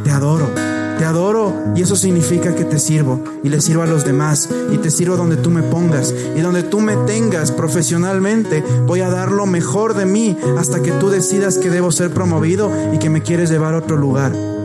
te 0.04 0.10
adoro. 0.10 0.67
Adoro 1.08 1.54
y 1.76 1.82
eso 1.82 1.96
significa 1.96 2.54
que 2.54 2.66
te 2.66 2.80
sirvo 2.80 3.24
y 3.44 3.50
le 3.50 3.62
sirvo 3.62 3.84
a 3.84 3.88
los 3.88 4.04
demás 4.04 4.50
y 4.72 4.78
te 4.78 4.92
sirvo 4.92 5.16
donde 5.16 5.38
tú 5.38 5.50
me 5.50 5.64
pongas 5.64 6.14
y 6.36 6.42
donde 6.42 6.64
tú 6.64 6.82
me 6.82 6.96
tengas 7.06 7.52
profesionalmente. 7.52 8.64
Voy 8.86 9.02
a 9.02 9.10
dar 9.10 9.32
lo 9.32 9.46
mejor 9.46 9.94
de 9.94 10.06
mí 10.06 10.38
hasta 10.58 10.82
que 10.82 10.92
tú 10.92 11.10
decidas 11.10 11.58
que 11.58 11.70
debo 11.70 11.92
ser 11.92 12.12
promovido 12.12 12.72
y 12.94 13.00
que 13.00 13.10
me 13.10 13.22
quieres 13.22 13.50
llevar 13.50 13.74
a 13.74 13.78
otro 13.78 13.96
lugar. 13.96 14.57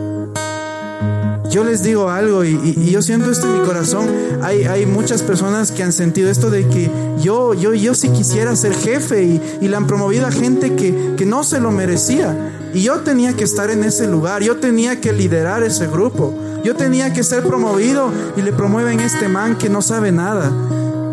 Yo 1.53 1.65
les 1.65 1.83
digo 1.83 2.09
algo 2.09 2.45
y, 2.45 2.91
yo 2.91 3.03
siento 3.03 3.31
esto 3.31 3.47
en 3.47 3.61
mi 3.61 3.67
corazón. 3.67 4.07
Hay, 4.43 4.65
hay, 4.65 4.87
muchas 4.87 5.23
personas 5.23 5.71
que 5.71 5.83
han 5.83 5.93
sentido 5.93 6.31
esto 6.31 6.51
de 6.51 6.67
que 6.67 6.91
yo, 7.21 7.53
yo, 7.53 7.75
yo 7.75 7.95
sí 7.95 8.09
quisiera 8.09 8.57
ser 8.57 8.75
jefe 8.75 9.23
y, 9.23 9.59
y 9.61 9.69
le 9.69 9.77
han 9.77 9.87
promovido 9.87 10.27
a 10.27 10.33
gente 10.33 10.75
que, 10.75 11.15
que 11.15 11.27
no 11.27 11.45
se 11.45 11.61
lo 11.61 11.71
merecía. 11.71 12.35
Y 12.73 12.81
yo 12.83 13.01
tenía 13.01 13.35
que 13.35 13.45
estar 13.45 13.71
en 13.71 13.85
ese 13.85 14.09
lugar, 14.09 14.43
yo 14.43 14.57
tenía 14.57 14.99
que 14.99 15.13
liderar 15.13 15.63
ese 15.63 15.89
grupo, 15.89 16.33
yo 16.65 16.75
tenía 16.75 17.13
que 17.13 17.23
ser 17.23 17.43
promovido 17.43 18.11
y 18.35 18.41
le 18.41 18.55
promueven 18.55 19.01
este 19.01 19.29
man 19.29 19.59
que 19.59 19.69
no 19.69 19.83
sabe 19.83 20.11
nada. 20.11 20.51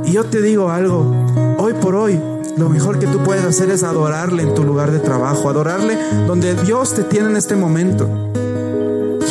Y 0.06 0.14
yo 0.14 0.24
te 0.24 0.42
digo 0.42 0.72
algo, 0.72 1.14
hoy 1.58 1.74
por 1.74 1.96
hoy, 1.96 2.18
lo 2.58 2.70
mejor 2.70 2.98
que 2.98 3.08
tú 3.08 3.20
puedes 3.26 3.44
hacer 3.44 3.70
es 3.72 3.84
adorarle 3.84 4.44
en 4.44 4.56
tu 4.56 4.64
lugar 4.64 4.92
de 4.92 5.00
trabajo, 5.00 5.50
adorarle 5.50 5.98
donde 6.28 6.56
Dios 6.56 6.94
te 6.94 7.04
tiene 7.04 7.30
en 7.30 7.36
este 7.36 7.58
momento. 7.58 8.08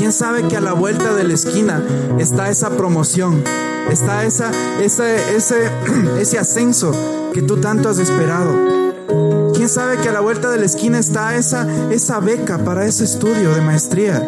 ¿Quién 0.08 0.16
sabe 0.16 0.48
que 0.48 0.56
a 0.56 0.62
la 0.62 0.72
vuelta 0.72 1.14
de 1.14 1.22
la 1.22 1.34
esquina 1.34 1.84
está 2.18 2.48
esa 2.48 2.70
promoción? 2.70 3.44
Está 3.90 4.24
esa, 4.24 4.50
ese, 4.80 5.36
ese, 5.36 5.70
ese 6.18 6.38
ascenso 6.38 6.92
que 7.34 7.42
tú 7.42 7.58
tanto 7.58 7.90
has 7.90 7.98
esperado. 7.98 9.52
¿Quién 9.52 9.68
sabe 9.68 9.98
que 9.98 10.08
a 10.08 10.12
la 10.12 10.20
vuelta 10.20 10.48
de 10.48 10.56
la 10.56 10.64
esquina 10.64 10.98
está 10.98 11.36
esa, 11.36 11.66
esa 11.92 12.20
beca 12.20 12.64
para 12.64 12.86
ese 12.86 13.04
estudio 13.04 13.54
de 13.54 13.60
maestría? 13.60 14.26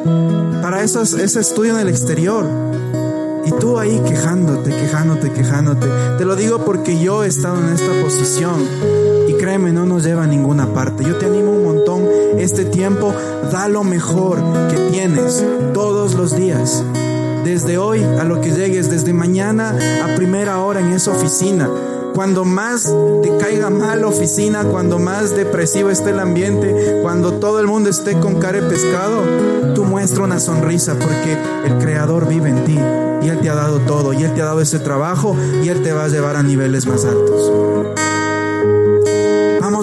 Para 0.61 0.83
esos, 0.83 1.15
ese 1.15 1.41
estudio 1.41 1.73
en 1.73 1.81
el 1.81 1.89
exterior. 1.89 2.45
Y 3.47 3.53
tú 3.53 3.79
ahí 3.79 4.03
quejándote, 4.07 4.69
quejándote, 4.77 5.33
quejándote. 5.33 5.87
Te 6.19 6.27
lo 6.27 6.37
digo 6.37 6.63
porque 6.63 7.01
yo 7.01 7.25
he 7.25 7.29
estado 7.29 7.59
en 7.59 7.73
esta 7.73 8.03
posición. 8.03 9.00
No 9.59 9.85
nos 9.85 10.05
lleva 10.05 10.23
a 10.23 10.27
ninguna 10.29 10.69
parte. 10.69 11.03
Yo 11.03 11.17
te 11.17 11.27
animo 11.27 11.51
un 11.51 11.65
montón. 11.65 12.07
Este 12.39 12.65
tiempo, 12.65 13.13
da 13.51 13.67
lo 13.67 13.83
mejor 13.83 14.39
que 14.71 14.77
tienes 14.93 15.45
todos 15.75 16.15
los 16.15 16.37
días. 16.37 16.85
Desde 17.43 17.77
hoy 17.77 18.01
a 18.05 18.23
lo 18.23 18.41
que 18.41 18.53
llegues, 18.53 18.91
desde 18.91 19.13
mañana 19.13 19.77
a 20.05 20.15
primera 20.15 20.61
hora 20.61 20.79
en 20.79 20.93
esa 20.93 21.11
oficina 21.11 21.69
cuando 22.15 22.45
más 22.45 22.95
te 23.23 23.37
caiga 23.39 23.71
mal 23.71 24.03
la 24.03 24.07
oficina, 24.09 24.65
cuando 24.65 24.99
más 25.01 25.35
depresivo 25.35 25.91
esté 25.91 26.11
el 26.11 26.21
ambiente, 26.21 26.99
cuando 27.03 27.35
todo 27.35 27.59
el 27.61 27.67
mundo 27.67 27.91
esté 27.91 28.19
con 28.21 28.39
cara 28.39 28.61
de 28.61 28.69
pescado, 28.69 29.23
tú 29.75 29.85
muestra 29.85 30.25
una 30.25 30.39
sonrisa 30.39 30.95
porque 30.95 31.37
el 31.67 31.79
Creador 31.79 32.29
vive 32.29 32.51
en 32.51 32.65
ti 32.65 32.79
y 33.23 33.29
Él 33.29 33.41
te 33.41 33.51
ha 33.51 33.55
dado 33.55 33.79
todo 33.81 34.13
y 34.13 34.23
Él 34.23 34.33
te 34.33 34.43
ha 34.43 34.47
dado 34.47 34.61
ese 34.61 34.79
trabajo 34.79 35.37
y 35.63 35.69
Él 35.69 35.83
te 35.83 35.93
va 35.93 36.05
a 36.05 36.09
llevar 36.09 36.37
a 36.37 36.43
niveles 36.43 36.87
más 36.87 37.05
altos. 37.05 38.00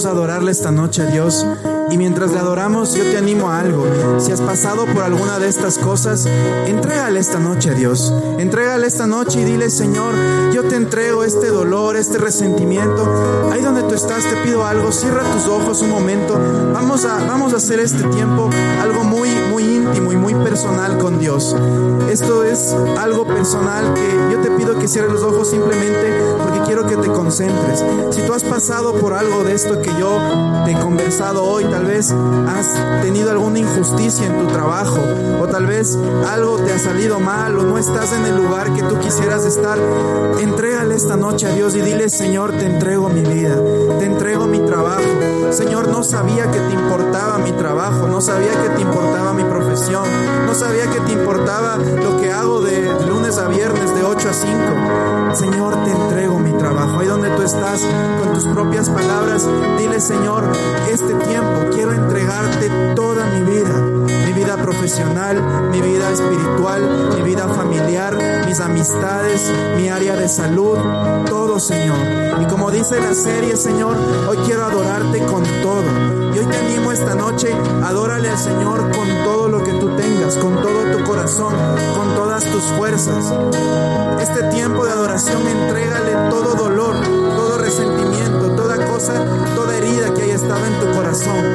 A 0.06 0.12
adorarle 0.12 0.52
esta 0.52 0.70
noche 0.70 1.02
a 1.02 1.06
Dios 1.08 1.44
y 1.89 1.97
mientras 1.97 2.32
le 2.32 2.39
adoramos, 2.39 2.93
yo 2.93 3.04
te 3.04 3.17
animo 3.17 3.50
a 3.50 3.60
algo. 3.60 3.86
Si 4.19 4.32
has 4.32 4.41
pasado 4.41 4.86
por 4.86 5.04
alguna 5.04 5.39
de 5.39 5.47
estas 5.47 5.78
cosas, 5.78 6.26
entrégale 6.65 7.19
esta 7.19 7.39
noche 7.39 7.69
a 7.69 7.73
Dios. 7.73 8.13
Entrégale 8.38 8.88
esta 8.88 9.08
noche 9.08 9.41
y 9.41 9.43
dile, 9.45 9.69
Señor, 9.69 10.13
yo 10.54 10.63
te 10.63 10.76
entrego 10.76 11.23
este 11.23 11.47
dolor, 11.47 11.95
este 11.95 12.17
resentimiento. 12.17 13.50
Ahí 13.52 13.62
donde 13.62 13.84
tú 13.84 13.93
estás, 13.93 14.23
te 14.26 14.36
pido 14.38 14.65
algo. 14.65 14.91
Cierra 14.91 15.23
tus 15.32 15.47
ojos 15.47 15.82
un 15.82 15.89
momento. 15.89 16.39
Vamos 16.73 17.06
a, 17.06 17.26
vamos 17.26 17.54
a 17.54 17.58
hacer 17.58 17.80
este 17.80 18.04
tiempo 18.04 18.50
algo 18.82 19.04
muy, 19.04 19.30
muy 19.50 19.63
íntimo 19.63 20.12
y 20.12 20.17
muy 20.17 20.34
personal 20.36 20.97
con 20.97 21.19
Dios. 21.19 21.56
Esto 22.10 22.43
es 22.43 22.76
algo 22.97 23.26
personal 23.26 23.93
que 23.93 24.32
yo 24.32 24.41
te 24.41 24.52
pido 24.52 24.78
que 24.80 24.88
cierres 24.88 25.12
los 25.12 25.23
ojos 25.23 25.50
simplemente 25.50 26.19
porque 26.41 26.60
quiero 26.65 26.86
que 26.86 26.97
te 26.97 27.08
concentres. 27.08 27.84
Si 28.12 28.21
tú 28.21 28.34
has 28.34 28.43
pasado 28.43 28.93
por 28.93 29.13
algo 29.13 29.43
de 29.43 29.54
esto 29.54 29.82
que 29.82 29.91
yo 30.00 30.19
te 30.65 30.71
he 30.71 30.80
conversado 30.80 31.43
hoy, 31.43 31.63
tal 31.78 31.86
vez 31.86 32.12
has 32.12 33.04
tenido 33.04 33.30
alguna 33.30 33.60
injusticia 33.60 34.26
en 34.26 34.40
tu 34.40 34.48
trabajo 34.48 34.98
o 35.40 35.48
tal 35.48 35.68
vez 35.68 35.96
algo 36.28 36.58
te 36.58 36.74
ha 36.74 36.80
salido 36.80 37.20
mal 37.20 37.56
o 37.56 37.62
no 37.62 37.78
estás 37.78 38.13
en 38.13 38.26
el 38.26 38.36
lugar 38.36 38.74
que 38.74 38.82
tú 38.82 39.00
quisieras 39.00 39.46
estar, 39.46 39.78
entrégale 40.40 40.96
esta 40.96 41.16
noche 41.16 41.46
a 41.46 41.54
Dios 41.54 41.76
y 41.76 41.82
dile, 41.82 42.10
Señor, 42.10 42.54
te 42.54 42.66
entrego 42.66 43.10
mi 43.10 43.22
vida, 43.22 43.62
te 44.00 44.06
entrego 44.06 44.48
mi 44.48 44.60
trabajo. 44.62 45.04
Señor, 45.52 45.88
no 45.90 46.04
sabía 46.04 46.50
que 46.50 46.60
te 46.60 46.74
importaba 46.74 47.38
mi 47.38 47.52
trabajo, 47.52 48.08
no 48.08 48.22
sabía 48.22 48.60
que 48.60 48.70
te 48.70 48.82
importaba 48.82 49.34
mi 49.34 49.44
profesión, 49.44 50.06
no 50.48 50.56
sabía 50.56 50.90
que 50.90 51.00
te 51.02 51.12
importaba 51.12 51.78
lo 51.78 52.20
que 52.20 52.32
hago 52.32 52.62
de 52.62 52.87
8 54.10 54.30
a 54.30 54.34
5. 54.34 55.36
Señor, 55.36 55.84
te 55.84 55.91
entrego 55.91 56.39
mi 56.39 56.54
trabajo. 56.54 57.00
Ahí 57.00 57.08
donde 57.08 57.30
tú 57.32 57.41
estás 57.41 57.86
con 58.20 58.34
tus 58.34 58.46
propias 58.46 58.89
palabras, 58.89 59.46
dile, 59.78 60.00
Señor, 60.00 60.50
este 60.89 61.13
tiempo 61.13 61.65
quiero 61.74 61.91
entregarte 61.91 62.70
toda 62.96 63.26
mi 63.26 63.41
vida, 63.43 63.74
mi 64.26 64.32
vida 64.32 64.56
profesional, 64.56 65.70
mi 65.72 65.82
vida 65.82 66.10
espiritual, 66.10 67.10
mi 67.17 67.22
vida 67.22 67.50
familiar, 67.50 68.17
mis 68.46 68.62
amistades, 68.62 69.52
mi 69.76 69.89
área 69.89 70.15
de 70.15 70.30
salud, 70.30 70.78
todo 71.26 71.60
Señor. 71.60 71.98
Y 72.41 72.46
como 72.46 72.72
dice 72.72 73.02
la 73.02 73.13
serie, 73.13 73.58
Señor, 73.58 73.98
hoy 74.30 74.38
quiero 74.46 74.63
adorarte 74.63 75.20
con 75.26 75.43
todo 75.63 75.84
Y 76.34 76.39
hoy 76.39 76.46
te 76.46 76.58
animo 76.58 76.91
esta 76.91 77.15
noche, 77.15 77.54
adórale 77.84 78.30
al 78.30 78.38
Señor 78.38 78.89
con 78.91 79.08
todo 79.26 79.50
lo 79.50 79.63
que 79.63 79.67
con 80.36 80.62
todo 80.62 80.98
tu 80.98 81.04
corazón, 81.06 81.54
con 81.96 82.13
todas 82.13 82.44
tus 82.44 82.63
fuerzas. 82.63 83.34
Este 84.19 84.44
tiempo 84.50 84.86
de 84.86 84.92
adoración, 84.92 85.48
entrégale 85.48 86.30
todo 86.30 86.56
dolor, 86.56 86.96
todo 87.36 87.58
resentimiento, 87.58 88.52
toda 88.56 88.86
cosa, 88.88 89.13
toda 89.56 89.78
herida 89.78 90.13
que 90.13 90.23
haya 90.23 90.36
estado 90.36 90.65
en 90.65 90.80
tu 90.80 90.92
corazón 90.98 91.46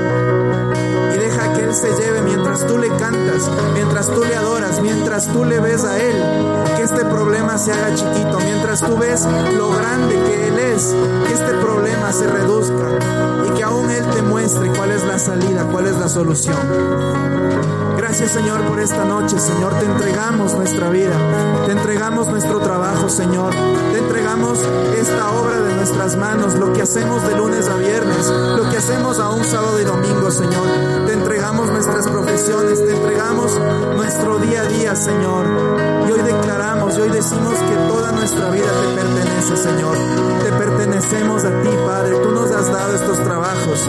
y 1.14 1.18
deja 1.18 1.52
que 1.52 1.64
Él 1.64 1.74
se 1.74 1.88
lleve 1.94 2.22
mientras 2.22 2.66
tú 2.66 2.78
le 2.78 2.88
cantas, 2.88 3.50
mientras 3.74 4.06
tú 4.06 4.24
le 4.24 4.34
adoras, 4.36 4.80
mientras 4.80 5.26
tú 5.30 5.44
le 5.44 5.60
ves 5.60 5.84
a 5.84 5.98
Él, 5.98 6.64
que 6.76 6.82
este 6.82 7.04
problema 7.04 7.58
se 7.58 7.72
haga 7.72 7.94
chiquito, 7.94 8.38
mientras 8.42 8.80
tú 8.80 8.96
ves 8.96 9.26
lo 9.56 9.70
grande 9.70 10.14
que 10.14 10.48
Él 10.48 10.58
es, 10.58 10.94
que 11.26 11.34
este 11.34 11.52
problema 11.60 12.10
se 12.12 12.26
reduzca 12.26 12.88
y 13.46 13.50
que 13.50 13.62
aún 13.64 13.90
Él 13.90 14.06
te 14.14 14.22
muestre 14.22 14.72
cuál 14.74 14.92
es 14.92 15.04
la 15.04 15.18
salida, 15.18 15.66
cuál 15.70 15.88
es 15.88 15.98
la 15.98 16.08
solución. 16.08 17.71
Gracias 18.12 18.32
Señor 18.32 18.60
por 18.66 18.78
esta 18.78 19.06
noche, 19.06 19.38
Señor, 19.38 19.72
te 19.78 19.86
entregamos 19.86 20.52
nuestra 20.52 20.90
vida, 20.90 21.16
te 21.64 21.72
entregamos 21.72 22.26
nuestro 22.28 22.60
trabajo, 22.60 23.08
Señor, 23.08 23.54
te 23.90 24.00
entregamos 24.00 24.58
esta 24.98 25.30
obra 25.30 25.62
de 25.62 25.74
nuestras 25.76 26.16
manos, 26.16 26.54
lo 26.56 26.74
que 26.74 26.82
hacemos 26.82 27.26
de 27.26 27.34
lunes 27.34 27.70
a 27.70 27.76
viernes, 27.76 28.28
lo 28.28 28.68
que 28.68 28.76
hacemos 28.76 29.18
a 29.18 29.30
un 29.30 29.42
sábado 29.44 29.80
y 29.80 29.84
domingo, 29.84 30.30
Señor. 30.30 31.06
Te 31.06 31.14
entregamos 31.14 31.70
nuestras 31.70 32.06
profesiones, 32.06 32.84
te 32.84 32.94
entregamos 32.94 33.58
nuestro 33.96 34.38
día 34.40 34.60
a 34.60 34.66
día, 34.66 34.94
Señor. 34.94 35.46
Y 36.06 36.12
hoy 36.12 36.20
declaramos, 36.20 36.98
y 36.98 37.00
hoy 37.00 37.08
decimos 37.08 37.54
que 37.54 37.76
toda 37.88 38.12
nuestra 38.12 38.50
vida 38.50 38.68
te 38.82 39.00
pertenece, 39.00 39.56
Señor. 39.56 39.96
Te 40.44 40.52
pertenecemos 40.52 41.44
a 41.44 41.62
ti, 41.62 41.70
Padre. 41.86 42.18
Tú 42.18 42.30
nos 42.30 42.50
has 42.50 42.70
dado 42.70 42.94
estos 42.94 43.24
trabajos. 43.24 43.88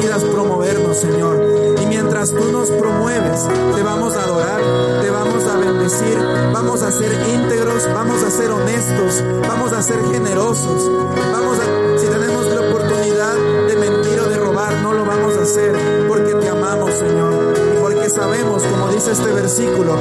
Decidas 0.00 0.24
promovernos, 0.24 0.96
Señor. 0.96 1.76
Y 1.82 1.86
mientras 1.86 2.30
tú 2.30 2.50
nos 2.50 2.70
promueves, 2.70 3.46
te 3.74 3.82
vamos 3.82 4.16
a 4.16 4.22
adorar, 4.22 4.60
te 5.02 5.10
vamos 5.10 5.44
a 5.44 5.56
bendecir, 5.58 6.18
vamos 6.52 6.82
a 6.82 6.90
ser 6.90 7.12
íntegros, 7.28 7.86
vamos 7.92 8.22
a 8.22 8.30
ser 8.30 8.50
honestos, 8.50 9.22
vamos 9.46 9.72
a 9.72 9.82
ser 9.82 10.02
generosos, 10.10 10.90
vamos 11.32 11.58
si 11.98 12.06
tenemos 12.06 12.46
la 12.46 12.60
oportunidad 12.62 13.34
de 13.68 13.76
mentir 13.76 14.20
o 14.20 14.28
de 14.28 14.36
robar, 14.38 14.72
no 14.82 14.94
lo 14.94 15.04
vamos 15.04 15.36
a 15.36 15.42
hacer 15.42 15.76
porque 16.08 16.34
te 16.34 16.48
amamos, 16.48 16.92
Señor. 16.94 17.54
Y 17.76 17.80
porque 17.80 18.08
sabemos, 18.08 18.62
como 18.62 18.88
dice 18.88 19.12
este 19.12 19.30
versículo, 19.32 19.96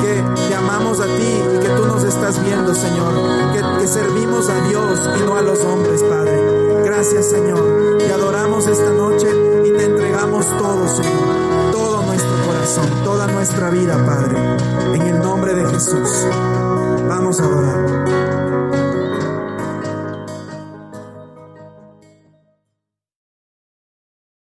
que 0.00 0.48
te 0.48 0.54
amamos 0.54 0.98
a 1.00 1.04
ti 1.04 1.42
y 1.56 1.58
que 1.58 1.68
tú 1.68 1.86
nos 1.86 2.04
estás 2.04 2.42
viendo, 2.42 2.74
Señor, 2.74 3.12
que, 3.52 3.80
que 3.80 3.86
servimos 3.86 4.48
a 4.48 4.68
Dios 4.68 5.10
y 5.20 5.26
no 5.26 5.36
a 5.36 5.42
los 5.42 5.60
hombres, 5.60 6.02
Padre. 6.04 6.61
Gracias, 6.94 7.30
Señor. 7.30 7.96
Te 7.96 8.12
adoramos 8.12 8.66
esta 8.66 8.90
noche 8.90 9.26
y 9.64 9.70
te 9.72 9.84
entregamos 9.86 10.46
todo, 10.58 10.86
Señor. 10.86 11.72
Todo 11.72 12.02
nuestro 12.02 12.32
corazón, 12.46 12.86
toda 13.02 13.26
nuestra 13.28 13.70
vida, 13.70 13.96
Padre. 14.04 14.36
En 14.94 15.00
el 15.00 15.18
nombre 15.18 15.54
de 15.54 15.64
Jesús. 15.70 16.26
Vamos 17.08 17.40
a 17.40 17.44
adorar. 17.44 18.41